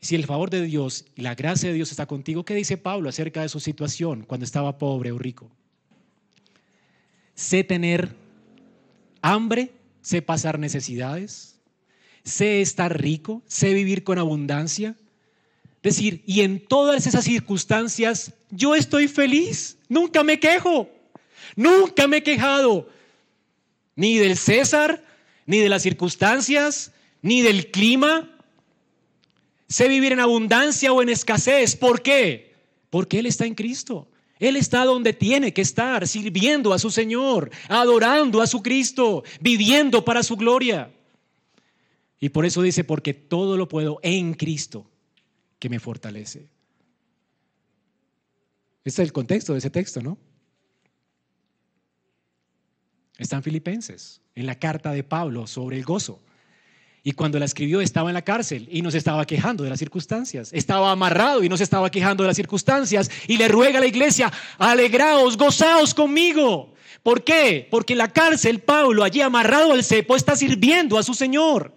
si 0.00 0.16
el 0.16 0.26
favor 0.26 0.50
de 0.50 0.62
Dios 0.62 1.04
y 1.14 1.22
la 1.22 1.36
gracia 1.36 1.68
de 1.68 1.76
Dios 1.76 1.92
está 1.92 2.06
contigo, 2.06 2.44
¿qué 2.44 2.52
dice 2.52 2.76
Pablo 2.76 3.08
acerca 3.08 3.42
de 3.42 3.48
su 3.48 3.60
situación 3.60 4.24
cuando 4.24 4.44
estaba 4.44 4.76
pobre 4.76 5.12
o 5.12 5.18
rico? 5.18 5.48
Sé 7.36 7.62
tener 7.62 8.16
hambre, 9.22 9.70
sé 10.02 10.20
pasar 10.20 10.58
necesidades, 10.58 11.60
sé 12.24 12.60
estar 12.60 13.00
rico, 13.00 13.40
sé 13.46 13.72
vivir 13.72 14.02
con 14.02 14.18
abundancia 14.18 14.96
decir, 15.80 16.24
y 16.26 16.40
en 16.40 16.58
todas 16.58 17.06
esas 17.06 17.22
circunstancias 17.22 18.32
yo 18.50 18.74
estoy 18.74 19.06
feliz, 19.06 19.78
nunca 19.88 20.24
me 20.24 20.40
quejo, 20.40 20.90
nunca 21.54 22.08
me 22.08 22.16
he 22.16 22.22
quejado, 22.24 22.88
ni 23.94 24.18
del 24.18 24.36
César, 24.36 25.04
ni 25.46 25.58
de 25.58 25.68
las 25.68 25.82
circunstancias, 25.82 26.90
ni 27.22 27.42
del 27.42 27.70
clima. 27.70 28.30
Sé 29.68 29.88
vivir 29.88 30.12
en 30.12 30.20
abundancia 30.20 30.92
o 30.92 31.02
en 31.02 31.08
escasez. 31.08 31.76
¿Por 31.76 32.02
qué? 32.02 32.54
Porque 32.90 33.18
Él 33.18 33.26
está 33.26 33.46
en 33.46 33.54
Cristo. 33.54 34.08
Él 34.38 34.56
está 34.56 34.84
donde 34.84 35.12
tiene 35.12 35.52
que 35.52 35.62
estar, 35.62 36.06
sirviendo 36.06 36.72
a 36.72 36.78
su 36.78 36.90
Señor, 36.90 37.50
adorando 37.68 38.40
a 38.40 38.46
su 38.46 38.62
Cristo, 38.62 39.24
viviendo 39.40 40.04
para 40.04 40.22
su 40.22 40.36
gloria. 40.36 40.92
Y 42.20 42.28
por 42.30 42.46
eso 42.46 42.62
dice, 42.62 42.84
porque 42.84 43.14
todo 43.14 43.56
lo 43.56 43.68
puedo 43.68 43.98
en 44.02 44.34
Cristo 44.34 44.86
que 45.58 45.68
me 45.68 45.80
fortalece. 45.80 46.48
Este 48.84 49.02
es 49.02 49.08
el 49.08 49.12
contexto 49.12 49.52
de 49.52 49.58
ese 49.58 49.70
texto, 49.70 50.00
¿no? 50.00 50.16
Está 53.18 53.36
en 53.36 53.42
Filipenses, 53.42 54.20
en 54.36 54.46
la 54.46 54.54
carta 54.54 54.92
de 54.92 55.02
Pablo 55.02 55.46
sobre 55.46 55.76
el 55.76 55.84
gozo. 55.84 56.22
Y 57.08 57.12
cuando 57.12 57.38
la 57.38 57.46
escribió 57.46 57.80
estaba 57.80 58.10
en 58.10 58.14
la 58.14 58.20
cárcel 58.20 58.68
y 58.70 58.82
no 58.82 58.90
se 58.90 58.98
estaba 58.98 59.24
quejando 59.24 59.64
de 59.64 59.70
las 59.70 59.78
circunstancias. 59.78 60.50
Estaba 60.52 60.92
amarrado 60.92 61.42
y 61.42 61.48
no 61.48 61.56
se 61.56 61.64
estaba 61.64 61.90
quejando 61.90 62.22
de 62.22 62.26
las 62.26 62.36
circunstancias. 62.36 63.10
Y 63.26 63.38
le 63.38 63.48
ruega 63.48 63.78
a 63.78 63.80
la 63.80 63.86
iglesia, 63.86 64.30
alegraos, 64.58 65.38
gozaos 65.38 65.94
conmigo. 65.94 66.74
¿Por 67.02 67.24
qué? 67.24 67.66
Porque 67.70 67.94
en 67.94 68.00
la 68.00 68.12
cárcel 68.12 68.60
Pablo, 68.60 69.04
allí 69.04 69.22
amarrado 69.22 69.72
al 69.72 69.84
cepo, 69.84 70.16
está 70.16 70.36
sirviendo 70.36 70.98
a 70.98 71.02
su 71.02 71.14
Señor. 71.14 71.74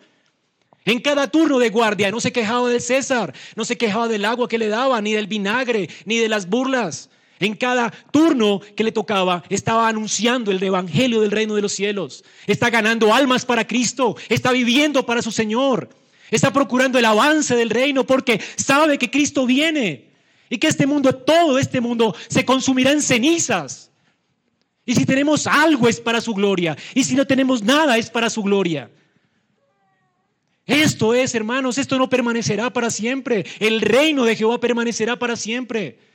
En 0.84 0.99
cada 0.99 1.29
turno 1.29 1.59
de 1.59 1.69
guardia 1.69 2.11
no 2.11 2.19
se 2.19 2.34
quejaba 2.34 2.67
del 2.67 2.82
César, 2.82 3.34
no 3.55 3.63
se 3.63 3.77
quejaba 3.77 4.09
del 4.09 4.25
agua 4.25 4.49
que 4.49 4.57
le 4.57 4.67
daba, 4.67 4.99
ni 4.99 5.13
del 5.13 5.27
vinagre, 5.27 5.89
ni 6.03 6.17
de 6.17 6.27
las 6.27 6.49
burlas. 6.49 7.09
En 7.41 7.55
cada 7.55 7.91
turno 8.11 8.61
que 8.75 8.83
le 8.83 8.91
tocaba 8.91 9.43
estaba 9.49 9.87
anunciando 9.87 10.51
el 10.51 10.61
evangelio 10.61 11.21
del 11.21 11.31
reino 11.31 11.55
de 11.55 11.63
los 11.63 11.73
cielos. 11.73 12.23
Está 12.45 12.69
ganando 12.69 13.13
almas 13.13 13.45
para 13.45 13.65
Cristo, 13.67 14.15
está 14.29 14.51
viviendo 14.51 15.05
para 15.05 15.21
su 15.21 15.31
Señor. 15.31 15.89
Está 16.29 16.53
procurando 16.53 16.97
el 16.99 17.05
avance 17.05 17.55
del 17.55 17.71
reino 17.71 18.05
porque 18.05 18.39
sabe 18.55 18.97
que 18.97 19.09
Cristo 19.11 19.45
viene 19.45 20.11
y 20.49 20.59
que 20.59 20.67
este 20.67 20.85
mundo, 20.85 21.13
todo 21.13 21.57
este 21.57 21.81
mundo, 21.81 22.15
se 22.27 22.45
consumirá 22.45 22.91
en 22.91 23.01
cenizas. 23.01 23.89
Y 24.85 24.93
si 24.95 25.05
tenemos 25.05 25.47
algo 25.47 25.87
es 25.87 25.99
para 25.99 26.21
su 26.21 26.33
gloria. 26.33 26.77
Y 26.93 27.03
si 27.03 27.15
no 27.15 27.25
tenemos 27.25 27.63
nada 27.63 27.97
es 27.97 28.09
para 28.09 28.29
su 28.29 28.43
gloria. 28.43 28.91
Esto 30.67 31.13
es, 31.15 31.33
hermanos, 31.33 31.79
esto 31.79 31.97
no 31.97 32.07
permanecerá 32.07 32.71
para 32.71 32.91
siempre. 32.91 33.45
El 33.59 33.81
reino 33.81 34.25
de 34.25 34.35
Jehová 34.35 34.59
permanecerá 34.59 35.17
para 35.17 35.35
siempre. 35.35 36.11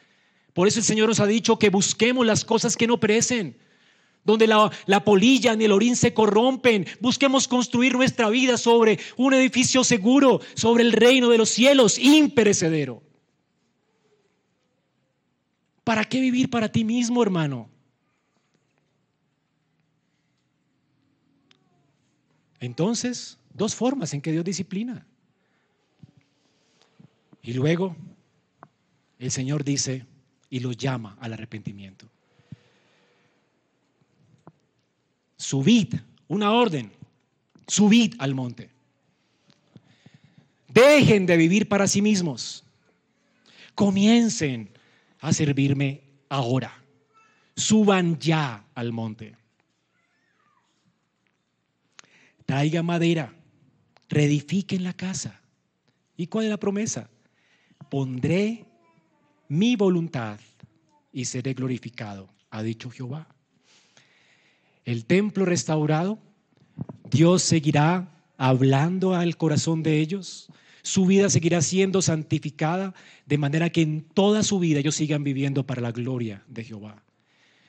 Por 0.56 0.66
eso 0.66 0.78
el 0.78 0.86
Señor 0.86 1.06
nos 1.10 1.20
ha 1.20 1.26
dicho 1.26 1.58
que 1.58 1.68
busquemos 1.68 2.24
las 2.24 2.42
cosas 2.42 2.78
que 2.78 2.86
no 2.86 2.98
perecen, 2.98 3.58
donde 4.24 4.46
la, 4.46 4.72
la, 4.86 5.04
polilla 5.04 5.54
ni 5.54 5.66
el 5.66 5.72
orín 5.72 5.96
se 5.96 6.14
corrompen. 6.14 6.86
Busquemos 6.98 7.46
construir 7.46 7.92
nuestra 7.92 8.30
vida 8.30 8.56
sobre 8.56 8.98
un 9.18 9.34
edificio 9.34 9.84
seguro, 9.84 10.40
sobre 10.54 10.82
el 10.82 10.92
reino 10.92 11.28
de 11.28 11.36
los 11.36 11.50
cielos, 11.50 11.98
imperecedero. 11.98 13.02
¿Para 15.84 16.06
qué 16.06 16.22
vivir 16.22 16.48
para 16.48 16.72
ti 16.72 16.84
mismo, 16.84 17.22
hermano? 17.22 17.68
Entonces, 22.60 23.38
dos 23.52 23.74
formas 23.74 24.14
en 24.14 24.22
que 24.22 24.32
Dios 24.32 24.42
disciplina. 24.46 25.06
Y 27.42 27.52
luego 27.52 27.94
el 29.18 29.30
Señor 29.30 29.62
dice, 29.62 30.06
y 30.50 30.60
los 30.60 30.76
llama 30.76 31.16
al 31.20 31.32
arrepentimiento. 31.32 32.08
Subid, 35.36 35.94
una 36.28 36.52
orden, 36.52 36.90
subid 37.66 38.14
al 38.18 38.34
monte. 38.34 38.70
Dejen 40.68 41.26
de 41.26 41.36
vivir 41.36 41.68
para 41.68 41.86
sí 41.86 42.02
mismos. 42.02 42.64
Comiencen 43.74 44.70
a 45.20 45.32
servirme 45.32 46.02
ahora. 46.28 46.72
Suban 47.56 48.18
ya 48.18 48.64
al 48.74 48.92
monte. 48.92 49.34
Traiga 52.44 52.82
madera, 52.82 53.34
reedifiquen 54.08 54.84
la 54.84 54.92
casa. 54.92 55.40
¿Y 56.16 56.28
cuál 56.28 56.44
es 56.44 56.50
la 56.50 56.58
promesa? 56.58 57.10
Pondré 57.90 58.64
mi 59.48 59.76
voluntad 59.76 60.40
y 61.12 61.24
seré 61.24 61.54
glorificado, 61.54 62.28
ha 62.50 62.62
dicho 62.62 62.90
Jehová. 62.90 63.28
El 64.84 65.04
templo 65.04 65.44
restaurado, 65.44 66.18
Dios 67.10 67.42
seguirá 67.42 68.12
hablando 68.36 69.14
al 69.14 69.36
corazón 69.36 69.82
de 69.82 70.00
ellos, 70.00 70.48
su 70.82 71.04
vida 71.06 71.28
seguirá 71.30 71.62
siendo 71.62 72.00
santificada, 72.00 72.94
de 73.26 73.38
manera 73.38 73.70
que 73.70 73.82
en 73.82 74.02
toda 74.02 74.44
su 74.44 74.60
vida 74.60 74.78
ellos 74.78 74.94
sigan 74.94 75.24
viviendo 75.24 75.66
para 75.66 75.82
la 75.82 75.90
gloria 75.90 76.44
de 76.46 76.62
Jehová. 76.62 77.02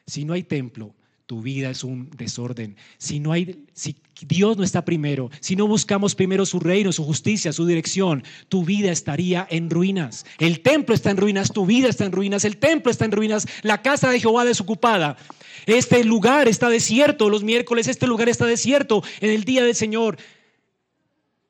Si 0.06 0.24
no 0.24 0.34
hay 0.34 0.44
templo, 0.44 0.94
tu 1.28 1.42
vida 1.42 1.70
es 1.70 1.84
un 1.84 2.10
desorden. 2.12 2.78
Si 2.98 3.20
no 3.20 3.34
hay 3.34 3.66
si 3.74 3.98
Dios 4.26 4.58
no 4.58 4.64
está 4.64 4.86
primero, 4.86 5.30
si 5.42 5.58
no 5.58 5.68
buscamos 5.68 6.16
primero 6.16 6.46
su 6.46 6.60
reino, 6.62 6.94
su 6.94 7.04
justicia, 7.04 7.52
su 7.52 7.66
dirección, 7.66 8.24
tu 8.48 8.64
vida 8.64 8.92
estaría 8.92 9.46
en 9.50 9.70
ruinas. 9.70 10.26
El 10.40 10.62
templo 10.62 10.96
está 10.96 11.12
en 11.12 11.18
ruinas, 11.18 11.52
tu 11.52 11.66
vida 11.66 11.90
está 11.90 12.06
en 12.06 12.14
ruinas, 12.14 12.46
el 12.46 12.58
templo 12.58 12.90
está 12.90 13.04
en 13.04 13.12
ruinas, 13.12 13.46
la 13.62 13.82
casa 13.82 14.10
de 14.10 14.22
Jehová 14.22 14.46
desocupada. 14.46 15.18
Este 15.66 16.02
lugar 16.06 16.48
está 16.48 16.70
desierto, 16.70 17.30
los 17.30 17.44
miércoles 17.44 17.90
este 17.90 18.08
lugar 18.08 18.30
está 18.30 18.46
desierto 18.46 19.04
en 19.20 19.32
el 19.32 19.44
día 19.44 19.66
del 19.66 19.76
Señor 19.76 20.18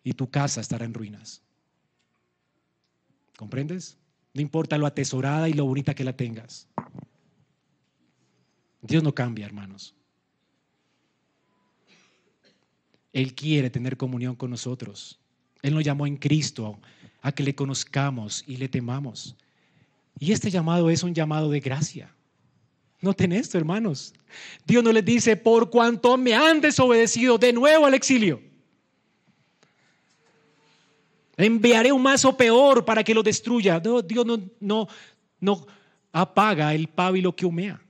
y 0.04 0.14
tu 0.14 0.28
casa 0.28 0.60
estará 0.60 0.86
en 0.86 0.96
ruinas. 0.96 1.44
¿Comprendes? 3.38 3.96
No 4.34 4.42
importa 4.42 4.80
lo 4.80 4.88
atesorada 4.88 5.48
y 5.50 5.54
lo 5.54 5.66
bonita 5.66 5.94
que 5.94 6.04
la 6.04 6.18
tengas. 6.18 6.68
Dios 8.82 9.04
no 9.04 9.14
cambia, 9.14 9.46
hermanos. 9.46 9.96
Él 13.14 13.34
quiere 13.34 13.70
tener 13.70 13.98
comunión 13.98 14.36
con 14.36 14.52
nosotros. 14.52 15.20
Él 15.62 15.74
nos 15.74 15.84
llamó 15.84 16.06
en 16.06 16.18
Cristo 16.18 16.80
a 17.22 17.32
que 17.32 17.44
le 17.44 17.56
conozcamos 17.56 18.44
y 18.46 18.58
le 18.58 18.70
temamos. 18.70 19.36
Y 20.20 20.32
este 20.32 20.52
llamado 20.52 20.90
es 20.90 21.04
un 21.04 21.14
llamado 21.14 21.50
de 21.50 21.60
gracia. 21.60 22.14
Noten 23.02 23.32
esto, 23.32 23.58
hermanos. 23.58 24.14
Dios 24.66 24.84
no 24.84 24.92
les 24.92 25.06
dice, 25.06 25.36
por 25.36 25.70
cuanto 25.70 26.18
me 26.18 26.34
han 26.34 26.62
desobedecido 26.62 27.38
de 27.38 27.54
nuevo 27.54 27.86
al 27.86 27.94
exilio. 27.94 28.42
Enviaré 31.38 31.92
un 31.92 32.02
mazo 32.02 32.36
peor 32.36 32.86
para 32.86 33.04
que 33.04 33.14
lo 33.14 33.22
destruya. 33.22 33.80
Dios 33.80 34.26
no, 34.26 34.40
no, 34.60 34.88
no 35.40 35.68
apaga 36.12 36.74
el 36.74 36.88
pábilo 36.88 37.36
que 37.36 37.46
humea 37.46 37.87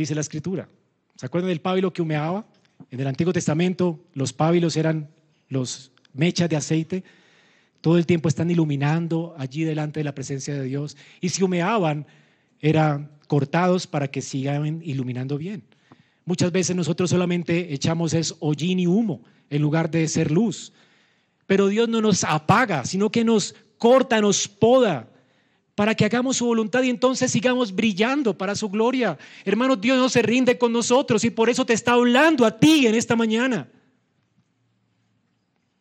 dice 0.00 0.14
la 0.14 0.20
escritura. 0.20 0.68
¿Se 1.16 1.26
acuerdan 1.26 1.48
del 1.48 1.60
pábilo 1.60 1.92
que 1.92 2.02
humeaba? 2.02 2.46
En 2.90 3.00
el 3.00 3.06
Antiguo 3.06 3.32
Testamento 3.32 4.00
los 4.14 4.32
pábilos 4.32 4.76
eran 4.76 5.10
los 5.48 5.92
mechas 6.12 6.48
de 6.48 6.56
aceite. 6.56 7.04
Todo 7.80 7.98
el 7.98 8.06
tiempo 8.06 8.28
están 8.28 8.50
iluminando 8.50 9.34
allí 9.38 9.64
delante 9.64 10.00
de 10.00 10.04
la 10.04 10.14
presencia 10.14 10.54
de 10.54 10.64
Dios. 10.64 10.96
Y 11.20 11.28
si 11.28 11.42
humeaban, 11.42 12.06
eran 12.60 13.10
cortados 13.26 13.86
para 13.86 14.08
que 14.08 14.22
sigan 14.22 14.82
iluminando 14.82 15.38
bien. 15.38 15.62
Muchas 16.24 16.52
veces 16.52 16.76
nosotros 16.76 17.10
solamente 17.10 17.72
echamos 17.72 18.14
es 18.14 18.34
hollín 18.40 18.80
y 18.80 18.86
humo 18.86 19.22
en 19.50 19.62
lugar 19.62 19.90
de 19.90 20.06
ser 20.08 20.30
luz. 20.30 20.72
Pero 21.46 21.68
Dios 21.68 21.88
no 21.88 22.00
nos 22.00 22.24
apaga, 22.24 22.84
sino 22.84 23.10
que 23.10 23.24
nos 23.24 23.54
corta, 23.78 24.20
nos 24.20 24.46
poda 24.46 25.08
para 25.80 25.94
que 25.94 26.04
hagamos 26.04 26.36
su 26.36 26.44
voluntad 26.44 26.82
y 26.82 26.90
entonces 26.90 27.32
sigamos 27.32 27.74
brillando 27.74 28.36
para 28.36 28.54
su 28.54 28.68
gloria. 28.68 29.16
Hermano, 29.46 29.76
Dios 29.76 29.96
no 29.96 30.10
se 30.10 30.20
rinde 30.20 30.58
con 30.58 30.74
nosotros 30.74 31.24
y 31.24 31.30
por 31.30 31.48
eso 31.48 31.64
te 31.64 31.72
está 31.72 31.92
hablando 31.92 32.44
a 32.44 32.60
ti 32.60 32.86
en 32.86 32.94
esta 32.94 33.16
mañana. 33.16 33.66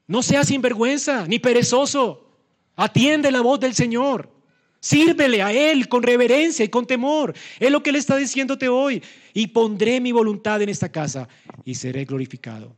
No 0.08 0.24
seas 0.24 0.48
sinvergüenza 0.48 1.28
ni 1.28 1.38
perezoso. 1.38 2.32
Atiende 2.78 3.30
la 3.30 3.42
voz 3.42 3.60
del 3.60 3.76
Señor. 3.76 4.32
Sírvele 4.80 5.42
a 5.42 5.52
Él 5.52 5.90
con 5.90 6.02
reverencia 6.02 6.64
y 6.64 6.70
con 6.70 6.88
temor. 6.88 7.34
Es 7.60 7.70
lo 7.70 7.84
que 7.84 7.90
Él 7.90 7.98
está 7.98 8.16
diciéndote 8.16 8.70
hoy. 8.70 9.04
Y 9.34 9.48
pondré 9.48 10.00
mi 10.00 10.14
voluntad 10.14 10.62
en 10.62 10.70
esta 10.70 10.90
casa 10.90 11.28
y 11.66 11.76
seré 11.76 12.06
glorificado. 12.06 12.74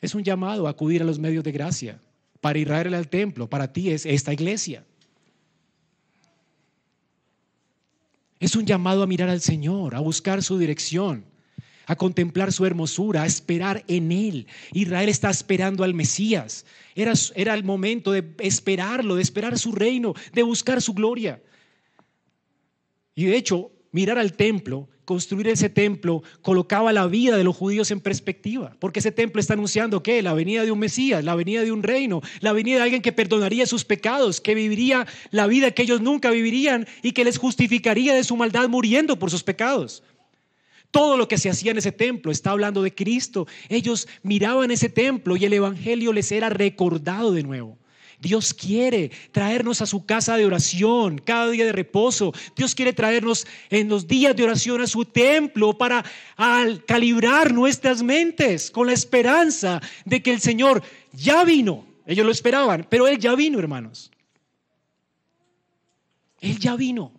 Es 0.00 0.16
un 0.16 0.24
llamado 0.24 0.66
a 0.66 0.70
acudir 0.70 1.02
a 1.02 1.04
los 1.04 1.20
medios 1.20 1.44
de 1.44 1.52
gracia. 1.52 2.02
Para 2.40 2.58
Israel 2.58 2.94
al 2.94 3.06
templo, 3.06 3.48
para 3.48 3.72
ti 3.72 3.90
es 3.90 4.04
esta 4.06 4.32
iglesia. 4.32 4.84
Es 8.40 8.56
un 8.56 8.64
llamado 8.64 9.02
a 9.02 9.06
mirar 9.06 9.28
al 9.28 9.42
Señor, 9.42 9.94
a 9.94 10.00
buscar 10.00 10.42
su 10.42 10.58
dirección, 10.58 11.26
a 11.86 11.94
contemplar 11.94 12.52
su 12.52 12.64
hermosura, 12.64 13.22
a 13.22 13.26
esperar 13.26 13.84
en 13.86 14.10
Él. 14.10 14.46
Israel 14.72 15.10
está 15.10 15.28
esperando 15.28 15.84
al 15.84 15.92
Mesías. 15.92 16.64
Era, 16.94 17.12
era 17.34 17.52
el 17.52 17.64
momento 17.64 18.12
de 18.12 18.34
esperarlo, 18.38 19.16
de 19.16 19.22
esperar 19.22 19.58
su 19.58 19.72
reino, 19.72 20.14
de 20.32 20.42
buscar 20.42 20.80
su 20.80 20.94
gloria. 20.94 21.42
Y 23.14 23.26
de 23.26 23.36
hecho, 23.36 23.70
mirar 23.92 24.18
al 24.18 24.32
templo, 24.32 24.88
construir 25.10 25.48
ese 25.48 25.68
templo, 25.68 26.22
colocaba 26.40 26.92
la 26.92 27.08
vida 27.08 27.36
de 27.36 27.42
los 27.42 27.56
judíos 27.56 27.90
en 27.90 27.98
perspectiva, 27.98 28.76
porque 28.78 29.00
ese 29.00 29.10
templo 29.10 29.40
está 29.40 29.54
anunciando 29.54 30.04
que 30.04 30.22
la 30.22 30.34
venida 30.34 30.62
de 30.62 30.70
un 30.70 30.78
Mesías, 30.78 31.24
la 31.24 31.34
venida 31.34 31.62
de 31.64 31.72
un 31.72 31.82
reino, 31.82 32.22
la 32.38 32.52
venida 32.52 32.76
de 32.76 32.82
alguien 32.84 33.02
que 33.02 33.10
perdonaría 33.10 33.66
sus 33.66 33.84
pecados, 33.84 34.40
que 34.40 34.54
viviría 34.54 35.08
la 35.32 35.48
vida 35.48 35.72
que 35.72 35.82
ellos 35.82 36.00
nunca 36.00 36.30
vivirían 36.30 36.86
y 37.02 37.10
que 37.10 37.24
les 37.24 37.38
justificaría 37.38 38.14
de 38.14 38.22
su 38.22 38.36
maldad 38.36 38.68
muriendo 38.68 39.18
por 39.18 39.32
sus 39.32 39.42
pecados. 39.42 40.04
Todo 40.92 41.16
lo 41.16 41.26
que 41.26 41.38
se 41.38 41.50
hacía 41.50 41.72
en 41.72 41.78
ese 41.78 41.90
templo 41.90 42.30
está 42.30 42.52
hablando 42.52 42.80
de 42.80 42.94
Cristo. 42.94 43.48
Ellos 43.68 44.06
miraban 44.22 44.70
ese 44.70 44.90
templo 44.90 45.36
y 45.36 45.44
el 45.44 45.54
Evangelio 45.54 46.12
les 46.12 46.30
era 46.30 46.50
recordado 46.50 47.32
de 47.32 47.42
nuevo. 47.42 47.79
Dios 48.20 48.52
quiere 48.52 49.10
traernos 49.32 49.80
a 49.80 49.86
su 49.86 50.04
casa 50.04 50.36
de 50.36 50.44
oración 50.44 51.18
cada 51.18 51.50
día 51.50 51.64
de 51.64 51.72
reposo. 51.72 52.32
Dios 52.54 52.74
quiere 52.74 52.92
traernos 52.92 53.46
en 53.70 53.88
los 53.88 54.06
días 54.06 54.36
de 54.36 54.44
oración 54.44 54.82
a 54.82 54.86
su 54.86 55.06
templo 55.06 55.76
para 55.78 56.04
calibrar 56.86 57.54
nuestras 57.54 58.02
mentes 58.02 58.70
con 58.70 58.86
la 58.86 58.92
esperanza 58.92 59.80
de 60.04 60.22
que 60.22 60.32
el 60.32 60.40
Señor 60.40 60.82
ya 61.12 61.44
vino. 61.44 61.86
Ellos 62.06 62.26
lo 62.26 62.32
esperaban, 62.32 62.86
pero 62.90 63.08
Él 63.08 63.18
ya 63.18 63.34
vino, 63.34 63.58
hermanos. 63.58 64.10
Él 66.40 66.58
ya 66.58 66.76
vino. 66.76 67.12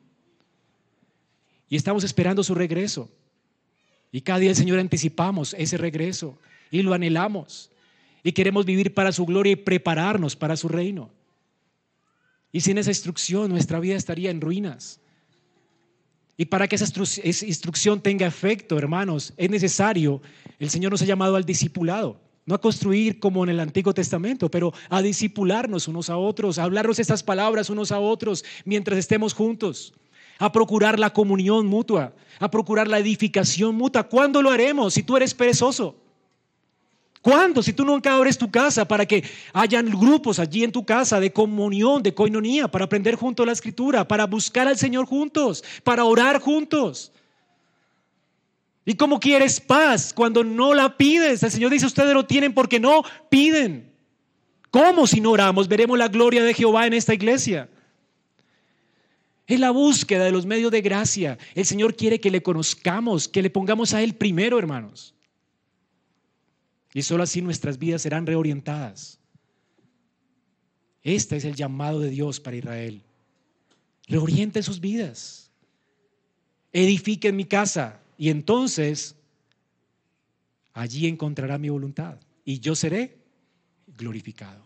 Y 1.67 1.77
estamos 1.77 2.03
esperando 2.03 2.43
su 2.43 2.53
regreso. 2.53 3.09
Y 4.11 4.21
cada 4.21 4.39
día 4.39 4.49
el 4.51 4.55
Señor 4.55 4.77
anticipamos 4.77 5.55
ese 5.57 5.77
regreso 5.77 6.37
y 6.69 6.83
lo 6.83 6.93
anhelamos. 6.93 7.70
Y 8.23 8.31
queremos 8.33 8.65
vivir 8.65 8.93
para 8.93 9.11
su 9.11 9.25
gloria 9.25 9.53
y 9.53 9.55
prepararnos 9.55 10.35
para 10.35 10.55
su 10.55 10.67
reino. 10.67 11.09
Y 12.51 12.61
sin 12.61 12.77
esa 12.77 12.91
instrucción 12.91 13.49
nuestra 13.49 13.79
vida 13.79 13.95
estaría 13.95 14.29
en 14.29 14.41
ruinas. 14.41 14.99
Y 16.37 16.45
para 16.45 16.67
que 16.67 16.75
esa 16.75 16.85
instrucción 17.45 18.01
tenga 18.01 18.25
efecto, 18.25 18.77
hermanos, 18.77 19.33
es 19.37 19.49
necesario, 19.49 20.21
el 20.59 20.69
Señor 20.69 20.91
nos 20.91 21.01
ha 21.01 21.05
llamado 21.05 21.35
al 21.35 21.45
discipulado, 21.45 22.19
no 22.45 22.55
a 22.55 22.61
construir 22.61 23.19
como 23.19 23.43
en 23.43 23.51
el 23.51 23.59
Antiguo 23.59 23.93
Testamento, 23.93 24.49
pero 24.49 24.73
a 24.89 25.01
discipularnos 25.01 25.87
unos 25.87 26.09
a 26.09 26.17
otros, 26.17 26.57
a 26.57 26.63
hablarnos 26.63 26.99
estas 26.99 27.21
palabras 27.21 27.69
unos 27.69 27.91
a 27.91 27.99
otros 27.99 28.43
mientras 28.65 28.97
estemos 28.97 29.33
juntos, 29.33 29.93
a 30.39 30.51
procurar 30.51 30.97
la 30.97 31.13
comunión 31.13 31.67
mutua, 31.67 32.15
a 32.39 32.49
procurar 32.49 32.87
la 32.87 32.97
edificación 32.97 33.75
mutua. 33.75 34.03
¿Cuándo 34.03 34.41
lo 34.41 34.49
haremos 34.49 34.95
si 34.95 35.03
tú 35.03 35.17
eres 35.17 35.35
perezoso? 35.35 35.95
¿Cuándo? 37.21 37.61
Si 37.61 37.73
tú 37.73 37.85
nunca 37.85 38.15
abres 38.15 38.37
tu 38.37 38.49
casa 38.49 38.87
para 38.87 39.05
que 39.05 39.23
hayan 39.53 39.89
grupos 39.91 40.39
allí 40.39 40.63
en 40.63 40.71
tu 40.71 40.83
casa 40.83 41.19
de 41.19 41.31
comunión, 41.31 42.01
de 42.01 42.15
coinonía, 42.15 42.67
para 42.67 42.85
aprender 42.85 43.15
junto 43.15 43.43
a 43.43 43.45
la 43.45 43.51
escritura, 43.51 44.07
para 44.07 44.25
buscar 44.25 44.67
al 44.67 44.77
Señor 44.77 45.05
juntos, 45.05 45.63
para 45.83 46.03
orar 46.03 46.39
juntos. 46.41 47.11
¿Y 48.85 48.95
cómo 48.95 49.19
quieres 49.19 49.59
paz 49.59 50.13
cuando 50.13 50.43
no 50.43 50.73
la 50.73 50.97
pides? 50.97 51.43
El 51.43 51.51
Señor 51.51 51.71
dice, 51.71 51.85
ustedes 51.85 52.13
lo 52.15 52.25
tienen 52.25 52.53
porque 52.55 52.79
no 52.79 53.03
piden. 53.29 53.91
¿Cómo 54.71 55.05
si 55.05 55.21
no 55.21 55.31
oramos? 55.31 55.67
Veremos 55.67 55.99
la 55.99 56.07
gloria 56.07 56.43
de 56.43 56.55
Jehová 56.55 56.87
en 56.87 56.93
esta 56.93 57.13
iglesia. 57.13 57.69
Es 59.45 59.59
la 59.59 59.69
búsqueda 59.69 60.23
de 60.23 60.31
los 60.31 60.47
medios 60.47 60.71
de 60.71 60.81
gracia. 60.81 61.37
El 61.53 61.65
Señor 61.65 61.95
quiere 61.95 62.19
que 62.19 62.31
le 62.31 62.41
conozcamos, 62.41 63.27
que 63.27 63.43
le 63.43 63.51
pongamos 63.51 63.93
a 63.93 64.01
Él 64.01 64.15
primero, 64.15 64.57
hermanos. 64.57 65.13
Y 66.93 67.03
solo 67.03 67.23
así 67.23 67.41
nuestras 67.41 67.77
vidas 67.77 68.01
serán 68.01 68.25
reorientadas. 68.25 69.19
Este 71.03 71.37
es 71.37 71.45
el 71.45 71.55
llamado 71.55 71.99
de 71.99 72.09
Dios 72.09 72.39
para 72.39 72.57
Israel. 72.57 73.01
Reorienten 74.07 74.63
sus 74.63 74.79
vidas. 74.79 75.51
Edifiquen 76.73 77.35
mi 77.35 77.45
casa 77.45 77.99
y 78.17 78.29
entonces 78.29 79.15
allí 80.73 81.07
encontrará 81.07 81.57
mi 81.57 81.69
voluntad 81.69 82.19
y 82.45 82.59
yo 82.59 82.75
seré 82.75 83.17
glorificado. 83.97 84.63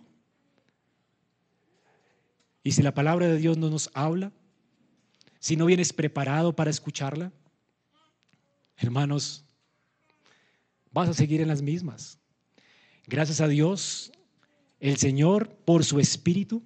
Y 2.63 2.71
si 2.71 2.81
la 2.81 2.93
palabra 2.93 3.27
de 3.27 3.37
Dios 3.37 3.57
no 3.57 3.69
nos 3.69 3.89
habla, 3.93 4.31
si 5.39 5.55
no 5.55 5.65
vienes 5.65 5.93
preparado 5.93 6.55
para 6.55 6.71
escucharla, 6.71 7.31
hermanos, 8.77 9.44
vas 10.95 11.09
a 11.09 11.13
seguir 11.13 11.41
en 11.41 11.49
las 11.49 11.61
mismas. 11.61 12.19
Gracias 13.05 13.41
a 13.41 13.49
Dios, 13.49 14.13
el 14.79 14.95
Señor, 14.95 15.49
por 15.65 15.83
su 15.83 15.99
espíritu, 15.99 16.63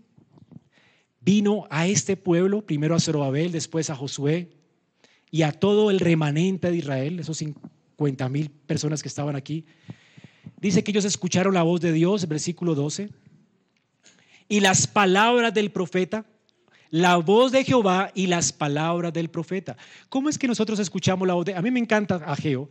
vino 1.20 1.66
a 1.72 1.88
este 1.88 2.16
pueblo, 2.16 2.64
primero 2.64 2.94
a 2.94 3.00
Zorobabel, 3.00 3.52
después 3.52 3.90
a 3.90 3.96
Josué 3.96 4.52
y 5.32 5.42
a 5.42 5.52
todo 5.52 5.90
el 5.90 6.00
remanente 6.00 6.70
de 6.70 6.78
Israel, 6.78 7.20
esos 7.20 7.38
50 7.38 8.30
mil 8.30 8.52
personas 8.52 9.02
que 9.02 9.08
estaban 9.08 9.36
aquí. 9.36 9.66
Dice 10.58 10.84
que 10.84 10.92
ellos 10.92 11.06
escucharon 11.06 11.56
la 11.56 11.64
voz 11.64 11.82
de 11.82 11.92
Dios, 11.92 12.28
versículo 12.28 12.76
12, 12.76 13.10
y 14.48 14.60
las 14.60 14.86
palabras 14.86 15.56
del 15.56 15.72
profeta, 15.72 16.24
la 16.92 17.18
voz 17.18 17.52
de 17.52 17.64
Jehová 17.64 18.12
y 18.14 18.28
las 18.28 18.54
palabras 18.54 19.12
del 19.12 19.32
profeta. 19.32 19.76
¿Cómo 20.08 20.30
es 20.30 20.38
que 20.38 20.48
nosotros 20.48 20.78
escuchamos 20.78 21.28
la 21.28 21.34
voz 21.34 21.46
de... 21.46 21.56
A 21.56 21.64
mí 21.64 21.72
me 21.72 21.80
encanta 21.80 22.18
Ageo, 22.28 22.70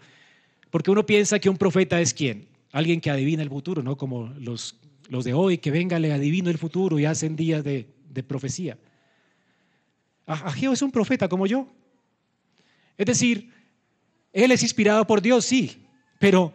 porque 0.71 0.91
uno 0.91 1.05
piensa 1.07 1.39
que 1.39 1.49
un 1.49 1.57
profeta 1.57 2.01
es 2.01 2.15
quién? 2.15 2.49
Alguien 2.73 3.01
que 3.01 3.11
adivina 3.11 3.43
el 3.43 3.49
futuro, 3.49 3.83
¿no? 3.83 3.97
Como 3.97 4.33
los, 4.39 4.77
los 5.09 5.25
de 5.25 5.35
hoy, 5.35 5.59
que 5.59 5.71
venga, 5.71 5.99
le 5.99 6.13
adivino 6.13 6.51
el 6.51 6.59
futuro 6.59 6.99
y 6.99 7.05
hacen 7.05 7.37
días 7.37 7.65
de, 7.65 7.89
de 8.11 8.23
profecía. 8.23 8.79
Ageo 10.27 10.73
es 10.73 10.83
un 10.83 10.91
profeta 10.91 11.29
como 11.29 11.47
yo. 11.47 11.67
Es 12.99 13.07
decir, 13.07 13.51
él 14.33 14.53
es 14.53 14.63
inspirado 14.63 15.07
por 15.07 15.23
Dios, 15.23 15.45
sí, 15.45 15.79
pero 16.19 16.53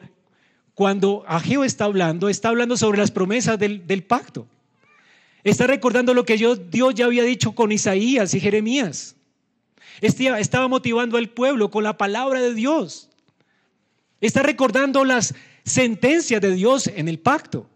cuando 0.76 1.24
Ageo 1.28 1.64
está 1.64 1.86
hablando, 1.86 2.30
está 2.30 2.50
hablando 2.50 2.78
sobre 2.78 3.00
las 3.00 3.12
promesas 3.12 3.58
del, 3.58 3.88
del 3.88 4.04
pacto. 4.04 4.48
Está 5.44 5.68
recordando 5.68 6.14
lo 6.14 6.26
que 6.26 6.38
Dios 6.38 6.96
ya 6.96 7.06
había 7.06 7.24
dicho 7.24 7.54
con 7.54 7.72
Isaías 7.72 8.34
y 8.34 8.40
Jeremías. 8.40 9.16
Estaba 10.02 10.68
motivando 10.68 11.18
al 11.18 11.30
pueblo 11.30 11.70
con 11.70 11.84
la 11.84 11.98
palabra 11.98 12.42
de 12.42 12.54
Dios. 12.54 13.10
Está 14.24 14.42
recordando 14.42 15.04
las 15.04 15.36
sentencias 15.66 16.40
de 16.40 16.56
Dios 16.56 16.88
en 16.88 17.10
el 17.10 17.20
pacto. 17.20 17.70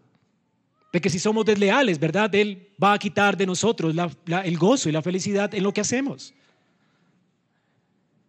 De 0.90 0.98
que 0.98 1.10
si 1.10 1.18
somos 1.18 1.44
desleales, 1.44 1.98
¿verdad? 1.98 2.34
Él 2.34 2.70
va 2.82 2.94
a 2.94 2.98
quitar 2.98 3.36
de 3.36 3.44
nosotros 3.44 3.94
el 4.26 4.56
gozo 4.56 4.88
y 4.88 4.92
la 4.92 5.02
felicidad 5.02 5.54
en 5.54 5.62
lo 5.62 5.74
que 5.74 5.82
hacemos. 5.82 6.32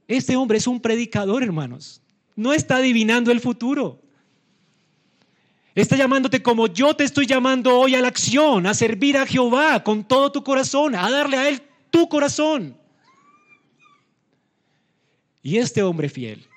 Este 0.05 0.35
hombre 0.35 0.57
es 0.57 0.67
un 0.67 0.81
predicador, 0.81 1.43
hermanos. 1.43 2.01
No 2.35 2.51
está 2.51 2.75
adivinando 2.75 3.31
el 3.31 3.39
futuro. 3.39 4.01
Está 5.73 5.95
llamándote 5.95 6.43
como 6.43 6.67
yo 6.67 6.93
te 6.93 7.05
estoy 7.05 7.25
llamando 7.25 7.79
hoy 7.79 7.95
a 7.95 8.01
la 8.01 8.09
acción, 8.09 8.67
a 8.67 8.73
servir 8.73 9.15
a 9.15 9.25
Jehová 9.25 9.81
con 9.81 10.05
todo 10.05 10.29
tu 10.29 10.43
corazón, 10.43 10.93
a 10.93 11.09
darle 11.09 11.37
a 11.37 11.47
Él 11.47 11.61
tu 11.89 12.09
corazón. 12.09 12.75
Y 15.41 15.55
este 15.55 15.81
hombre 15.83 16.09
fiel 16.09 16.48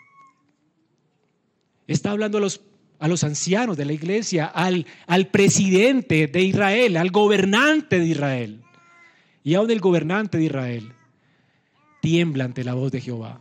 Está 1.92 2.10
hablando 2.10 2.38
a 2.38 2.40
los, 2.40 2.62
a 2.98 3.08
los 3.08 3.22
ancianos 3.24 3.76
de 3.76 3.84
la 3.84 3.92
iglesia, 3.92 4.46
al, 4.46 4.86
al 5.06 5.28
presidente 5.28 6.26
de 6.26 6.42
Israel, 6.42 6.96
al 6.96 7.10
gobernante 7.10 7.98
de 7.98 8.06
Israel. 8.06 8.62
Y 9.44 9.54
aún 9.54 9.70
el 9.70 9.80
gobernante 9.80 10.38
de 10.38 10.44
Israel 10.44 10.92
tiembla 12.00 12.44
ante 12.44 12.64
la 12.64 12.74
voz 12.74 12.92
de 12.92 13.00
Jehová. 13.00 13.40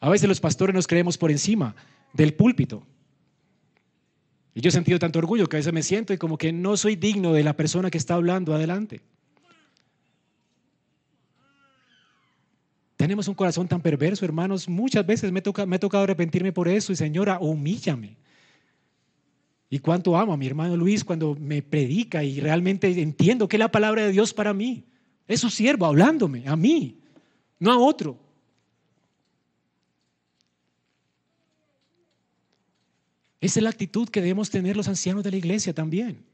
A 0.00 0.08
veces 0.08 0.28
los 0.28 0.40
pastores 0.40 0.74
nos 0.74 0.86
creemos 0.86 1.18
por 1.18 1.30
encima 1.30 1.74
del 2.12 2.34
púlpito. 2.34 2.86
Y 4.54 4.60
yo 4.60 4.68
he 4.68 4.72
sentido 4.72 4.98
tanto 4.98 5.18
orgullo 5.18 5.48
que 5.48 5.56
a 5.56 5.58
veces 5.58 5.72
me 5.72 5.82
siento 5.82 6.12
y 6.12 6.18
como 6.18 6.38
que 6.38 6.52
no 6.52 6.76
soy 6.76 6.94
digno 6.94 7.32
de 7.32 7.42
la 7.42 7.56
persona 7.56 7.90
que 7.90 7.98
está 7.98 8.14
hablando 8.14 8.54
adelante. 8.54 9.00
Tenemos 13.04 13.28
un 13.28 13.34
corazón 13.34 13.68
tan 13.68 13.82
perverso, 13.82 14.24
hermanos. 14.24 14.66
Muchas 14.66 15.04
veces 15.04 15.30
me, 15.30 15.42
toca, 15.42 15.66
me 15.66 15.76
ha 15.76 15.78
tocado 15.78 16.04
arrepentirme 16.04 16.52
por 16.52 16.68
eso 16.68 16.90
y 16.90 16.96
Señora, 16.96 17.38
humíllame. 17.38 18.16
Y 19.68 19.78
cuánto 19.78 20.16
amo 20.16 20.32
a 20.32 20.38
mi 20.38 20.46
hermano 20.46 20.74
Luis 20.74 21.04
cuando 21.04 21.36
me 21.38 21.60
predica 21.60 22.24
y 22.24 22.40
realmente 22.40 22.88
entiendo 23.02 23.46
que 23.46 23.56
es 23.56 23.58
la 23.58 23.70
palabra 23.70 24.06
de 24.06 24.10
Dios 24.10 24.32
para 24.32 24.54
mí. 24.54 24.86
Es 25.28 25.40
su 25.40 25.50
siervo 25.50 25.84
hablándome, 25.84 26.48
a 26.48 26.56
mí, 26.56 26.98
no 27.58 27.72
a 27.72 27.76
otro. 27.76 28.18
Esa 33.38 33.58
es 33.58 33.64
la 33.64 33.68
actitud 33.68 34.08
que 34.08 34.22
debemos 34.22 34.48
tener 34.48 34.78
los 34.78 34.88
ancianos 34.88 35.22
de 35.24 35.30
la 35.30 35.36
iglesia 35.36 35.74
también. 35.74 36.24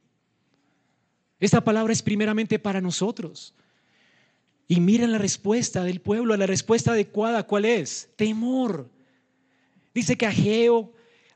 Esta 1.40 1.64
palabra 1.64 1.92
es 1.92 2.00
primeramente 2.00 2.60
para 2.60 2.80
nosotros. 2.80 3.54
Y 4.70 4.78
miren 4.78 5.10
la 5.10 5.18
respuesta 5.18 5.82
del 5.82 6.00
pueblo, 6.00 6.36
la 6.36 6.46
respuesta 6.46 6.92
adecuada, 6.92 7.42
¿cuál 7.42 7.64
es? 7.64 8.08
Temor. 8.14 8.88
Dice 9.92 10.16
que 10.16 10.26
Ageo 10.26 10.92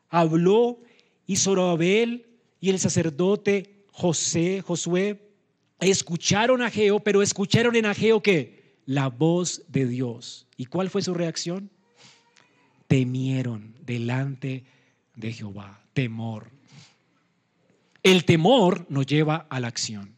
habló 0.08 0.78
y 1.26 1.34
Zorobabel 1.34 2.28
y 2.60 2.70
el 2.70 2.78
sacerdote 2.78 3.86
José, 3.90 4.62
Josué, 4.64 5.32
escucharon 5.80 6.62
a 6.62 6.66
Ageo, 6.66 7.00
pero 7.00 7.22
escucharon 7.22 7.74
en 7.74 7.86
Ageo 7.86 8.22
que 8.22 8.78
la 8.86 9.08
voz 9.08 9.64
de 9.66 9.86
Dios. 9.86 10.46
¿Y 10.56 10.66
cuál 10.66 10.88
fue 10.88 11.02
su 11.02 11.12
reacción? 11.12 11.70
Temieron 12.86 13.74
delante 13.84 14.62
de 15.16 15.32
Jehová, 15.32 15.82
temor. 15.92 16.52
El 18.04 18.26
temor 18.26 18.86
nos 18.88 19.06
lleva 19.06 19.48
a 19.50 19.58
la 19.58 19.66
acción. 19.66 20.13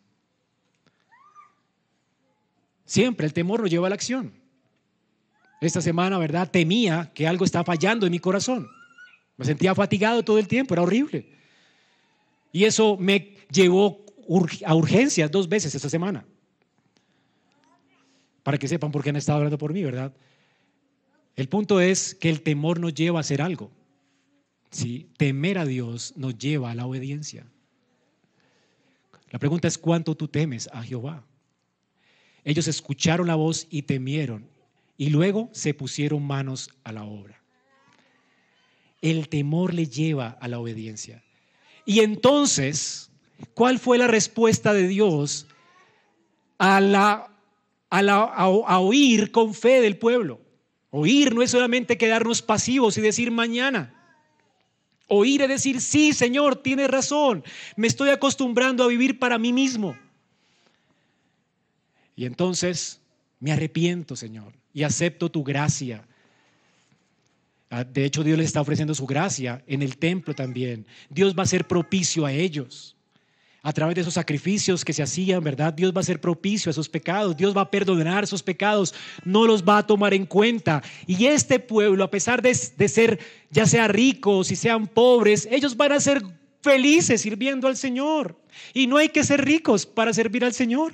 Siempre 2.86 3.26
el 3.26 3.32
temor 3.32 3.60
nos 3.60 3.70
lleva 3.70 3.88
a 3.88 3.90
la 3.90 3.96
acción. 3.96 4.32
esta 5.60 5.80
semana, 5.80 6.16
¿verdad? 6.18 6.50
Temía 6.50 7.10
que 7.12 7.26
algo 7.26 7.44
estaba 7.44 7.64
fallando 7.64 8.06
en 8.06 8.12
mi 8.12 8.20
corazón. 8.20 8.68
Me 9.36 9.44
sentía 9.44 9.74
fatigado 9.74 10.22
todo 10.22 10.38
el 10.38 10.46
tiempo, 10.46 10.74
era 10.74 10.82
horrible. 10.82 11.28
Y 12.52 12.64
eso 12.64 12.96
me 12.96 13.34
llevó 13.50 14.04
a 14.64 14.74
urgencias 14.74 15.30
dos 15.30 15.48
veces 15.48 15.74
esta 15.74 15.90
semana. 15.90 16.24
Para 18.42 18.58
que 18.58 18.68
sepan 18.68 18.92
por 18.92 19.02
qué 19.02 19.10
han 19.10 19.16
estado 19.16 19.38
hablando 19.38 19.58
por 19.58 19.72
mí, 19.72 19.82
¿verdad? 19.82 20.14
El 21.34 21.48
punto 21.48 21.80
es 21.80 22.14
que 22.14 22.30
el 22.30 22.42
temor 22.42 22.78
nos 22.78 22.94
lleva 22.94 23.18
a 23.18 23.20
hacer 23.20 23.42
algo. 23.42 23.70
¿sí? 24.70 25.10
Temer 25.16 25.58
a 25.58 25.64
Dios 25.64 26.14
nos 26.16 26.38
lleva 26.38 26.70
a 26.70 26.74
la 26.74 26.86
obediencia. 26.86 27.46
La 29.30 29.38
pregunta 29.38 29.66
es, 29.68 29.76
¿cuánto 29.76 30.14
tú 30.14 30.28
temes 30.28 30.68
a 30.72 30.82
Jehová? 30.82 31.24
Ellos 32.46 32.68
escucharon 32.68 33.26
la 33.26 33.34
voz 33.34 33.66
y 33.70 33.82
temieron 33.82 34.48
y 34.96 35.10
luego 35.10 35.50
se 35.52 35.74
pusieron 35.74 36.24
manos 36.24 36.70
a 36.84 36.92
la 36.92 37.02
obra. 37.02 37.42
El 39.02 39.28
temor 39.28 39.74
le 39.74 39.88
lleva 39.88 40.38
a 40.40 40.46
la 40.46 40.60
obediencia. 40.60 41.24
Y 41.84 42.00
entonces, 42.00 43.10
¿cuál 43.54 43.80
fue 43.80 43.98
la 43.98 44.06
respuesta 44.06 44.72
de 44.72 44.86
Dios 44.86 45.48
a, 46.58 46.80
la, 46.80 47.32
a, 47.90 48.78
oír 48.78 49.32
con 49.32 49.52
fe 49.52 49.80
del 49.80 49.98
pueblo? 49.98 50.40
Oír 50.90 51.34
no 51.34 51.42
es 51.42 51.50
solamente 51.50 51.98
quedarnos 51.98 52.42
pasivos 52.42 52.96
y 52.96 53.00
decir 53.00 53.32
mañana. 53.32 53.92
Oír 55.08 55.42
es 55.42 55.48
decir, 55.48 55.80
sí, 55.80 56.12
Señor, 56.12 56.62
tienes 56.62 56.88
razón. 56.88 57.42
Me 57.74 57.88
estoy 57.88 58.10
acostumbrando 58.10 58.84
a 58.84 58.88
vivir 58.88 59.18
para 59.18 59.36
mí 59.36 59.52
mismo. 59.52 59.96
Y 62.16 62.24
entonces 62.24 63.00
me 63.38 63.52
arrepiento, 63.52 64.16
Señor, 64.16 64.54
y 64.72 64.82
acepto 64.82 65.30
tu 65.30 65.44
gracia. 65.44 66.02
Ah, 67.70 67.84
de 67.84 68.06
hecho, 68.06 68.24
Dios 68.24 68.38
les 68.38 68.46
está 68.46 68.62
ofreciendo 68.62 68.94
su 68.94 69.06
gracia 69.06 69.62
en 69.66 69.82
el 69.82 69.98
templo 69.98 70.34
también. 70.34 70.86
Dios 71.10 71.34
va 71.38 71.42
a 71.42 71.46
ser 71.46 71.66
propicio 71.66 72.24
a 72.24 72.32
ellos. 72.32 72.96
A 73.62 73.72
través 73.72 73.96
de 73.96 74.02
esos 74.02 74.14
sacrificios 74.14 74.84
que 74.84 74.92
se 74.92 75.02
hacían, 75.02 75.42
¿verdad? 75.42 75.74
Dios 75.74 75.92
va 75.94 76.00
a 76.00 76.04
ser 76.04 76.20
propicio 76.20 76.70
a 76.70 76.72
sus 76.72 76.88
pecados. 76.88 77.36
Dios 77.36 77.54
va 77.54 77.62
a 77.62 77.70
perdonar 77.70 78.26
sus 78.26 78.42
pecados. 78.42 78.94
No 79.24 79.44
los 79.44 79.64
va 79.64 79.78
a 79.78 79.86
tomar 79.86 80.14
en 80.14 80.24
cuenta. 80.24 80.82
Y 81.04 81.26
este 81.26 81.58
pueblo, 81.58 82.04
a 82.04 82.10
pesar 82.10 82.40
de, 82.40 82.56
de 82.76 82.88
ser 82.88 83.18
ya 83.50 83.66
sea 83.66 83.88
ricos 83.88 84.52
y 84.52 84.56
sean 84.56 84.86
pobres, 84.86 85.48
ellos 85.50 85.76
van 85.76 85.92
a 85.92 86.00
ser 86.00 86.22
felices 86.62 87.20
sirviendo 87.20 87.66
al 87.66 87.76
Señor. 87.76 88.40
Y 88.72 88.86
no 88.86 88.98
hay 88.98 89.08
que 89.08 89.24
ser 89.24 89.44
ricos 89.44 89.84
para 89.84 90.12
servir 90.12 90.44
al 90.44 90.54
Señor. 90.54 90.92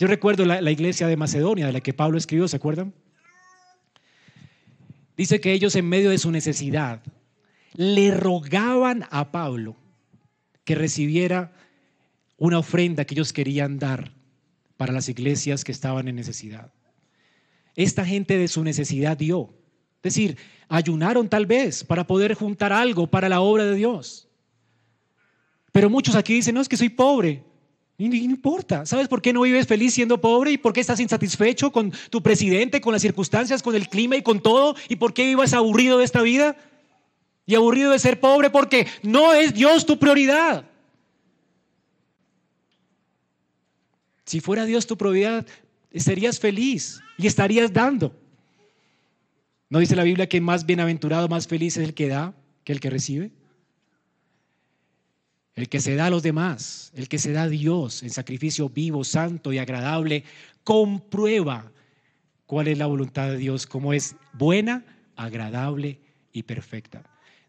Yo 0.00 0.06
recuerdo 0.06 0.46
la, 0.46 0.70
iglesia 0.70 1.06
de 1.08 1.16
Macedonia, 1.18 1.66
de 1.66 1.74
la 1.74 1.82
que 1.82 1.92
Pablo 1.92 2.16
escribió, 2.16 2.48
¿se 2.48 2.56
acuerdan? 2.56 2.94
Dice 5.14 5.42
que 5.42 5.52
ellos 5.52 5.76
en 5.76 5.86
medio 5.86 6.08
de 6.08 6.16
su 6.16 6.30
necesidad 6.30 7.02
le 7.74 8.10
rogaban 8.10 9.04
a 9.10 9.30
Pablo 9.30 9.76
que 10.64 10.74
recibiera 10.74 11.52
una 12.38 12.60
ofrenda 12.60 13.04
que 13.04 13.12
ellos 13.12 13.34
querían 13.34 13.78
dar 13.78 14.14
para 14.78 14.94
las 14.94 15.10
iglesias 15.10 15.64
que 15.64 15.72
estaban 15.72 16.08
en 16.08 16.16
necesidad. 16.16 16.72
Esta 17.76 18.06
gente 18.06 18.38
de 18.38 18.48
su 18.48 18.64
necesidad 18.64 19.18
dio. 19.18 19.52
Es 19.96 20.14
decir, 20.14 20.38
ayunaron 20.70 21.28
tal 21.28 21.44
vez 21.44 21.84
para 21.84 22.06
poder 22.06 22.32
juntar 22.32 22.72
algo 22.72 23.06
para 23.06 23.28
la 23.28 23.42
obra 23.42 23.66
de 23.66 23.74
Dios. 23.74 24.30
Pero 25.72 25.90
muchos 25.90 26.14
aquí 26.14 26.32
dicen, 26.32 26.54
no, 26.54 26.62
es 26.62 26.70
que 26.70 26.78
soy 26.78 26.88
pobre. 26.88 27.49
No 28.08 28.14
importa. 28.14 28.86
¿Sabes 28.86 29.08
por 29.08 29.20
qué 29.20 29.32
no 29.32 29.42
vives 29.42 29.66
feliz 29.66 29.92
siendo 29.92 30.18
pobre? 30.20 30.52
¿Y 30.52 30.58
por 30.58 30.72
qué 30.72 30.80
estás 30.80 31.00
insatisfecho 31.00 31.70
con 31.70 31.92
tu 32.08 32.22
presidente, 32.22 32.80
con 32.80 32.94
las 32.94 33.02
circunstancias, 33.02 33.62
con 33.62 33.74
el 33.74 33.90
clima 33.90 34.16
y 34.16 34.22
con 34.22 34.40
todo? 34.40 34.74
¿Y 34.88 34.96
por 34.96 35.12
qué 35.12 35.26
vivas 35.26 35.52
aburrido 35.52 35.98
de 35.98 36.04
esta 36.04 36.22
vida? 36.22 36.56
Y 37.44 37.54
aburrido 37.54 37.92
de 37.92 37.98
ser 37.98 38.18
pobre 38.18 38.48
porque 38.48 38.86
no 39.02 39.34
es 39.34 39.52
Dios 39.52 39.84
tu 39.84 39.98
prioridad. 39.98 40.64
Si 44.24 44.40
fuera 44.40 44.64
Dios 44.64 44.86
tu 44.86 44.96
prioridad, 44.96 45.46
serías 45.94 46.40
feliz 46.40 47.00
y 47.18 47.26
estarías 47.26 47.70
dando. 47.70 48.14
¿No 49.68 49.78
dice 49.78 49.94
la 49.94 50.04
Biblia 50.04 50.26
que 50.26 50.40
más 50.40 50.64
bienaventurado, 50.64 51.28
más 51.28 51.46
feliz 51.46 51.76
es 51.76 51.84
el 51.84 51.92
que 51.92 52.08
da 52.08 52.32
que 52.64 52.72
el 52.72 52.80
que 52.80 52.88
recibe? 52.88 53.30
El 55.60 55.68
que 55.68 55.80
se 55.80 55.94
da 55.94 56.06
a 56.06 56.10
los 56.10 56.22
demás, 56.22 56.90
el 56.94 57.06
que 57.06 57.18
se 57.18 57.32
da 57.32 57.42
a 57.42 57.48
Dios 57.48 58.02
en 58.02 58.08
sacrificio 58.08 58.70
vivo, 58.70 59.04
santo 59.04 59.52
y 59.52 59.58
agradable, 59.58 60.24
comprueba 60.64 61.70
cuál 62.46 62.68
es 62.68 62.78
la 62.78 62.86
voluntad 62.86 63.28
de 63.28 63.36
Dios, 63.36 63.66
cómo 63.66 63.92
es 63.92 64.16
buena, 64.32 64.84
agradable 65.16 66.00
y 66.32 66.44
perfecta. 66.44 67.02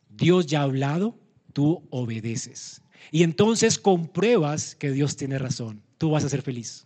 Dios 0.10 0.46
ya 0.46 0.60
ha 0.60 0.64
hablado, 0.64 1.18
tú 1.54 1.84
obedeces. 1.90 2.82
Y 3.12 3.24
entonces 3.24 3.80
compruebas 3.80 4.76
que 4.76 4.92
Dios 4.92 5.16
tiene 5.16 5.40
razón. 5.40 5.82
Tú 5.98 6.12
vas 6.12 6.26
a 6.26 6.30
ser 6.30 6.42
feliz. 6.42 6.86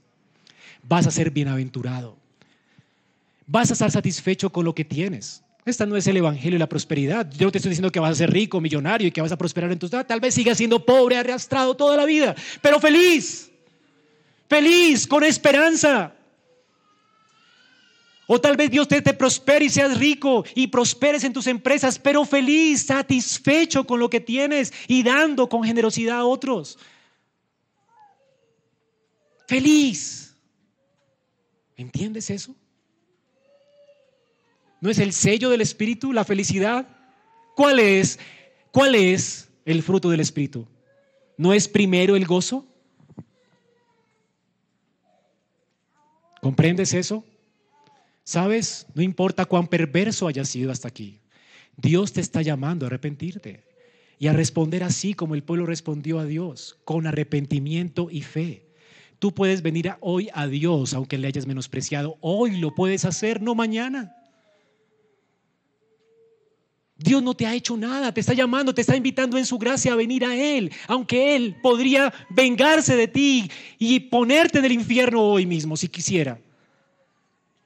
Vas 0.83 1.07
a 1.07 1.11
ser 1.11 1.31
bienaventurado. 1.31 2.17
Vas 3.47 3.71
a 3.71 3.73
estar 3.73 3.89
satisfecho 3.89 4.51
con 4.51 4.63
lo 4.63 4.75
que 4.75 4.85
tienes. 4.85 5.43
Esta 5.65 5.87
no 5.87 5.97
es 5.97 6.05
el 6.05 6.17
evangelio 6.17 6.53
de 6.53 6.59
la 6.59 6.69
prosperidad. 6.69 7.27
Yo 7.31 7.47
no 7.47 7.51
te 7.51 7.57
estoy 7.57 7.69
diciendo 7.69 7.91
que 7.91 7.99
vas 7.99 8.11
a 8.11 8.15
ser 8.15 8.31
rico, 8.31 8.61
millonario 8.61 9.07
y 9.07 9.11
que 9.11 9.21
vas 9.21 9.31
a 9.31 9.37
prosperar 9.37 9.71
en 9.71 9.79
tu 9.79 9.87
vida. 9.87 10.05
Tal 10.05 10.19
vez 10.19 10.35
sigas 10.35 10.57
siendo 10.57 10.85
pobre, 10.85 11.17
arrastrado 11.17 11.75
toda 11.75 11.97
la 11.97 12.05
vida, 12.05 12.35
pero 12.61 12.79
feliz. 12.79 13.49
Feliz, 14.47 15.07
con 15.07 15.23
esperanza. 15.23 16.13
O 18.27 18.39
tal 18.39 18.55
vez 18.57 18.69
Dios 18.69 18.87
te, 18.87 19.01
te 19.01 19.13
prospere 19.13 19.65
y 19.65 19.69
seas 19.69 19.97
rico 19.97 20.45
y 20.53 20.67
prosperes 20.67 21.23
en 21.23 21.33
tus 21.33 21.47
empresas, 21.47 21.97
pero 21.97 22.25
feliz, 22.25 22.85
satisfecho 22.85 23.85
con 23.85 23.99
lo 23.99 24.09
que 24.09 24.19
tienes 24.19 24.71
y 24.87 25.01
dando 25.01 25.49
con 25.49 25.63
generosidad 25.63 26.19
a 26.19 26.25
otros. 26.25 26.77
Feliz. 29.47 30.35
¿Entiendes 31.75 32.29
eso? 32.29 32.55
¿No 34.85 34.91
es 34.91 34.99
el 34.99 35.13
sello 35.13 35.49
del 35.49 35.61
Espíritu 35.61 36.13
la 36.13 36.23
felicidad? 36.23 36.87
¿Cuál 37.55 37.79
es? 37.79 38.19
¿Cuál 38.69 38.93
es 38.93 39.49
el 39.65 39.81
fruto 39.81 40.11
del 40.11 40.19
Espíritu? 40.19 40.67
¿No 41.37 41.55
es 41.55 41.67
primero 41.67 42.15
el 42.15 42.27
gozo? 42.27 42.67
¿Comprendes 46.39 46.93
eso? 46.93 47.25
¿Sabes? 48.23 48.85
No 48.93 49.01
importa 49.01 49.45
cuán 49.45 49.65
perverso 49.65 50.27
hayas 50.27 50.49
sido 50.49 50.71
hasta 50.71 50.87
aquí. 50.87 51.19
Dios 51.77 52.13
te 52.13 52.21
está 52.21 52.43
llamando 52.43 52.85
a 52.85 52.89
arrepentirte 52.89 53.63
y 54.19 54.27
a 54.27 54.33
responder 54.33 54.83
así 54.83 55.15
como 55.15 55.33
el 55.33 55.41
pueblo 55.41 55.65
respondió 55.65 56.19
a 56.19 56.25
Dios, 56.25 56.77
con 56.85 57.07
arrepentimiento 57.07 58.09
y 58.11 58.21
fe. 58.21 58.67
Tú 59.17 59.33
puedes 59.33 59.63
venir 59.63 59.95
hoy 60.01 60.29
a 60.31 60.45
Dios 60.45 60.93
aunque 60.93 61.17
le 61.17 61.27
hayas 61.27 61.47
menospreciado. 61.47 62.19
Hoy 62.21 62.59
lo 62.59 62.75
puedes 62.75 63.03
hacer, 63.03 63.41
no 63.41 63.55
mañana. 63.55 64.15
Dios 67.05 67.21
no 67.21 67.35
te 67.35 67.45
ha 67.45 67.53
hecho 67.53 67.77
nada, 67.77 68.11
te 68.11 68.19
está 68.19 68.33
llamando, 68.33 68.73
te 68.73 68.81
está 68.81 68.95
invitando 68.95 69.37
en 69.37 69.45
su 69.45 69.59
gracia 69.59 69.93
a 69.93 69.95
venir 69.95 70.25
a 70.25 70.35
Él, 70.35 70.71
aunque 70.87 71.35
Él 71.35 71.55
podría 71.61 72.11
vengarse 72.31 72.95
de 72.95 73.07
ti 73.07 73.49
y 73.77 73.99
ponerte 73.99 74.57
en 74.57 74.65
el 74.65 74.71
infierno 74.71 75.21
hoy 75.21 75.45
mismo 75.45 75.77
si 75.77 75.87
quisiera. 75.87 76.39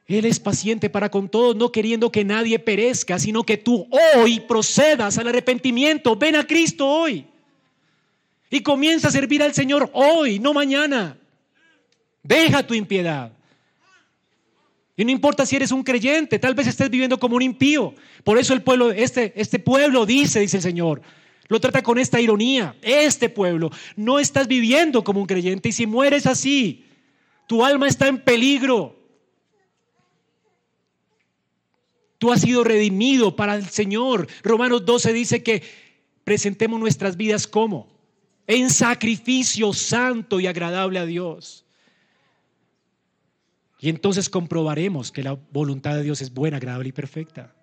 Él 0.07 0.25
es 0.25 0.39
paciente 0.39 0.89
para 0.89 1.09
con 1.09 1.29
todos, 1.29 1.55
no 1.55 1.71
queriendo 1.71 2.11
que 2.11 2.25
nadie 2.25 2.59
perezca, 2.59 3.17
sino 3.17 3.43
que 3.43 3.57
tú 3.57 3.87
hoy 4.17 4.41
procedas 4.41 5.17
al 5.17 5.27
arrepentimiento. 5.27 6.15
Ven 6.15 6.35
a 6.35 6.45
Cristo 6.45 6.85
hoy 6.85 7.25
y 8.49 8.61
comienza 8.61 9.07
a 9.07 9.11
servir 9.11 9.41
al 9.41 9.53
Señor 9.53 9.89
hoy, 9.93 10.39
no 10.39 10.53
mañana. 10.53 11.15
Deja 12.23 12.65
tu 12.65 12.73
impiedad. 12.73 13.31
Y 14.99 15.05
no 15.05 15.11
importa 15.11 15.45
si 15.45 15.55
eres 15.55 15.71
un 15.71 15.81
creyente, 15.81 16.39
tal 16.39 16.55
vez 16.55 16.67
estés 16.67 16.89
viviendo 16.89 17.17
como 17.17 17.37
un 17.37 17.41
impío. 17.41 17.95
Por 18.25 18.37
eso 18.37 18.53
el 18.53 18.61
pueblo, 18.61 18.91
este, 18.91 19.31
este 19.37 19.57
pueblo 19.57 20.05
dice, 20.05 20.41
dice 20.41 20.57
el 20.57 20.61
Señor, 20.61 21.01
lo 21.47 21.61
trata 21.61 21.81
con 21.81 21.97
esta 21.97 22.19
ironía. 22.19 22.75
Este 22.81 23.29
pueblo, 23.29 23.71
no 23.95 24.19
estás 24.19 24.49
viviendo 24.49 25.01
como 25.05 25.21
un 25.21 25.25
creyente 25.25 25.69
y 25.69 25.71
si 25.71 25.87
mueres 25.87 26.25
así, 26.25 26.83
tu 27.47 27.63
alma 27.63 27.87
está 27.87 28.09
en 28.09 28.21
peligro. 28.21 28.99
Tú 32.17 32.33
has 32.33 32.41
sido 32.41 32.65
redimido 32.65 33.37
para 33.37 33.55
el 33.55 33.69
Señor. 33.69 34.27
Romanos 34.43 34.85
12 34.85 35.13
dice 35.13 35.43
que 35.43 35.63
presentemos 36.25 36.77
nuestras 36.77 37.15
vidas 37.15 37.47
como 37.47 37.87
en 38.47 38.69
sacrificio 38.69 39.71
santo 39.71 40.41
y 40.41 40.47
agradable 40.47 40.99
a 40.99 41.05
Dios. 41.05 41.63
Y 43.79 43.89
entonces 43.89 44.29
comprobaremos 44.29 45.11
que 45.11 45.23
la 45.23 45.37
voluntad 45.51 45.95
de 45.95 46.03
Dios 46.03 46.21
es 46.21 46.33
buena, 46.33 46.57
agradable 46.57 46.89
y 46.89 46.91
perfecta. 46.91 47.53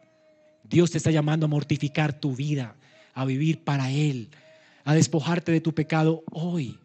Dios 0.64 0.90
te 0.90 0.98
está 0.98 1.10
llamando 1.10 1.46
a 1.46 1.48
mortificar 1.48 2.18
tu 2.18 2.34
vida, 2.34 2.74
a 3.14 3.24
vivir 3.24 3.60
para 3.62 3.90
Él, 3.90 4.28
a 4.84 4.94
despojarte 4.94 5.52
de 5.52 5.60
tu 5.60 5.74
pecado 5.74 6.24
hoy. 6.32 6.78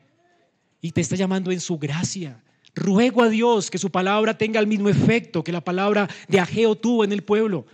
Y 0.82 0.92
te 0.92 1.02
está 1.02 1.16
llamando 1.16 1.52
en 1.52 1.62
su 1.62 1.78
gracia. 1.78 2.44
Ruego 2.76 3.24
a 3.24 3.30
Dios 3.30 3.72
que 3.72 3.78
su 3.78 3.90
palabra 3.90 4.38
tenga 4.38 4.60
el 4.60 4.68
mismo 4.68 4.90
efecto 4.90 5.44
que 5.44 5.52
la 5.52 5.62
palabra 5.62 6.10
de 6.28 6.40
Ageo 6.40 6.76
tuvo 6.76 7.04
en 7.04 7.12
el 7.12 7.24
pueblo. 7.24 7.66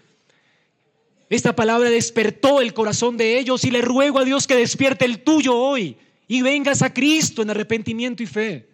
Esta 1.30 1.56
palabra 1.56 1.90
despertó 1.90 2.62
el 2.62 2.74
corazón 2.74 3.18
de 3.18 3.38
ellos 3.38 3.64
y 3.66 3.72
le 3.72 3.82
ruego 3.82 4.20
a 4.20 4.26
Dios 4.26 4.48
que 4.48 4.56
despierte 4.56 5.06
el 5.06 5.24
tuyo 5.24 5.56
hoy 5.56 5.98
y 6.28 6.42
vengas 6.42 6.82
a 6.82 6.94
Cristo 6.94 7.42
en 7.42 7.50
arrepentimiento 7.50 8.24
y 8.24 8.28
fe. 8.28 8.67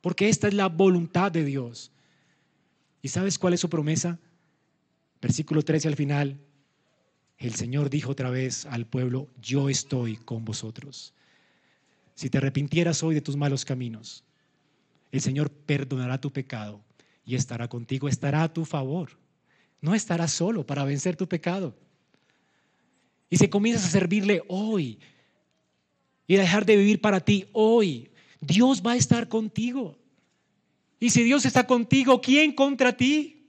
Porque 0.00 0.28
esta 0.28 0.48
es 0.48 0.54
la 0.54 0.68
voluntad 0.68 1.32
de 1.32 1.44
Dios. 1.44 1.92
¿Y 3.02 3.08
sabes 3.08 3.38
cuál 3.38 3.54
es 3.54 3.60
su 3.60 3.68
promesa? 3.68 4.18
Versículo 5.20 5.62
13 5.62 5.88
al 5.88 5.96
final. 5.96 6.38
El 7.38 7.54
Señor 7.54 7.90
dijo 7.90 8.10
otra 8.10 8.30
vez 8.30 8.66
al 8.66 8.86
pueblo, 8.86 9.28
yo 9.40 9.68
estoy 9.68 10.16
con 10.16 10.44
vosotros. 10.44 11.14
Si 12.14 12.30
te 12.30 12.38
arrepintieras 12.38 13.02
hoy 13.02 13.14
de 13.14 13.20
tus 13.20 13.36
malos 13.36 13.64
caminos, 13.64 14.24
el 15.12 15.20
Señor 15.20 15.50
perdonará 15.50 16.20
tu 16.20 16.32
pecado 16.32 16.80
y 17.24 17.36
estará 17.36 17.68
contigo, 17.68 18.08
estará 18.08 18.42
a 18.42 18.52
tu 18.52 18.64
favor. 18.64 19.10
No 19.80 19.94
estarás 19.94 20.32
solo 20.32 20.66
para 20.66 20.84
vencer 20.84 21.14
tu 21.16 21.28
pecado. 21.28 21.76
Y 23.30 23.36
si 23.36 23.48
comienzas 23.48 23.84
a 23.84 23.90
servirle 23.90 24.42
hoy 24.48 24.98
y 26.26 26.36
a 26.36 26.40
dejar 26.40 26.66
de 26.66 26.76
vivir 26.76 27.00
para 27.00 27.20
ti 27.20 27.48
hoy, 27.52 28.10
Dios 28.40 28.82
va 28.84 28.92
a 28.92 28.96
estar 28.96 29.28
contigo. 29.28 29.98
Y 31.00 31.10
si 31.10 31.22
Dios 31.22 31.44
está 31.44 31.66
contigo, 31.66 32.20
¿quién 32.20 32.52
contra 32.52 32.96
ti? 32.96 33.48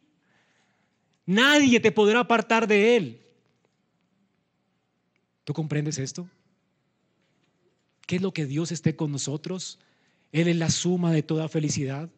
Nadie 1.26 1.80
te 1.80 1.92
podrá 1.92 2.22
apartar 2.22 2.68
de 2.68 2.96
Él. 2.96 3.22
¿Tú 5.44 5.54
comprendes 5.54 5.98
esto? 5.98 6.30
¿Qué 8.06 8.16
es 8.16 8.22
lo 8.22 8.34
que 8.34 8.46
Dios 8.46 8.72
esté 8.72 8.96
con 8.96 9.12
nosotros? 9.12 9.80
Él 10.32 10.48
es 10.48 10.56
la 10.56 10.70
suma 10.70 11.12
de 11.12 11.24
toda 11.24 11.48
felicidad. 11.50 12.10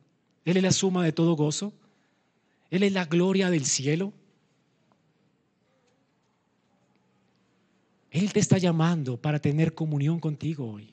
Él 0.46 0.58
es 0.58 0.64
la 0.64 0.72
suma 0.72 1.04
de 1.04 1.12
todo 1.12 1.36
gozo. 1.36 1.74
Él 2.70 2.84
es 2.84 2.94
la 2.94 3.06
gloria 3.06 3.50
del 3.50 3.66
cielo. 3.66 4.14
Él 8.10 8.34
te 8.34 8.40
está 8.40 8.58
llamando 8.58 9.18
para 9.18 9.40
tener 9.40 9.74
comunión 9.74 10.20
contigo 10.20 10.70
hoy. 10.70 10.91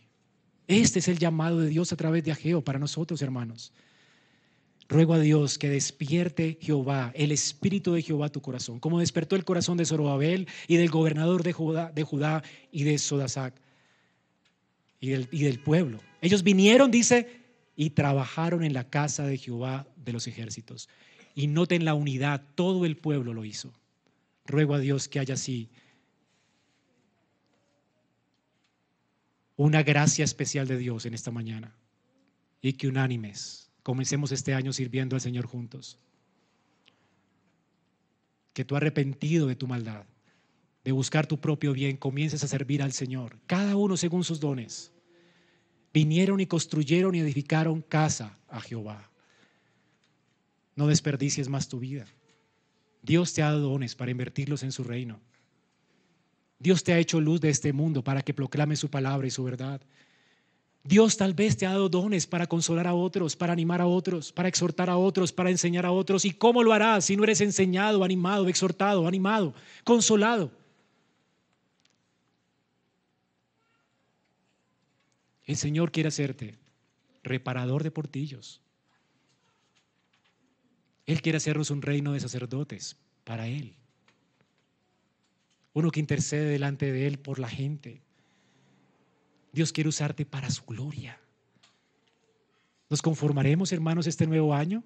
Este 0.69 0.99
es 0.99 1.09
el 1.09 1.19
llamado 1.19 1.61
de 1.61 1.69
Dios 1.69 1.93
a 1.93 1.97
través 1.97 2.23
de 2.23 2.31
Ageo 2.31 2.63
para 2.63 2.79
nosotros, 2.79 3.23
hermanos. 3.23 3.73
Ruego 4.87 5.15
a 5.15 5.19
Dios 5.19 5.59
que 5.59 5.71
despierte 5.71 6.59
Jehová, 6.61 7.11
el 7.15 7.33
espíritu 7.33 7.95
de 7.95 8.03
Jehová 8.03 8.29
tu 8.29 8.43
corazón, 8.43 8.79
como 8.79 9.01
despertó 9.01 9.35
el 9.35 9.45
corazón 9.45 9.79
de 9.79 9.87
Zorobabel 9.87 10.47
y 10.67 10.77
del 10.77 10.91
gobernador 10.91 11.43
de 11.43 11.53
Judá, 11.53 12.43
y 12.71 12.85
de 12.85 12.99
Sodasac 12.99 13.55
y 15.01 15.09
del, 15.09 15.29
y 15.31 15.45
del 15.45 15.59
pueblo. 15.59 16.01
Ellos 16.21 16.43
vinieron, 16.43 16.91
dice, 16.91 17.41
y 17.75 17.91
trabajaron 17.91 18.63
en 18.63 18.75
la 18.75 18.85
casa 18.85 19.27
de 19.27 19.39
Jehová 19.39 19.87
de 19.97 20.13
los 20.13 20.27
ejércitos. 20.27 20.91
Y 21.35 21.47
noten 21.47 21.87
la 21.87 21.95
unidad, 21.95 22.43
todo 22.55 22.85
el 22.85 22.97
pueblo 22.97 23.33
lo 23.33 23.45
hizo. 23.45 23.73
Ruego 24.45 24.75
a 24.75 24.81
Dios 24.81 25.09
que 25.09 25.19
haya 25.19 25.35
así 25.35 25.71
una 29.59 29.83
gracia 29.83 30.25
especial 30.25 30.69
de 30.69 30.79
Dios 30.79 31.05
en 31.05 31.15
esta 31.15 31.33
mañana 31.33 31.75
y 32.63 32.75
que 32.75 32.87
unánimes 32.87 33.71
comencemos 33.83 34.31
este 34.31 34.55
año 34.55 34.73
sirviendo 34.73 35.17
al 35.17 35.21
Señor 35.21 35.47
juntos. 35.47 35.99
Que 38.53 38.65
tú 38.65 38.77
arrepentido 38.77 39.49
de 39.49 39.57
tu 39.57 39.67
maldad, 39.67 40.07
de 40.85 40.93
buscar 40.93 41.27
tu 41.27 41.41
propio 41.41 41.73
bien, 41.73 41.97
comiences 41.97 42.45
a 42.45 42.49
servir 42.49 42.83
al 42.83 42.93
Señor, 42.93 43.37
cada 43.47 43.75
uno 43.75 43.97
según 43.97 44.23
sus 44.23 44.39
dones. 44.39 44.93
Vinieron 45.93 46.39
y 46.39 46.47
construyeron 46.47 47.17
y 47.17 47.21
edificaron 47.21 47.83
casa 47.83 48.39
a 48.47 48.61
Jehová. 48.61 49.11
No 50.77 50.87
desperdicies 50.87 51.49
más 51.49 51.69
tu 51.69 51.81
vida. 51.81 52.07
Dios 53.03 53.35
te 53.35 53.43
ha 53.43 53.47
dado 53.47 53.71
dones 53.71 53.97
para 53.97 54.13
invertirlos 54.13 54.63
en 54.63 54.71
su 54.71 54.85
reino. 54.85 55.21
Dios 56.59 56.83
te 56.83 56.93
ha 56.93 56.99
hecho 56.99 57.21
luz 57.21 57.41
de 57.41 57.51
este 57.51 57.73
mundo 57.73 58.03
para 58.03 58.23
que 58.23 58.35
proclame 58.35 58.77
su 58.77 58.91
palabra 58.91 59.27
y 59.27 59.31
su 59.31 59.45
verdad. 59.45 59.81
Dios 60.83 61.17
tal 61.17 61.35
vez 61.35 61.57
te 61.57 61.67
ha 61.67 61.71
dado 61.71 61.89
dones 61.89 62.27
para 62.27 62.47
consolar 62.47 62.87
a 62.87 62.95
otros, 62.95 63.37
para 63.37 63.53
animar 63.53 63.81
a 63.81 63.87
otros, 63.87 64.33
para 64.33 64.49
exhortar 64.49 64.89
a 64.89 64.97
otros, 64.97 65.33
para 65.33 65.51
enseñar 65.51 65.85
a 65.85 65.93
otros. 65.93 66.25
¿Y 66.25 66.33
cómo 66.33 66.63
lo 66.63 66.73
harás 66.73 67.05
si 67.05 67.17
no 67.17 67.25
eres 67.25 67.41
enseñado, 67.41 68.03
animado, 68.05 68.49
exhortado, 68.49 69.07
animado, 69.07 69.55
consolado? 69.85 70.51
El 75.45 75.57
Señor 75.57 75.93
quiere 75.93 76.09
hacerte 76.09 76.57
reparador 77.23 77.83
de 77.83 77.91
portillos. 77.91 78.61
Él 81.07 81.23
quiere 81.23 81.39
hacernos 81.39 81.71
un 81.71 81.83
reino 81.83 82.13
de 82.13 82.21
sacerdotes 82.21 82.97
para 83.25 83.49
Él. 83.49 83.75
Uno 85.73 85.91
que 85.91 86.01
intercede 86.01 86.47
delante 86.47 86.91
de 86.91 87.07
Él 87.07 87.19
por 87.19 87.39
la 87.39 87.49
gente. 87.49 88.03
Dios 89.53 89.73
quiere 89.73 89.89
usarte 89.89 90.25
para 90.25 90.51
su 90.51 90.65
gloria. 90.65 91.19
¿Nos 92.91 93.03
conformaremos, 93.03 93.73
hermanos, 93.73 94.07
este 94.07 94.27
nuevo 94.27 94.55
año 94.55 94.83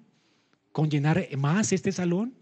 con 0.71 0.89
llenar 0.89 1.27
más 1.37 1.71
este 1.71 1.91
salón? 1.91 2.33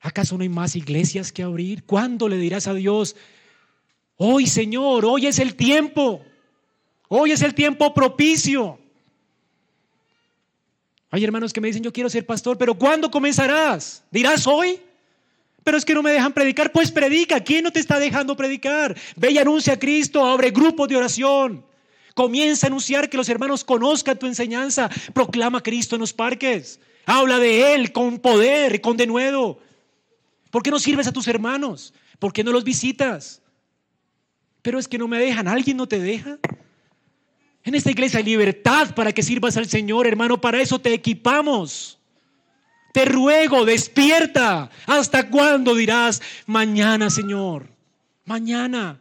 ¿Acaso 0.00 0.36
no 0.36 0.42
hay 0.42 0.48
más 0.48 0.76
iglesias 0.76 1.32
que 1.32 1.42
abrir? 1.42 1.84
¿Cuándo 1.84 2.28
le 2.28 2.36
dirás 2.36 2.66
a 2.66 2.74
Dios, 2.74 3.16
hoy 4.16 4.46
Señor, 4.46 5.04
hoy 5.04 5.26
es 5.26 5.38
el 5.38 5.54
tiempo? 5.54 6.24
Hoy 7.08 7.30
es 7.30 7.42
el 7.42 7.54
tiempo 7.54 7.94
propicio. 7.94 8.78
Hay 11.10 11.22
hermanos 11.22 11.52
que 11.52 11.60
me 11.60 11.68
dicen, 11.68 11.82
yo 11.82 11.92
quiero 11.92 12.08
ser 12.08 12.26
pastor, 12.26 12.56
pero 12.58 12.74
¿cuándo 12.74 13.10
comenzarás? 13.10 14.02
¿Dirás 14.10 14.46
hoy? 14.46 14.80
Pero 15.64 15.76
es 15.76 15.84
que 15.84 15.94
no 15.94 16.02
me 16.02 16.12
dejan 16.12 16.32
predicar. 16.32 16.72
Pues 16.72 16.90
predica. 16.90 17.40
¿Quién 17.40 17.64
no 17.64 17.70
te 17.70 17.80
está 17.80 17.98
dejando 17.98 18.36
predicar? 18.36 18.96
Ve 19.16 19.30
y 19.30 19.38
anuncia 19.38 19.74
a 19.74 19.78
Cristo, 19.78 20.24
abre 20.24 20.50
grupos 20.50 20.88
de 20.88 20.96
oración. 20.96 21.64
Comienza 22.14 22.66
a 22.66 22.68
anunciar 22.68 23.08
que 23.08 23.16
los 23.16 23.28
hermanos 23.28 23.64
conozcan 23.64 24.18
tu 24.18 24.26
enseñanza. 24.26 24.90
Proclama 25.14 25.58
a 25.58 25.62
Cristo 25.62 25.96
en 25.96 26.00
los 26.00 26.12
parques. 26.12 26.80
Habla 27.06 27.38
de 27.38 27.74
Él 27.74 27.92
con 27.92 28.18
poder, 28.18 28.80
con 28.80 28.96
denuedo. 28.96 29.58
¿Por 30.50 30.62
qué 30.62 30.70
no 30.70 30.78
sirves 30.78 31.06
a 31.06 31.12
tus 31.12 31.26
hermanos? 31.28 31.94
¿Por 32.18 32.32
qué 32.32 32.44
no 32.44 32.52
los 32.52 32.64
visitas? 32.64 33.40
Pero 34.60 34.78
es 34.78 34.86
que 34.86 34.98
no 34.98 35.08
me 35.08 35.18
dejan. 35.18 35.48
¿Alguien 35.48 35.76
no 35.76 35.88
te 35.88 35.98
deja? 35.98 36.38
En 37.64 37.74
esta 37.74 37.90
iglesia 37.90 38.18
hay 38.18 38.24
libertad 38.24 38.94
para 38.94 39.12
que 39.12 39.22
sirvas 39.22 39.56
al 39.56 39.68
Señor, 39.68 40.06
hermano. 40.06 40.40
Para 40.40 40.60
eso 40.60 40.80
te 40.80 40.92
equipamos. 40.92 41.98
Te 42.92 43.06
ruego, 43.06 43.64
despierta. 43.64 44.70
¿Hasta 44.86 45.30
cuándo 45.30 45.74
dirás, 45.74 46.20
mañana, 46.46 47.08
Señor? 47.08 47.68
Mañana. 48.26 49.00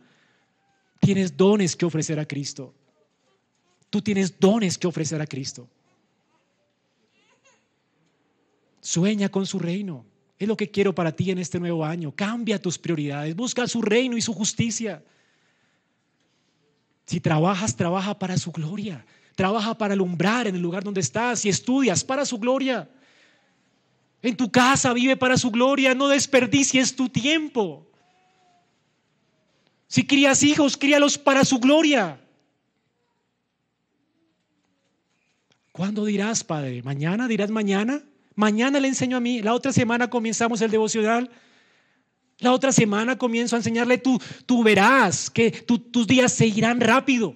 Tienes 0.99 1.35
dones 1.35 1.75
que 1.75 1.85
ofrecer 1.85 2.19
a 2.19 2.25
Cristo. 2.25 2.73
Tú 3.89 4.01
tienes 4.01 4.39
dones 4.39 4.77
que 4.77 4.87
ofrecer 4.87 5.21
a 5.21 5.27
Cristo. 5.27 5.67
Sueña 8.79 9.29
con 9.29 9.45
su 9.45 9.59
reino. 9.59 10.05
Es 10.39 10.47
lo 10.47 10.55
que 10.55 10.71
quiero 10.71 10.95
para 10.95 11.11
ti 11.11 11.29
en 11.29 11.37
este 11.37 11.59
nuevo 11.59 11.83
año. 11.83 12.13
Cambia 12.15 12.61
tus 12.61 12.77
prioridades. 12.77 13.35
Busca 13.35 13.67
su 13.67 13.81
reino 13.81 14.15
y 14.15 14.21
su 14.21 14.33
justicia. 14.33 15.03
Si 17.05 17.19
trabajas, 17.19 17.75
trabaja 17.75 18.17
para 18.17 18.37
su 18.37 18.51
gloria. 18.51 19.05
Trabaja 19.35 19.77
para 19.77 19.93
alumbrar 19.93 20.47
en 20.47 20.55
el 20.55 20.61
lugar 20.61 20.83
donde 20.83 21.01
estás. 21.01 21.41
Si 21.41 21.49
estudias, 21.49 22.03
para 22.03 22.25
su 22.25 22.39
gloria. 22.39 22.89
En 24.21 24.37
tu 24.37 24.51
casa 24.51 24.93
vive 24.93 25.17
para 25.17 25.37
su 25.37 25.49
gloria, 25.49 25.95
no 25.95 26.07
desperdicies 26.07 26.95
tu 26.95 27.09
tiempo. 27.09 27.87
Si 29.87 30.05
crías 30.05 30.43
hijos, 30.43 30.77
críalos 30.77 31.17
para 31.17 31.43
su 31.43 31.59
gloria. 31.59 32.19
¿Cuándo 35.71 36.05
dirás, 36.05 36.43
Padre? 36.43 36.83
¿Mañana? 36.83 37.27
¿Dirás 37.27 37.49
mañana? 37.49 38.03
Mañana 38.35 38.79
le 38.79 38.87
enseño 38.87 39.17
a 39.17 39.19
mí. 39.19 39.41
La 39.41 39.53
otra 39.53 39.73
semana 39.73 40.09
comenzamos 40.09 40.61
el 40.61 40.71
devocional. 40.71 41.29
La 42.39 42.51
otra 42.53 42.71
semana 42.71 43.17
comienzo 43.17 43.55
a 43.55 43.59
enseñarle. 43.59 43.97
Tú, 43.97 44.21
tú 44.45 44.63
verás 44.63 45.29
que 45.29 45.51
tus 45.51 46.07
días 46.07 46.31
se 46.31 46.47
irán 46.47 46.79
rápido. 46.79 47.35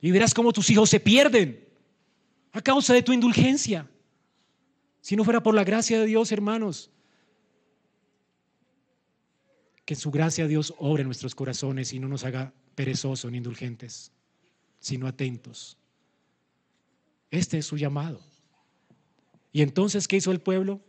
Y 0.00 0.10
verás 0.12 0.34
cómo 0.34 0.52
tus 0.52 0.70
hijos 0.70 0.88
se 0.90 1.00
pierden 1.00 1.66
a 2.52 2.60
causa 2.62 2.94
de 2.94 3.02
tu 3.02 3.12
indulgencia. 3.12 3.88
Si 5.00 5.16
no 5.16 5.24
fuera 5.24 5.42
por 5.42 5.54
la 5.54 5.64
gracia 5.64 6.00
de 6.00 6.06
Dios, 6.06 6.32
hermanos, 6.32 6.90
que 9.84 9.94
su 9.94 10.10
gracia 10.10 10.46
Dios 10.46 10.74
obre 10.78 11.02
en 11.02 11.08
nuestros 11.08 11.34
corazones 11.34 11.92
y 11.92 11.98
no 11.98 12.08
nos 12.08 12.24
haga 12.24 12.52
perezosos 12.74 13.30
ni 13.30 13.38
indulgentes, 13.38 14.12
sino 14.80 15.06
atentos. 15.06 15.78
Este 17.30 17.58
es 17.58 17.66
su 17.66 17.76
llamado. 17.76 18.20
Y 19.52 19.62
entonces, 19.62 20.06
¿qué 20.06 20.16
hizo 20.16 20.30
el 20.30 20.40
pueblo? 20.40 20.80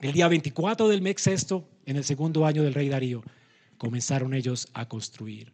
El 0.00 0.12
día 0.12 0.26
24 0.26 0.88
del 0.88 1.02
mes 1.02 1.20
sexto, 1.20 1.68
en 1.86 1.96
el 1.96 2.04
segundo 2.04 2.44
año 2.44 2.64
del 2.64 2.74
rey 2.74 2.88
Darío, 2.88 3.22
comenzaron 3.78 4.34
ellos 4.34 4.68
a 4.74 4.88
construir. 4.88 5.52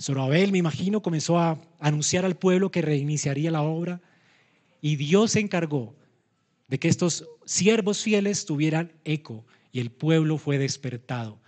Zorobabel, 0.00 0.52
me 0.52 0.58
imagino, 0.58 1.02
comenzó 1.02 1.38
a 1.38 1.58
anunciar 1.78 2.24
al 2.24 2.36
pueblo 2.36 2.70
que 2.70 2.82
reiniciaría 2.82 3.50
la 3.50 3.62
obra 3.62 4.00
Y 4.80 4.96
Dios 4.96 5.32
se 5.32 5.40
encargó 5.40 5.94
de 6.68 6.78
que 6.78 6.88
estos 6.88 7.28
siervos 7.44 8.02
fieles 8.02 8.46
tuvieran 8.46 8.92
eco 9.04 9.44
y 9.72 9.80
el 9.80 9.90
pueblo 9.90 10.38
fue 10.38 10.58
despertado 10.58 11.40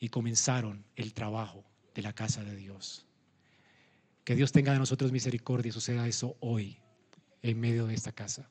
y 0.00 0.08
comenzaron 0.08 0.84
el 0.96 1.14
trabajo 1.14 1.64
de 1.94 2.02
la 2.02 2.12
casa 2.12 2.42
de 2.42 2.56
Dios. 2.56 3.06
Que 4.24 4.34
Dios 4.34 4.52
tenga 4.52 4.72
de 4.72 4.78
nosotros 4.78 5.12
misericordia 5.12 5.70
y 5.70 5.72
suceda 5.72 6.06
eso 6.06 6.36
hoy 6.40 6.78
en 7.42 7.60
medio 7.60 7.86
de 7.86 7.94
esta 7.94 8.12
casa. 8.12 8.48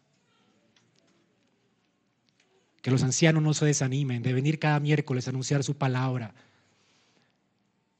Que 2.82 2.92
los 2.92 3.04
ancianos 3.04 3.44
no 3.44 3.54
se 3.54 3.66
desanimen 3.66 4.24
de 4.24 4.34
venir 4.34 4.60
cada 4.60 4.80
miércoles 4.80 5.28
a 5.28 5.32
anunciar 5.32 5.64
su 5.64 5.78
palabra. 5.78 6.34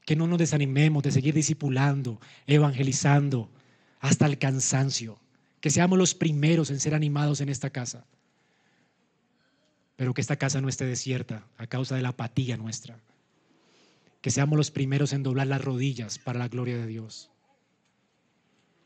Que 0.06 0.16
no 0.16 0.28
nos 0.28 0.40
desanimemos 0.40 1.04
de 1.04 1.12
seguir 1.12 1.34
discipulando, 1.34 2.20
evangelizando 2.48 3.50
hasta 4.00 4.26
el 4.26 4.38
cansancio. 4.38 5.20
Que 5.62 5.70
seamos 5.70 5.98
los 5.98 6.14
primeros 6.14 6.70
en 6.70 6.80
ser 6.80 6.94
animados 6.94 7.40
en 7.40 7.50
esta 7.50 7.70
casa. 7.70 8.06
Pero 9.96 10.14
que 10.14 10.22
esta 10.22 10.36
casa 10.36 10.60
no 10.60 10.68
esté 10.68 10.86
desierta 10.86 11.48
a 11.58 11.68
causa 11.68 11.96
de 11.96 12.02
la 12.02 12.10
apatía 12.10 12.58
nuestra. 12.58 13.00
Que 14.22 14.32
seamos 14.32 14.58
los 14.58 14.72
primeros 14.72 15.14
en 15.14 15.24
doblar 15.24 15.48
las 15.48 15.64
rodillas 15.64 16.20
para 16.20 16.40
la 16.40 16.48
gloria 16.48 16.78
de 16.78 16.88
Dios. 16.88 17.30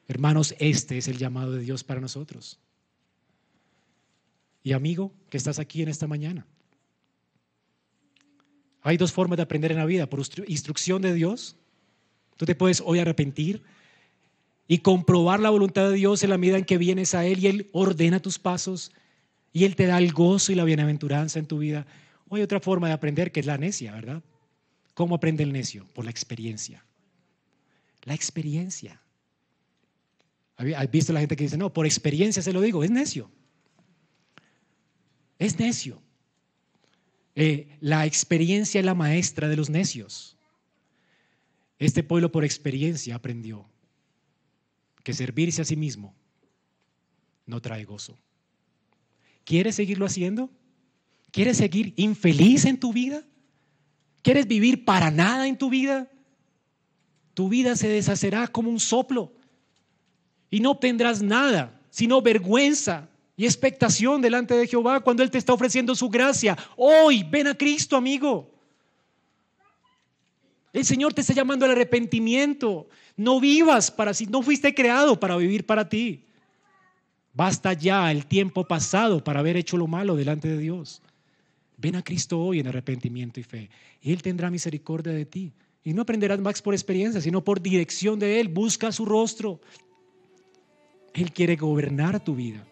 Hermanos, 0.07 0.53
este 0.59 0.97
es 0.97 1.07
el 1.07 1.17
llamado 1.17 1.53
de 1.53 1.61
Dios 1.61 1.83
para 1.83 2.01
nosotros. 2.01 2.59
Y 4.63 4.73
amigo, 4.73 5.11
que 5.29 5.37
estás 5.37 5.59
aquí 5.59 5.81
en 5.81 5.89
esta 5.89 6.07
mañana. 6.07 6.45
Hay 8.81 8.97
dos 8.97 9.11
formas 9.11 9.37
de 9.37 9.43
aprender 9.43 9.71
en 9.71 9.79
la 9.79 9.85
vida, 9.85 10.07
por 10.07 10.21
instrucción 10.47 11.01
de 11.01 11.13
Dios. 11.13 11.55
Tú 12.37 12.45
te 12.45 12.55
puedes 12.55 12.83
hoy 12.85 12.99
arrepentir 12.99 13.63
y 14.67 14.79
comprobar 14.79 15.39
la 15.39 15.49
voluntad 15.49 15.89
de 15.89 15.95
Dios 15.95 16.23
en 16.23 16.31
la 16.31 16.37
medida 16.37 16.57
en 16.57 16.65
que 16.65 16.77
vienes 16.77 17.13
a 17.13 17.25
Él 17.25 17.39
y 17.39 17.47
Él 17.47 17.69
ordena 17.71 18.19
tus 18.19 18.39
pasos 18.39 18.91
y 19.53 19.63
Él 19.63 19.75
te 19.75 19.85
da 19.85 19.97
el 19.97 20.11
gozo 20.11 20.51
y 20.51 20.55
la 20.55 20.63
bienaventuranza 20.63 21.39
en 21.39 21.45
tu 21.45 21.59
vida. 21.59 21.85
O 22.27 22.35
hay 22.35 22.41
otra 22.41 22.59
forma 22.59 22.87
de 22.87 22.93
aprender 22.93 23.31
que 23.31 23.39
es 23.39 23.45
la 23.45 23.57
necia, 23.57 23.93
¿verdad? 23.93 24.23
¿Cómo 24.93 25.15
aprende 25.15 25.43
el 25.43 25.53
necio? 25.53 25.87
Por 25.93 26.05
la 26.05 26.11
experiencia. 26.11 26.83
La 28.03 28.13
experiencia. 28.13 29.01
¿Has 30.57 30.91
visto 30.91 31.13
la 31.13 31.19
gente 31.19 31.35
que 31.35 31.43
dice, 31.43 31.57
no, 31.57 31.71
por 31.71 31.85
experiencia 31.85 32.41
se 32.41 32.53
lo 32.53 32.61
digo? 32.61 32.83
Es 32.83 32.89
necio. 32.89 33.29
Es 35.37 35.59
necio. 35.59 36.01
Eh, 37.35 37.77
la 37.81 38.05
experiencia 38.05 38.79
es 38.79 38.85
la 38.85 38.95
maestra 38.95 39.49
de 39.49 39.57
los 39.57 39.69
necios. 39.69 40.37
Este 41.77 42.03
pueblo 42.03 42.31
por 42.31 42.45
experiencia 42.45 43.15
aprendió 43.15 43.69
que 45.05 45.13
servirse 45.13 45.61
a 45.61 45.65
sí 45.65 45.75
mismo 45.75 46.15
no 47.45 47.61
trae 47.61 47.85
gozo. 47.85 48.17
¿Quieres 49.43 49.75
seguirlo 49.75 50.07
haciendo? 50.07 50.49
¿Quieres 51.31 51.57
seguir 51.57 51.93
infeliz 51.95 52.65
en 52.65 52.79
tu 52.79 52.91
vida? 52.91 53.23
¿Quieres 54.23 54.47
vivir 54.47 54.83
para 54.83 55.11
nada 55.11 55.47
en 55.47 55.59
tu 55.59 55.69
vida? 55.69 56.09
Tu 57.35 57.47
vida 57.49 57.75
se 57.75 57.87
deshacerá 57.87 58.47
como 58.47 58.71
un 58.71 58.79
soplo 58.79 59.31
y 60.49 60.59
no 60.59 60.75
tendrás 60.75 61.21
nada, 61.21 61.79
sino 61.91 62.23
vergüenza 62.23 63.07
y 63.37 63.45
expectación 63.45 64.23
delante 64.23 64.55
de 64.55 64.65
Jehová 64.65 65.01
cuando 65.01 65.21
Él 65.21 65.29
te 65.29 65.37
está 65.37 65.53
ofreciendo 65.53 65.93
su 65.93 66.09
gracia. 66.09 66.57
Hoy 66.75 67.21
ven 67.21 67.45
a 67.45 67.55
Cristo, 67.55 67.95
amigo. 67.95 68.51
El 70.73 70.83
Señor 70.83 71.13
te 71.13 71.21
está 71.21 71.33
llamando 71.33 71.63
al 71.65 71.71
arrepentimiento. 71.71 72.89
No 73.17 73.39
vivas 73.39 73.91
para 73.91 74.13
si 74.13 74.25
no 74.25 74.41
fuiste 74.41 74.73
creado 74.73 75.19
para 75.19 75.37
vivir 75.37 75.65
para 75.65 75.87
ti. 75.87 76.25
Basta 77.33 77.73
ya 77.73 78.11
el 78.11 78.25
tiempo 78.25 78.65
pasado 78.65 79.23
para 79.23 79.39
haber 79.39 79.57
hecho 79.57 79.77
lo 79.77 79.87
malo 79.87 80.15
delante 80.15 80.47
de 80.47 80.57
Dios. 80.57 81.01
Ven 81.77 81.95
a 81.95 82.03
Cristo 82.03 82.39
hoy 82.39 82.59
en 82.59 82.67
arrepentimiento 82.67 83.39
y 83.39 83.43
fe. 83.43 83.69
Y 84.01 84.13
Él 84.13 84.21
tendrá 84.21 84.49
misericordia 84.49 85.11
de 85.11 85.25
ti. 85.25 85.51
Y 85.83 85.93
no 85.93 86.01
aprenderás 86.01 86.39
más 86.39 86.61
por 86.61 86.73
experiencia, 86.73 87.21
sino 87.21 87.43
por 87.43 87.61
dirección 87.61 88.19
de 88.19 88.39
Él. 88.39 88.47
Busca 88.47 88.91
su 88.91 89.05
rostro. 89.05 89.59
Él 91.13 91.31
quiere 91.31 91.55
gobernar 91.55 92.23
tu 92.23 92.35
vida. 92.35 92.65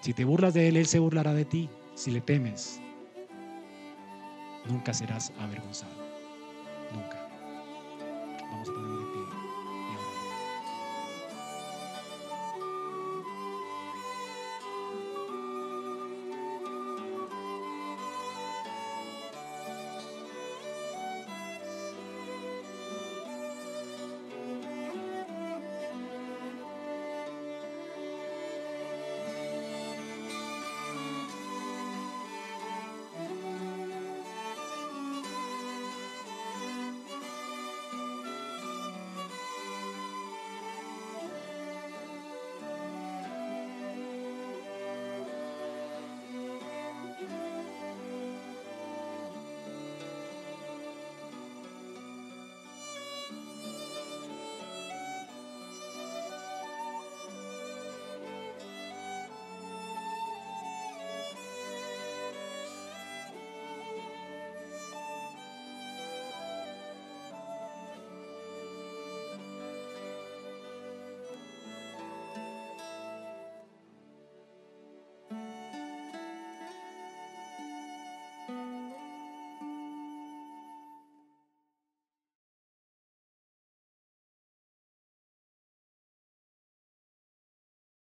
Si 0.00 0.14
te 0.14 0.24
burlas 0.24 0.54
de 0.54 0.68
Él, 0.68 0.76
Él 0.76 0.86
se 0.86 0.98
burlará 0.98 1.34
de 1.34 1.44
ti. 1.44 1.68
Si 1.94 2.10
le 2.10 2.20
temes, 2.20 2.80
nunca 4.68 4.94
serás 4.94 5.32
avergonzado. 5.38 5.99